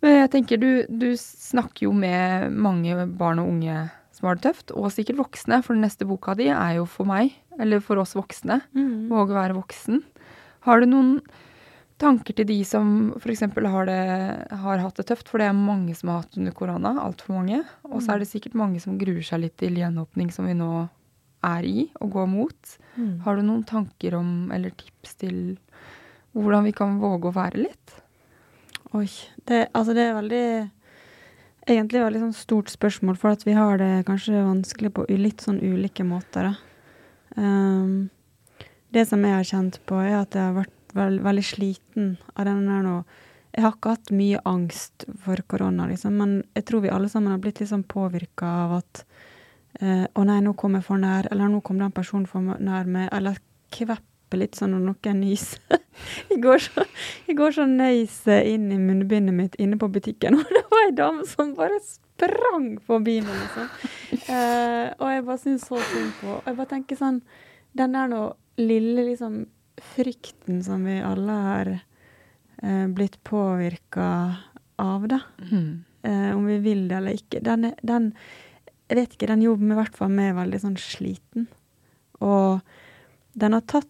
Men 0.02 0.16
jeg 0.18 0.32
tenker, 0.34 0.58
du, 0.58 0.86
du 0.90 1.12
snakker 1.20 1.86
jo 1.86 1.92
med 1.94 2.50
mange 2.58 3.06
barn 3.20 3.42
og 3.44 3.52
unge 3.52 3.84
som 4.22 4.30
har 4.30 4.38
det 4.38 4.46
tøft, 4.46 4.72
og 4.78 4.92
sikkert 4.94 5.18
voksne, 5.18 5.64
for 5.66 5.74
den 5.74 5.82
neste 5.82 6.06
boka 6.06 6.36
di 6.38 6.52
er 6.54 6.76
jo 6.78 6.86
for 6.86 7.10
meg, 7.10 7.34
eller 7.58 7.82
for 7.82 7.98
oss 7.98 8.14
voksne. 8.14 8.60
Mm. 8.78 9.10
Våge 9.10 9.34
å 9.34 9.40
være 9.40 9.58
voksen. 9.58 10.04
Har 10.68 10.82
du 10.82 10.86
noen 10.92 11.16
tanker 12.02 12.38
til 12.38 12.46
de 12.50 12.60
som 12.66 13.12
f.eks. 13.18 13.42
Har, 13.74 13.90
har 14.62 14.84
hatt 14.84 15.02
det 15.02 15.08
tøft? 15.10 15.30
For 15.30 15.42
det 15.42 15.48
er 15.50 15.58
mange 15.58 15.96
som 15.98 16.12
har 16.14 16.22
hatt 16.22 16.38
under 16.38 16.54
korona. 16.54 16.94
Altfor 17.02 17.40
mange. 17.40 17.64
Og 17.90 18.04
så 18.06 18.14
er 18.14 18.22
det 18.22 18.30
sikkert 18.30 18.58
mange 18.62 18.82
som 18.84 19.00
gruer 19.02 19.24
seg 19.26 19.42
litt 19.42 19.58
til 19.62 19.80
gjenåpning, 19.82 20.30
som 20.34 20.46
vi 20.50 20.54
nå 20.58 20.70
er 21.50 21.66
i, 21.66 21.88
og 21.98 22.14
går 22.14 22.30
mot. 22.30 22.76
Mm. 22.98 23.16
Har 23.26 23.38
du 23.38 23.46
noen 23.48 23.66
tanker 23.66 24.20
om, 24.20 24.52
eller 24.54 24.74
tips 24.78 25.18
til 25.24 25.40
hvordan 26.38 26.70
vi 26.70 26.76
kan 26.78 27.02
våge 27.02 27.32
å 27.32 27.36
være 27.36 27.66
litt? 27.66 27.98
Oi. 28.94 29.10
Det, 29.50 29.66
altså 29.74 29.98
det 29.98 30.06
er 30.06 30.18
veldig 30.20 30.46
Egentlig 31.72 32.02
veldig 32.04 32.22
sånn 32.26 32.36
stort 32.36 32.72
spørsmål, 32.72 33.16
for 33.20 33.32
at 33.32 33.46
vi 33.48 33.56
har 33.56 33.80
det 33.80 34.04
kanskje 34.08 34.44
vanskelig 34.44 34.92
på 34.98 35.06
litt 35.16 35.44
sånn 35.46 35.62
ulike 35.64 36.04
måter. 36.04 36.50
Um, 37.38 38.10
det 38.92 39.06
som 39.08 39.24
jeg 39.24 39.38
har 39.38 39.48
kjent 39.48 39.80
på, 39.88 40.02
er 40.04 40.18
at 40.20 40.36
jeg 40.36 40.50
har 40.50 40.58
vært 40.58 40.96
veld, 40.98 41.22
veldig 41.24 41.46
sliten 41.48 42.10
av 42.36 42.50
den 42.50 42.66
der 42.68 42.84
nå. 42.84 42.96
Jeg 43.56 43.64
har 43.64 43.76
ikke 43.76 43.94
hatt 43.96 44.12
mye 44.16 44.42
angst 44.48 45.06
for 45.24 45.40
korona, 45.48 45.88
liksom, 45.88 46.18
men 46.20 46.38
jeg 46.56 46.68
tror 46.68 46.84
vi 46.84 46.92
alle 46.92 47.08
sammen 47.12 47.32
har 47.32 47.40
blitt 47.44 47.64
litt 47.64 47.72
sånn 47.72 47.88
påvirka 47.88 48.52
av 48.66 48.78
at 48.82 49.04
uh, 49.80 50.06
Å 50.12 50.28
nei, 50.28 50.42
nå 50.44 50.56
kom 50.60 50.76
jeg 50.76 50.88
for 50.88 51.00
nær, 51.00 51.32
eller 51.32 51.52
nå 51.52 51.64
kom 51.64 51.80
den 51.80 51.96
personen 51.96 52.28
for 52.28 52.60
nær 52.60 52.88
meg, 52.92 53.08
eller 53.16 53.40
kvepper 54.32 54.40
litt 54.40 54.56
sånn 54.56 54.72
når 54.72 54.84
noen 54.88 55.20
nyser. 55.20 55.60
Jeg 56.32 56.42
går 56.42 56.62
så, 56.64 56.86
i 57.28 57.36
går 57.36 57.52
så 57.52 57.66
nøys 57.68 58.24
inn 58.28 58.72
i 58.72 58.80
munnbindet 58.80 59.36
mitt 59.36 59.56
inne 59.60 59.78
på 59.78 59.90
butikken, 59.92 60.36
og 60.40 60.48
det 60.48 60.64
var 60.72 60.86
ei 60.88 60.96
dame 60.96 61.26
som 61.28 61.54
bare 61.56 61.80
sprang 61.84 62.80
forbi 62.80 63.20
meg, 63.22 63.36
liksom. 63.36 63.68
Eh, 64.32 64.88
og 64.98 65.08
jeg 65.10 65.24
bare 65.26 65.42
syns 65.42 65.66
så 65.66 65.80
synd 65.80 66.12
på 66.20 66.28
Og 66.36 66.46
jeg 66.46 66.56
bare 66.58 66.70
tenker 66.70 66.98
sånn 67.00 67.22
Den 67.74 67.96
der 67.96 68.10
nå 68.12 68.20
lille 68.60 69.06
liksom 69.08 69.38
frykten 69.82 70.60
som 70.62 70.84
vi 70.86 71.00
alle 71.02 71.38
har 71.48 71.70
eh, 71.72 72.86
blitt 72.92 73.18
påvirka 73.26 74.10
av, 74.82 75.08
da. 75.10 75.22
Mm. 75.48 75.82
Eh, 76.04 76.30
om 76.36 76.46
vi 76.46 76.60
vil 76.62 76.84
det 76.90 77.00
eller 77.00 77.18
ikke. 77.18 77.42
Den, 77.42 77.72
den, 77.82 78.12
Jeg 78.90 79.00
vet 79.00 79.16
ikke, 79.16 79.32
den 79.32 79.48
jobben 79.48 79.74
i 79.74 79.80
hvert 79.80 79.98
fall 79.98 80.14
meg 80.14 80.36
veldig 80.38 80.62
sånn 80.62 80.78
sliten. 80.82 81.48
Og 82.22 82.62
den 83.34 83.58
har 83.58 83.66
tatt 83.66 83.90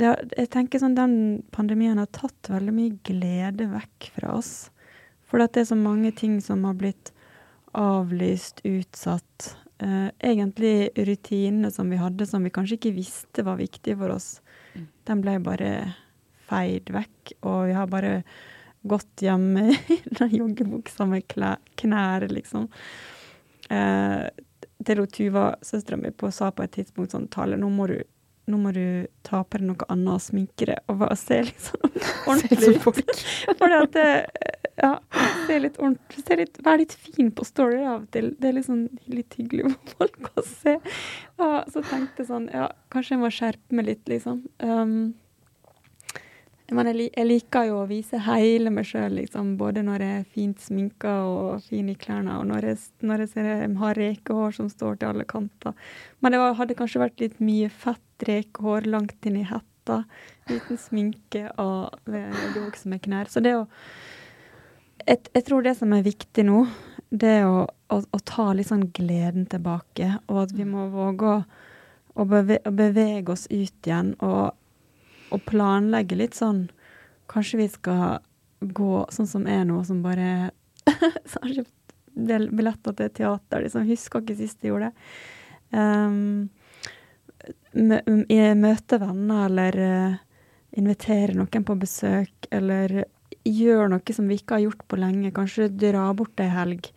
har, 0.00 0.22
Jeg 0.36 0.50
tenker 0.50 0.82
sånn 0.82 0.96
den 0.98 1.16
pandemien 1.54 1.98
har 2.00 2.10
tatt 2.10 2.50
veldig 2.50 2.74
mye 2.74 2.96
glede 3.06 3.68
vekk 3.70 4.10
fra 4.16 4.34
oss. 4.38 4.70
For 5.24 5.42
det 5.42 5.62
er 5.62 5.68
så 5.70 5.78
mange 5.78 6.12
ting 6.14 6.40
som 6.42 6.64
har 6.66 6.74
blitt 6.78 7.12
avlyst, 7.74 8.60
utsatt. 8.64 9.56
Eh, 9.78 10.08
egentlig 10.22 10.90
rutinene 10.96 11.70
som 11.74 11.90
vi 11.90 11.98
hadde 11.98 12.26
som 12.26 12.44
vi 12.46 12.52
kanskje 12.54 12.78
ikke 12.78 12.94
visste 12.94 13.42
var 13.46 13.58
viktige 13.58 13.98
for 13.98 14.14
oss, 14.14 14.38
den 15.04 15.22
ble 15.22 15.34
bare 15.42 15.70
feid 16.46 16.92
vekk, 16.94 17.34
og 17.42 17.58
vi 17.68 17.74
har 17.74 17.90
bare 17.90 18.12
gått 18.86 19.24
hjemme 19.24 19.72
i 19.96 19.98
den 20.06 20.36
joggebuksa 20.38 21.08
med 21.10 21.26
knær, 21.26 22.28
liksom. 22.30 22.68
Eh, 23.72 24.28
til 24.84 25.06
Tuva, 25.08 25.54
søstera 25.64 25.96
mi, 25.96 26.12
sa 26.30 26.50
på 26.52 26.64
et 26.64 26.74
tidspunkt 26.76 27.14
sånn 27.14 27.30
Tale, 27.32 27.56
nå 27.56 27.70
må 27.72 27.88
du 27.88 27.98
nå 28.50 28.58
må 28.60 28.72
du 28.76 29.06
ta 29.26 29.42
på 29.44 29.60
deg 29.60 29.70
noe 29.70 29.88
annet 29.92 30.16
og 30.16 30.22
sminke 30.22 30.68
deg, 30.68 30.82
og 30.90 31.00
bare 31.00 31.16
se 31.18 31.40
litt 31.46 31.64
sånn 31.68 31.94
ordentlig 32.30 32.76
ut. 32.76 33.24
For 33.58 33.76
at 33.80 33.96
det, 33.96 34.08
ja, 34.80 34.92
se 35.46 35.58
litt 35.62 35.80
ordentlig, 35.80 36.24
se 36.26 36.38
litt, 36.40 36.60
Vær 36.66 36.80
litt 36.80 36.94
fin 36.98 37.30
på 37.34 37.46
story 37.48 37.80
av 37.82 38.02
og 38.02 38.08
til. 38.14 38.32
Det 38.40 38.50
er 38.50 38.62
sånn 38.66 38.86
litt 39.10 39.36
hyggelig 39.38 39.72
for 39.72 39.98
folk 40.04 40.30
å 40.34 40.46
se. 40.48 40.78
Ja, 41.40 41.64
så 41.70 41.82
tenkte 41.82 42.22
jeg 42.22 42.30
sånn 42.30 42.48
Ja, 42.52 42.68
kanskje 42.94 43.16
jeg 43.16 43.22
må 43.24 43.30
skjerpe 43.34 43.78
meg 43.78 43.88
litt, 43.92 44.04
liksom. 44.10 44.44
Um, 44.62 45.14
men 46.72 46.88
jeg, 46.88 47.10
jeg, 47.10 47.26
liker 47.28 47.66
jo 47.68 47.82
å 47.82 47.88
vise 47.88 48.18
hele 48.24 48.70
meg 48.72 48.86
sjøl, 48.88 49.18
liksom. 49.18 49.52
Både 49.60 49.82
når 49.84 50.04
jeg 50.04 50.20
er 50.20 50.30
fint 50.32 50.62
sminka 50.64 51.12
og 51.28 51.66
fin 51.66 51.90
i 51.92 51.96
klærne, 52.00 52.38
og 52.40 52.48
når 52.48 52.70
jeg, 52.70 52.80
når 53.04 53.24
jeg 53.24 53.32
ser 53.34 53.48
jeg 53.50 53.68
har 53.82 54.00
rekehår 54.00 54.56
som 54.56 54.70
står 54.72 54.96
til 55.00 55.10
alle 55.10 55.26
kanter. 55.28 55.76
Men 56.24 56.32
det 56.32 56.40
var, 56.40 56.56
hadde 56.56 56.78
kanskje 56.78 57.04
vært 57.04 57.20
litt 57.20 57.36
mye 57.44 57.68
fett 57.68 58.26
rekehår 58.28 58.88
langt 58.88 59.28
inn 59.28 59.36
i 59.42 59.44
hetta. 59.44 60.00
Uten 60.48 60.80
sminke 60.80 61.50
og 61.60 61.92
også 62.08 62.88
med 62.88 63.04
knær. 63.04 63.28
Så 63.28 63.44
det 63.44 63.56
å 63.58 63.66
jeg, 65.04 65.20
jeg, 65.34 65.44
tror 65.44 65.64
det 65.66 65.76
som 65.76 65.92
er 65.92 66.04
viktig 66.06 66.46
nå, 66.48 66.64
det 67.12 67.38
er 67.42 67.46
å, 67.46 67.64
å, 67.92 68.00
å, 68.00 68.24
ta 68.24 68.52
litt 68.56 68.70
sånn 68.70 68.88
gleden 68.96 69.44
tilbake. 69.52 70.14
Og 70.32 70.46
at 70.46 70.56
vi 70.56 70.64
må 70.64 70.88
våge 70.94 71.28
å, 71.28 71.40
å 72.16 72.24
bevege, 72.28 72.72
bevege 72.72 73.34
oss 73.36 73.44
ut 73.52 73.84
igjen. 73.84 74.14
og 74.24 74.54
å 75.32 75.38
planlegge 75.40 76.18
litt 76.18 76.36
sånn 76.38 76.66
Kanskje 77.30 77.58
vi 77.62 77.68
skal 77.72 78.18
gå 78.60 79.06
sånn 79.12 79.28
som 79.28 79.46
er 79.48 79.62
nå, 79.64 79.78
som 79.88 80.02
bare 80.04 80.50
så 81.30 81.40
har 81.40 81.54
kjøpt 81.56 81.94
billetter 82.14 82.92
til 82.98 83.10
teater. 83.16 83.64
Liksom. 83.64 83.86
Husker 83.88 84.22
ikke 84.22 84.36
sist 84.38 84.60
jeg 84.60 84.74
gjorde 84.74 84.90
det. 84.90 84.94
Um, 85.72 86.50
møte 88.60 89.00
venner, 89.00 89.46
eller 89.48 89.80
uh, 89.80 90.18
invitere 90.78 91.34
noen 91.36 91.66
på 91.66 91.78
besøk, 91.80 92.48
eller 92.54 93.06
gjøre 93.44 93.90
noe 93.92 94.16
som 94.16 94.28
vi 94.28 94.38
ikke 94.38 94.58
har 94.58 94.66
gjort 94.66 94.84
på 94.88 95.00
lenge. 95.00 95.32
Kanskje 95.34 95.72
dra 95.72 96.06
bort 96.16 96.40
ei 96.40 96.50
helg. 96.52 96.92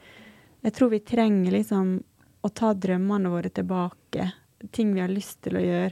Jeg 0.66 0.76
tror 0.76 0.92
vi 0.94 1.02
trenger 1.08 1.56
liksom 1.56 1.98
å 2.44 2.50
ta 2.54 2.74
drømmene 2.74 3.32
våre 3.32 3.50
tilbake. 3.54 4.32
Ting 4.72 4.94
vi 4.96 5.04
har 5.04 5.12
lyst 5.12 5.42
til 5.46 5.58
å 5.58 5.64
gjøre. 5.64 5.92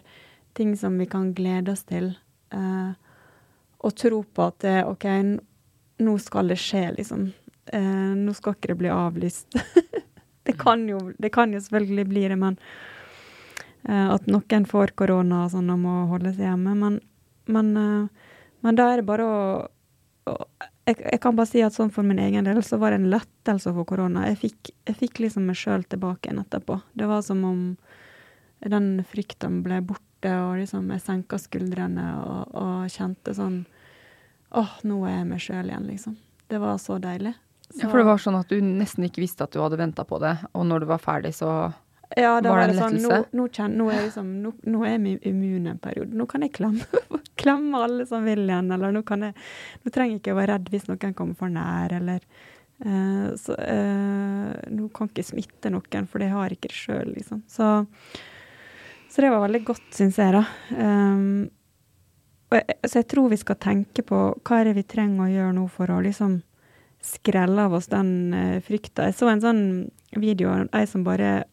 Ting 0.56 0.76
som 0.80 0.96
vi 1.00 1.08
kan 1.12 1.34
glede 1.36 1.74
oss 1.74 1.84
til. 1.88 2.14
Uh, 2.56 2.94
og 3.86 3.94
tro 4.00 4.24
på 4.24 4.46
at 4.48 4.64
det, 4.64 4.78
OK, 4.88 5.06
nå 6.02 6.16
skal 6.24 6.50
det 6.50 6.58
skje, 6.58 6.88
liksom. 6.98 7.28
Eh, 7.74 8.14
nå 8.18 8.34
skal 8.34 8.56
ikke 8.56 8.72
det 8.72 8.80
bli 8.80 8.90
avlyst. 8.90 9.58
det, 10.48 10.56
kan 10.58 10.88
jo, 10.90 11.00
det 11.22 11.30
kan 11.36 11.54
jo 11.54 11.62
selvfølgelig 11.62 12.06
bli 12.10 12.24
det, 12.32 12.38
men 12.42 12.58
eh, 13.86 14.08
At 14.10 14.26
noen 14.32 14.66
får 14.70 14.96
korona 14.98 15.44
og 15.46 15.54
sånn 15.54 15.70
og 15.74 15.84
må 15.84 15.96
holde 16.10 16.34
seg 16.34 16.48
hjemme. 16.48 16.74
Men, 16.82 16.98
men, 17.46 17.72
men 18.66 18.80
da 18.80 18.90
er 18.90 19.02
det 19.02 19.10
bare 19.10 19.28
å, 19.30 19.44
å 20.34 20.38
jeg, 20.86 21.00
jeg, 21.02 21.20
kan 21.22 21.38
bare 21.38 21.50
si 21.50 21.62
at 21.66 21.74
sånn 21.74 21.94
for 21.94 22.06
min 22.06 22.22
egen 22.22 22.46
del 22.46 22.62
så 22.66 22.78
var 22.82 22.94
det 22.94 23.02
en 23.02 23.12
lettelse 23.14 23.72
å 23.72 23.78
få 23.80 23.86
korona. 23.90 24.28
Jeg 24.30 24.42
fikk, 24.44 24.74
jeg 24.86 24.98
fikk 25.00 25.22
liksom 25.26 25.48
meg 25.50 25.58
sjøl 25.58 25.86
tilbake 25.90 26.30
igjen 26.30 26.44
etterpå. 26.44 26.78
Det 26.94 27.10
var 27.10 27.26
som 27.26 27.42
om 27.48 27.62
den 28.66 28.90
frykten 29.10 29.62
ble 29.66 29.82
borte 29.86 30.05
borte, 30.26 30.42
og 30.46 30.58
liksom 30.60 30.92
jeg 30.92 31.04
senka 31.04 31.40
skuldrene 31.40 32.06
og, 32.24 32.56
og, 32.56 32.90
kjente 32.90 33.34
sånn 33.36 33.64
åh, 34.56 34.78
nå 34.84 35.02
er 35.06 35.20
jeg 35.20 35.28
meg 35.28 35.42
sjøl 35.42 35.70
igjen, 35.70 35.88
liksom. 35.90 36.16
Det 36.48 36.60
var 36.62 36.78
så 36.80 36.98
deilig. 37.02 37.34
Så, 37.66 37.82
ja, 37.82 37.90
For 37.90 38.00
det 38.00 38.06
var 38.08 38.22
sånn 38.22 38.38
at 38.38 38.52
du 38.52 38.62
nesten 38.62 39.04
ikke 39.08 39.24
visste 39.24 39.44
at 39.44 39.52
du 39.52 39.60
hadde 39.60 39.80
venta 39.80 40.06
på 40.08 40.20
det, 40.22 40.38
og 40.54 40.66
når 40.70 40.86
du 40.86 40.88
var 40.94 41.02
ferdig, 41.04 41.34
så 41.36 41.74
ja, 42.16 42.38
da 42.40 42.54
var 42.54 42.62
det, 42.62 42.76
en 42.78 42.80
sånn, 42.80 43.00
nå, 43.02 43.18
nå, 43.36 43.48
kjenner, 43.50 43.76
nå, 43.82 43.88
er 43.92 44.04
liksom, 44.06 44.28
nå, 44.44 44.52
nå, 44.70 44.84
er 44.86 44.94
jeg 44.94 45.18
immun 45.28 45.66
en 45.72 45.80
periode. 45.82 46.14
Nå 46.16 46.28
kan 46.30 46.46
jeg 46.46 46.54
klemme, 46.56 47.02
klemme 47.42 47.82
alle 47.82 48.06
som 48.08 48.24
vil 48.24 48.46
igjen. 48.46 48.70
Eller 48.72 48.94
nå, 48.94 49.02
kan 49.04 49.26
jeg, 49.26 49.34
nå 49.82 49.92
trenger 49.92 50.14
jeg 50.14 50.22
ikke 50.22 50.36
å 50.36 50.38
være 50.38 50.54
redd 50.54 50.70
hvis 50.72 50.86
noen 50.88 51.18
kommer 51.18 51.40
for 51.42 51.52
nær, 51.52 51.98
eller 51.98 52.22
uh, 52.86 53.34
så, 53.42 53.58
uh, 53.58 54.54
Nå 54.78 54.88
kan 54.94 55.10
jeg 55.10 55.16
ikke 55.16 55.28
smitte 55.34 55.74
noen, 55.74 56.08
for 56.08 56.24
det 56.24 56.30
har 56.32 56.54
jeg 56.54 56.62
ikke 56.62 56.76
sjøl, 56.78 57.12
liksom. 57.18 57.42
Så 57.52 57.74
så 59.16 59.24
det 59.24 59.30
var 59.32 59.46
veldig 59.46 59.62
godt, 59.64 59.86
syns 59.96 60.18
jeg, 60.20 60.34
da. 60.36 60.42
Um, 60.76 61.46
jeg, 62.52 62.76
så 62.84 63.00
jeg 63.00 63.08
tror 63.14 63.30
vi 63.32 63.38
skal 63.40 63.56
tenke 63.64 64.04
på 64.04 64.18
hva 64.36 64.58
er 64.60 64.68
det 64.68 64.74
vi 64.76 64.84
trenger 64.92 65.24
å 65.24 65.32
gjøre 65.32 65.54
nå 65.56 65.64
for 65.72 65.94
å 65.94 66.02
liksom 66.04 66.42
skrelle 67.06 67.64
av 67.64 67.78
oss 67.78 67.88
den 67.88 68.10
uh, 68.36 68.58
frykta. 68.66 69.06
Jeg 69.08 69.16
så 69.16 69.30
en 69.32 69.44
sånn 69.44 69.62
video 70.20 70.52
av 70.52 70.68
ei 70.76 70.84
som 70.90 71.08
bare 71.08 71.46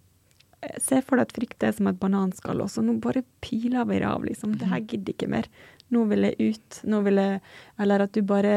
Se 0.79 1.01
for 1.03 1.19
deg 1.19 1.27
at 1.27 1.33
frykt 1.35 1.65
er 1.67 1.73
som 1.75 1.89
et 1.91 1.97
bananskall, 1.99 2.61
og 2.63 2.69
så 2.71 2.85
nå 2.87 2.93
bare 3.03 3.25
piler 3.43 3.83
vi 3.89 3.97
det 3.99 4.07
av, 4.07 4.23
liksom. 4.23 4.53
Det 4.55 4.69
her 4.71 4.79
mhm. 4.79 4.91
gidder 4.93 5.17
ikke 5.17 5.31
mer. 5.33 5.49
Nå 5.91 6.05
vil 6.13 6.29
jeg 6.29 6.53
ut. 6.53 6.77
Nå 6.87 7.01
vil 7.03 7.19
jeg 7.19 7.41
Eller 7.83 8.05
at 8.07 8.15
du 8.15 8.23
bare 8.23 8.53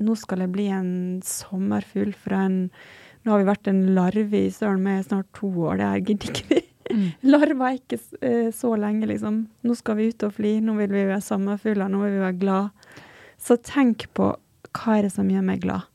Nå 0.00 0.16
skal 0.16 0.40
jeg 0.40 0.54
bli 0.54 0.70
en 0.72 1.20
sommerfugl 1.20 2.14
fra 2.16 2.46
en 2.48 2.56
Nå 3.24 3.34
har 3.34 3.42
vi 3.42 3.50
vært 3.50 3.68
en 3.68 3.82
larve 3.96 4.40
i 4.48 4.52
søren 4.52 4.80
med 4.84 5.04
snart 5.04 5.28
to 5.36 5.52
år. 5.68 5.76
Det 5.80 5.90
her 5.90 6.06
gidder 6.08 6.32
ikke 6.32 6.48
vi. 6.48 6.64
Larva 7.24 7.70
er 7.70 7.78
ikke 7.78 7.98
uh, 7.98 8.50
så 8.54 8.74
lenge, 8.80 9.08
liksom. 9.08 9.44
Nå 9.64 9.76
skal 9.78 9.98
vi 10.00 10.10
ut 10.12 10.26
og 10.26 10.34
fly, 10.36 10.58
nå 10.64 10.76
vil 10.78 10.92
vi 10.92 11.06
være 11.08 11.24
sommerfugler, 11.24 11.90
nå 11.90 12.02
vil 12.02 12.16
vi 12.16 12.24
være 12.24 12.40
glad. 12.40 12.94
Så 13.40 13.56
tenk 13.64 14.08
på 14.16 14.32
hva 14.74 14.96
er 14.98 15.06
det 15.06 15.14
som 15.14 15.28
gjør 15.30 15.44
meg 15.46 15.62
glad. 15.64 15.86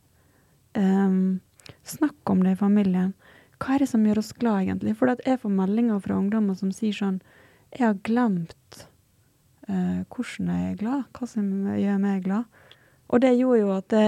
Um, 0.77 1.41
snakk 1.87 2.31
om 2.31 2.43
det 2.45 2.55
i 2.55 2.59
familien. 2.59 3.13
Hva 3.59 3.75
er 3.75 3.83
det 3.83 3.89
som 3.91 4.05
gjør 4.07 4.21
oss 4.21 4.31
glad, 4.37 4.63
egentlig? 4.63 4.95
For 4.97 5.11
jeg 5.11 5.41
får 5.41 5.51
meldinger 5.51 5.99
fra 6.03 6.17
ungdommer 6.19 6.55
som 6.57 6.71
sier 6.75 6.95
sånn 6.95 7.19
Jeg 7.75 7.83
har 7.83 7.97
glemt 8.07 8.85
uh, 9.67 10.01
hvordan 10.07 10.53
jeg 10.53 10.71
er 10.71 10.79
glad, 10.79 11.03
hva 11.13 11.27
som 11.29 11.49
gjør 11.75 11.99
meg 12.01 12.23
glad. 12.25 12.63
Og 13.09 13.21
det 13.25 13.35
gjorde 13.35 13.61
jo 13.61 13.75
at 13.75 13.93
det, 13.93 14.07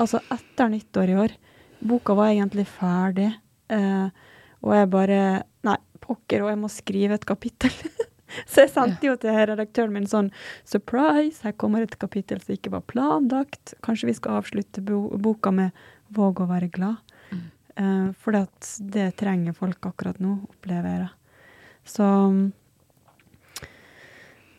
Altså, 0.00 0.16
etter 0.32 0.70
nyttår 0.72 1.10
i 1.12 1.16
år 1.20 1.32
Boka 1.84 2.14
var 2.16 2.30
egentlig 2.30 2.64
ferdig, 2.68 3.26
uh, 3.72 4.08
og 4.64 4.72
jeg 4.76 4.88
bare 4.92 5.20
Pokker, 6.10 6.44
og 6.44 6.50
jeg 6.52 6.60
må 6.60 6.70
skrive 6.72 7.18
et 7.18 7.28
kapittel. 7.28 7.74
Så 8.50 8.64
jeg 8.64 8.70
sendte 8.70 9.08
jo 9.08 9.16
til 9.18 9.34
redaktøren 9.34 9.94
min 9.94 10.08
sånn 10.10 10.30
Surprise! 10.68 11.42
Her 11.44 11.54
kommer 11.58 11.84
et 11.84 11.98
kapittel 12.00 12.42
som 12.42 12.54
ikke 12.54 12.72
var 12.74 12.84
planlagt. 12.90 13.74
Kanskje 13.84 14.10
vi 14.10 14.16
skal 14.18 14.40
avslutte 14.40 14.84
bo 14.86 15.08
boka 15.18 15.52
med 15.54 15.74
Våg 16.14 16.42
å 16.42 16.48
være 16.50 16.70
glad. 16.74 16.98
Mm. 17.30 17.42
Uh, 17.80 18.08
for 18.18 18.34
det 18.34 19.10
trenger 19.18 19.54
folk 19.54 19.86
akkurat 19.86 20.18
nå, 20.22 20.40
opplever 20.50 20.90
jeg 20.90 21.04
det. 21.04 21.12
Så 21.86 22.06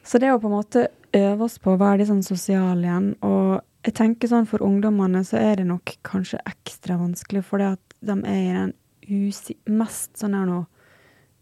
Så 0.03 0.19
det 0.19 0.31
å 0.31 0.39
på 0.41 0.49
en 0.49 0.57
måte 0.57 0.87
øve 1.15 1.45
oss 1.45 1.59
på 1.59 1.73
å 1.73 1.79
være 1.79 2.01
litt 2.01 2.09
sånn 2.09 2.23
sosial 2.25 2.81
igjen, 2.83 3.13
og 3.23 3.61
jeg 3.85 3.95
tenker 3.97 4.29
sånn 4.31 4.47
for 4.49 4.63
ungdommene 4.65 5.23
så 5.27 5.39
er 5.39 5.59
det 5.59 5.67
nok 5.69 5.93
kanskje 6.07 6.39
ekstra 6.49 6.97
vanskelig, 6.99 7.43
for 7.45 7.61
det 7.61 7.73
at 7.75 7.95
de 8.01 8.15
er 8.27 8.71
i 9.05 9.21
den 9.21 9.77
mest 9.77 10.19
sånn 10.19 10.35
her 10.37 10.47
nå 10.49 10.59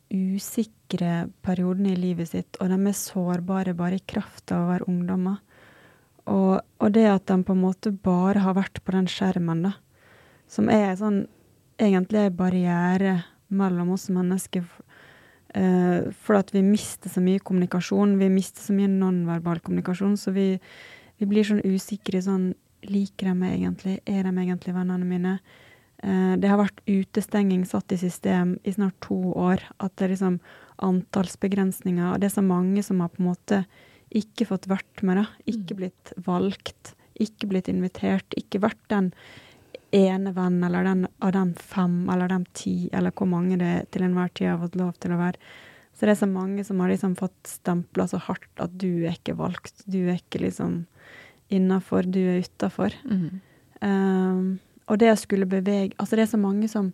usikre 0.09 1.29
periodene 1.45 1.93
i 1.93 1.99
livet 1.99 2.31
sitt, 2.31 2.57
og 2.59 2.71
de 2.71 2.77
er 2.79 2.97
sårbare 2.97 3.75
bare 3.77 3.99
i 3.99 4.05
kraft 4.09 4.51
av 4.53 4.65
å 4.65 4.71
være 4.71 4.89
ungdommer. 4.89 5.37
Og, 6.29 6.59
og, 6.61 6.89
det 6.93 7.07
at 7.09 7.25
de 7.29 7.39
på 7.45 7.55
en 7.55 7.63
måte 7.63 7.91
bare 7.93 8.43
har 8.43 8.57
vært 8.57 8.81
på 8.85 8.93
den 8.93 9.09
skjermen, 9.09 9.63
da, 9.65 9.73
som 10.49 10.69
er 10.69 10.93
sånn 10.97 11.23
egentlig 11.79 12.25
en 12.25 12.37
barriere 12.37 13.15
mellom 13.49 13.95
oss 13.95 14.09
mennesker, 14.13 14.65
uh, 14.65 16.09
for 16.21 16.37
at 16.37 16.53
vi 16.53 16.61
mister 16.65 17.09
så 17.09 17.23
mye 17.23 17.41
kommunikasjon, 17.41 18.17
vi 18.21 18.29
mister 18.33 18.65
så 18.65 18.75
mye 18.77 18.91
nonverbal 18.91 19.61
kommunikasjon, 19.65 20.17
så 20.21 20.33
vi, 20.35 20.51
vi 21.17 21.29
blir 21.29 21.47
sånn 21.47 21.65
usikre 21.65 22.23
sånn 22.25 22.51
Liker 22.87 23.27
de 23.27 23.33
meg 23.35 23.57
egentlig? 23.57 23.97
Er 24.07 24.23
de 24.23 24.31
egentlig 24.39 24.71
vennene 24.71 25.03
mine? 25.03 25.31
Eh, 26.03 26.35
det 26.39 26.47
har 26.51 26.61
vært 26.61 26.81
utestenging 26.87 27.65
satt 27.67 27.91
i 27.91 27.99
system 27.99 28.57
i 28.63 28.73
snart 28.75 28.97
to 29.03 29.17
år. 29.35 29.63
At 29.79 29.95
det 29.97 30.07
er 30.07 30.15
liksom 30.15 30.39
antallsbegrensninger. 30.85 32.13
Og 32.13 32.21
det 32.21 32.29
er 32.29 32.37
så 32.37 32.45
mange 32.45 32.83
som 32.85 33.03
har 33.03 33.11
på 33.13 33.23
en 33.23 33.31
måte 33.31 33.63
ikke 34.15 34.47
fått 34.49 34.69
vært 34.71 35.03
med, 35.05 35.21
da. 35.21 35.27
Ikke 35.45 35.75
mm. 35.75 35.79
blitt 35.83 36.13
valgt. 36.25 36.93
Ikke 37.19 37.49
blitt 37.51 37.69
invitert. 37.71 38.37
Ikke 38.39 38.63
vært 38.63 38.81
den 38.91 39.11
ene 39.95 40.31
venn 40.35 40.61
eller 40.63 40.85
den 40.85 41.07
av 41.25 41.33
de 41.33 41.63
fem 41.65 42.03
eller 42.13 42.29
de 42.29 42.43
ti, 42.53 42.75
eller 42.93 43.13
hvor 43.15 43.29
mange 43.29 43.57
det 43.57 43.89
til 43.93 44.05
enhver 44.05 44.29
tid 44.37 44.51
har 44.51 44.61
fått 44.61 44.77
lov 44.77 44.93
til 45.01 45.15
å 45.15 45.19
være. 45.21 45.41
Så 45.97 46.05
det 46.05 46.13
er 46.13 46.21
så 46.21 46.29
mange 46.31 46.63
som 46.63 46.79
har 46.79 46.91
liksom 46.93 47.17
fått 47.19 47.49
stempla 47.49 48.05
så 48.07 48.21
hardt 48.23 48.61
at 48.63 48.75
du 48.79 49.03
er 49.03 49.17
ikke 49.17 49.35
valgt. 49.39 49.81
Du 49.89 49.99
er 50.05 50.19
ikke 50.21 50.43
liksom 50.45 50.83
innafor, 51.51 52.05
du 52.07 52.21
er 52.21 52.45
utafor. 52.45 52.93
Mm. 53.03 53.41
Um, 53.81 54.45
og 54.89 54.99
det 55.01 55.11
å 55.13 55.19
skulle 55.19 55.49
bevege 55.49 55.95
Altså, 55.97 56.17
det 56.17 56.25
er 56.25 56.33
så 56.33 56.41
mange 56.41 56.69
som 56.71 56.91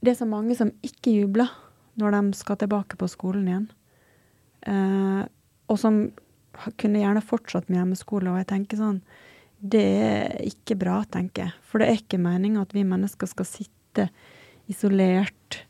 Det 0.00 0.12
er 0.12 0.20
så 0.20 0.28
mange 0.28 0.56
som 0.58 0.72
ikke 0.84 1.16
jubler 1.20 1.50
når 1.98 2.14
de 2.14 2.38
skal 2.38 2.54
tilbake 2.60 2.94
på 2.94 3.08
skolen 3.10 3.48
igjen. 3.48 3.64
Eh, 4.70 5.22
og 5.66 5.78
som 5.82 5.96
kunne 6.78 7.00
gjerne 7.02 7.22
fortsatt 7.26 7.66
med 7.66 7.80
hjemmeskole. 7.80 8.30
Og 8.30 8.38
jeg 8.38 8.46
tenker 8.52 8.78
sånn 8.78 9.00
Det 9.58 9.82
er 9.82 10.36
ikke 10.46 10.76
bra, 10.78 11.00
tenker 11.10 11.48
jeg. 11.48 11.56
For 11.66 11.82
det 11.82 11.88
er 11.88 11.98
ikke 11.98 12.22
meninga 12.22 12.62
at 12.62 12.76
vi 12.76 12.86
mennesker 12.86 13.26
skal 13.26 13.48
sitte 13.50 14.06
isolert 14.70 15.64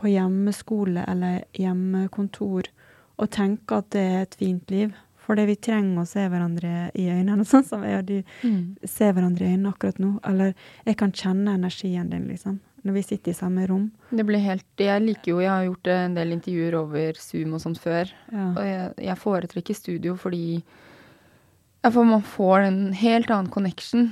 på 0.00 0.08
hjemmeskole 0.14 1.04
eller 1.04 1.44
hjemmekontor 1.58 2.70
og 3.14 3.30
tenke 3.30 3.78
at 3.78 3.92
det 3.94 4.02
er 4.02 4.24
et 4.24 4.38
fint 4.40 4.72
liv. 4.72 4.94
Fordi 5.24 5.46
vi 5.48 5.56
trenger 5.56 6.02
å 6.02 6.08
se 6.08 6.26
hverandre 6.28 6.90
i 7.00 7.08
øynene, 7.08 7.46
sånn 7.50 7.66
som 7.66 7.84
jeg 7.86 8.02
og 8.02 8.06
du 8.10 8.16
mm. 8.44 8.60
ser 8.88 9.14
hverandre 9.16 9.46
i 9.46 9.54
øynene 9.54 9.72
akkurat 9.72 10.00
nå. 10.02 10.14
Eller 10.28 10.54
jeg 10.84 11.00
kan 11.00 11.14
kjenne 11.14 11.56
energien 11.58 12.10
din, 12.12 12.28
liksom. 12.30 12.60
Når 12.84 12.98
vi 12.98 13.02
sitter 13.06 13.32
i 13.32 13.36
samme 13.38 13.64
rom. 13.64 13.86
Det 14.12 14.26
blir 14.28 14.42
helt 14.44 14.66
Jeg 14.76 15.00
liker 15.00 15.30
jo 15.30 15.38
Jeg 15.40 15.48
har 15.48 15.62
gjort 15.64 15.88
en 15.88 16.16
del 16.18 16.34
intervjuer 16.34 16.74
over 16.76 17.16
Zoom 17.16 17.54
og 17.56 17.62
sånt 17.62 17.80
før. 17.80 18.10
Ja. 18.28 18.50
Og 18.50 18.60
jeg, 18.68 18.90
jeg, 19.06 19.20
foretrekker 19.22 19.78
studio 19.78 20.18
fordi 20.20 20.44
ja, 20.58 21.88
for 21.88 22.04
man 22.08 22.20
får 22.24 22.66
en 22.66 22.78
helt 22.96 23.32
annen 23.32 23.48
connection. 23.52 24.10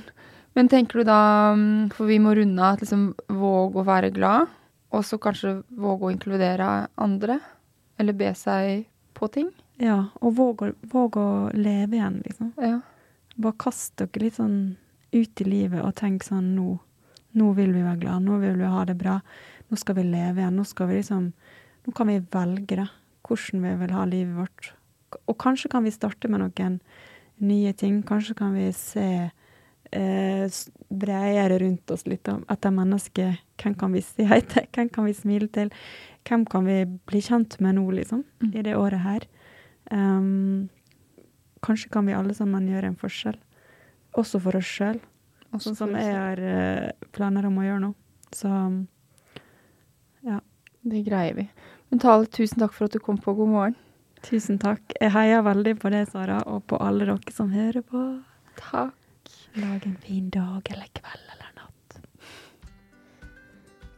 Men 0.57 0.69
tenker 0.69 1.01
du 1.01 1.09
da 1.09 1.21
For 1.93 2.09
vi 2.09 2.17
må 2.21 2.33
runde 2.37 2.61
av 2.61 2.79
at 2.79 2.85
liksom 2.85 3.11
våg 3.29 3.77
å 3.77 3.85
være 3.85 4.09
glad, 4.13 4.49
og 4.93 5.05
så 5.05 5.21
kanskje 5.21 5.59
våge 5.69 6.09
å 6.09 6.13
inkludere 6.13 6.73
andre? 7.01 7.37
Eller 8.01 8.17
be 8.17 8.33
seg 8.37 8.87
på 9.13 9.29
ting? 9.33 9.53
Ja, 9.81 9.97
og 10.21 10.35
våg 10.37 10.63
å, 10.65 10.71
våg 10.91 11.17
å 11.17 11.27
leve 11.53 11.97
igjen, 11.97 12.21
liksom. 12.25 12.53
Ja. 12.61 12.79
Bare 13.35 13.57
kast 13.59 13.95
dere 13.97 14.21
litt 14.21 14.37
sånn 14.37 14.75
ut 15.13 15.41
i 15.41 15.47
livet 15.47 15.81
og 15.81 15.95
tenk 15.97 16.25
sånn 16.25 16.53
nå. 16.57 16.77
Nå 17.33 17.49
vil 17.57 17.73
vi 17.73 17.81
være 17.81 18.01
glad, 18.03 18.25
nå 18.25 18.37
vil 18.43 18.59
vi 18.59 18.69
ha 18.69 18.83
det 18.85 18.97
bra. 18.99 19.17
Nå 19.69 19.79
skal 19.81 19.97
vi 19.97 20.05
leve 20.05 20.43
igjen. 20.43 20.57
Nå 20.59 20.65
skal 20.69 20.91
vi 20.91 20.99
liksom 21.01 21.31
Nå 21.83 21.91
kan 21.91 22.07
vi 22.07 22.21
velge 22.31 22.77
det. 22.79 22.85
Hvordan 23.27 23.63
vi 23.65 23.71
vil 23.81 23.91
ha 23.91 24.03
livet 24.07 24.37
vårt. 24.37 24.67
Og 25.27 25.35
kanskje 25.41 25.67
kan 25.73 25.83
vi 25.83 25.91
starte 25.91 26.29
med 26.31 26.39
noen 26.39 26.77
nye 27.43 27.73
ting. 27.75 27.97
Kanskje 28.07 28.37
kan 28.39 28.53
vi 28.55 28.69
se 28.77 29.07
eh, 29.91 30.59
bredere 30.87 31.57
rundt 31.59 31.91
oss 31.91 32.05
litt 32.07 32.29
om 32.31 32.45
etter 32.47 32.71
mennesket. 32.71 33.43
Hvem 33.59 33.75
kan 33.79 33.91
vi 33.91 34.03
si 34.05 34.27
hei 34.29 34.39
til? 34.47 34.69
Hvem 34.71 34.93
kan 34.95 35.09
vi 35.09 35.15
smile 35.17 35.49
til? 35.51 35.73
Hvem 36.23 36.45
kan 36.47 36.69
vi 36.69 36.77
bli 37.09 37.23
kjent 37.25 37.59
med 37.59 37.75
nå, 37.79 37.83
liksom? 37.99 38.23
Mm. 38.43 38.51
I 38.53 38.65
det 38.69 38.77
året 38.79 39.03
her. 39.03 39.27
Um, 39.93 40.69
kanskje 41.63 41.91
kan 41.93 42.07
vi 42.09 42.15
alle 42.17 42.33
sammen 42.37 42.65
gjøre 42.69 42.89
en 42.91 42.99
forskjell, 42.99 43.37
også 44.17 44.41
for 44.43 44.57
oss 44.57 44.69
sjøl. 44.69 44.99
Sånn 45.61 45.77
som 45.77 45.93
jeg 45.93 46.15
har 46.17 46.39
uh, 46.41 47.09
planer 47.13 47.45
om 47.45 47.59
å 47.61 47.67
gjøre 47.67 47.83
nå. 47.83 47.91
Så 48.33 48.49
ja. 50.25 50.39
Det 50.83 51.03
greier 51.05 51.37
vi. 51.37 51.45
Men 51.87 52.01
Tale, 52.03 52.27
tusen 52.27 52.59
takk 52.59 52.73
for 52.75 52.89
at 52.89 52.95
du 52.95 52.99
kom 52.99 53.19
på 53.21 53.35
God 53.37 53.51
morgen. 53.53 53.77
Tusen 54.25 54.57
takk. 54.59 54.81
Jeg 54.99 55.13
heier 55.13 55.45
veldig 55.45 55.77
på 55.79 55.91
det, 55.93 56.07
Sara, 56.11 56.41
og 56.49 56.65
på 56.67 56.79
alle 56.81 57.07
dere 57.07 57.35
som 57.35 57.53
hører 57.53 57.85
på. 57.87 58.03
Takk. 58.59 58.97
Lag 59.61 59.85
en 59.87 59.95
fin 60.03 60.27
dag 60.33 60.73
eller 60.73 60.89
kveld 60.97 61.33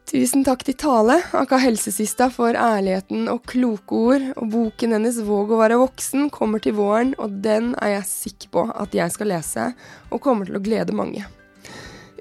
Tusen 0.06 0.44
takk 0.46 0.62
til 0.62 0.76
Tale, 0.78 1.16
Aka 1.34 1.58
helsesista, 1.58 2.28
for 2.30 2.54
ærligheten 2.54 3.24
og 3.32 3.40
kloke 3.50 3.98
ord. 3.98 4.26
Og 4.38 4.52
boken 4.54 4.92
hennes 4.94 5.16
'Våg 5.18 5.50
å 5.50 5.58
være 5.58 5.80
voksen' 5.82 6.30
kommer 6.30 6.62
til 6.62 6.76
våren, 6.78 7.16
og 7.18 7.42
den 7.42 7.74
er 7.82 7.96
jeg 7.96 8.06
sikker 8.06 8.52
på 8.54 8.66
at 8.70 8.94
jeg 8.94 9.12
skal 9.12 9.28
lese, 9.34 9.74
og 10.12 10.22
kommer 10.22 10.46
til 10.46 10.58
å 10.60 10.62
glede 10.62 10.94
mange. 10.94 11.26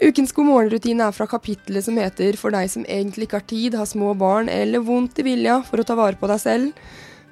Ukens 0.01 0.33
God 0.33 0.47
morgen-rutine 0.49 1.05
er 1.05 1.13
fra 1.13 1.27
kapittelet 1.27 1.85
som 1.85 1.97
heter 1.97 2.37
'For 2.37 2.51
deg 2.51 2.71
som 2.71 2.87
egentlig 2.87 3.29
ikke 3.29 3.41
har 3.41 3.49
tid, 3.53 3.75
har 3.75 3.85
små 3.85 4.17
barn 4.17 4.49
eller 4.49 4.81
vondt 4.81 5.19
i 5.19 5.23
vilja 5.23 5.63
for 5.63 5.77
å 5.77 5.85
ta 5.85 5.95
vare 5.95 6.17
på 6.17 6.27
deg 6.27 6.41
selv'. 6.41 6.73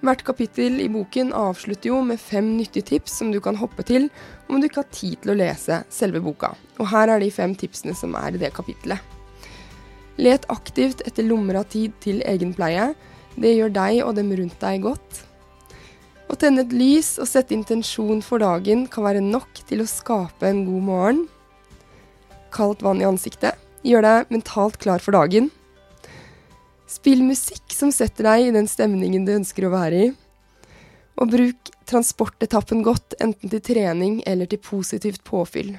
Hvert 0.02 0.22
kapittel 0.22 0.80
i 0.80 0.88
boken 0.88 1.32
avslutter 1.32 1.88
jo 1.88 2.02
med 2.02 2.20
fem 2.20 2.58
nyttige 2.58 2.84
tips 2.84 3.12
som 3.12 3.32
du 3.32 3.40
kan 3.40 3.56
hoppe 3.56 3.82
til 3.86 4.10
om 4.50 4.60
du 4.60 4.68
ikke 4.68 4.84
har 4.84 4.92
tid 4.92 5.16
til 5.22 5.32
å 5.32 5.38
lese 5.38 5.84
selve 5.88 6.20
boka. 6.20 6.54
Og 6.78 6.88
her 6.88 7.08
er 7.08 7.20
de 7.20 7.30
fem 7.30 7.54
tipsene 7.54 7.94
som 7.94 8.14
er 8.14 8.34
i 8.34 8.38
det 8.38 8.52
kapittelet. 8.52 9.21
Let 10.20 10.44
aktivt 10.52 11.00
etter 11.06 11.24
lommer 11.24 11.62
av 11.62 11.70
tid 11.72 11.94
til 12.04 12.20
egenpleie. 12.28 12.92
Det 13.36 13.54
gjør 13.54 13.72
deg 13.72 14.00
og 14.04 14.16
dem 14.18 14.32
rundt 14.36 14.58
deg 14.60 14.82
godt. 14.84 15.22
Å 16.32 16.36
tenne 16.40 16.64
et 16.64 16.72
lys 16.72 17.14
og 17.20 17.28
sette 17.28 17.54
intensjon 17.56 18.22
for 18.24 18.40
dagen 18.40 18.86
kan 18.92 19.04
være 19.04 19.24
nok 19.24 19.64
til 19.68 19.82
å 19.84 19.88
skape 19.88 20.48
en 20.48 20.64
god 20.68 20.86
morgen. 20.88 21.22
Kaldt 22.52 22.84
vann 22.84 23.00
i 23.00 23.08
ansiktet 23.08 23.56
gjør 23.84 24.04
deg 24.06 24.32
mentalt 24.32 24.78
klar 24.80 25.02
for 25.02 25.16
dagen. 25.16 25.50
Spill 26.88 27.24
musikk 27.24 27.72
som 27.72 27.92
setter 27.94 28.28
deg 28.28 28.48
i 28.48 28.54
den 28.54 28.68
stemningen 28.68 29.24
du 29.24 29.32
ønsker 29.34 29.66
å 29.66 29.72
være 29.72 30.02
i. 30.06 30.10
Og 31.20 31.32
bruk 31.32 31.72
transportetappen 31.88 32.82
godt, 32.84 33.16
enten 33.20 33.52
til 33.52 33.62
trening 33.64 34.20
eller 34.28 34.48
til 34.48 34.60
positivt 34.64 35.24
påfyll. 35.28 35.74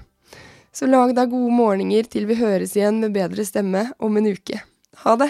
Så 0.74 0.90
lag 0.90 1.14
deg 1.14 1.30
gode 1.30 1.54
morgener 1.54 2.08
til 2.10 2.26
vi 2.26 2.40
høres 2.40 2.74
igjen 2.78 2.98
med 3.04 3.14
bedre 3.14 3.46
stemme 3.46 3.92
om 4.02 4.18
en 4.18 4.32
uke. 4.34 4.64
Ha 5.06 5.16
det! 5.22 5.30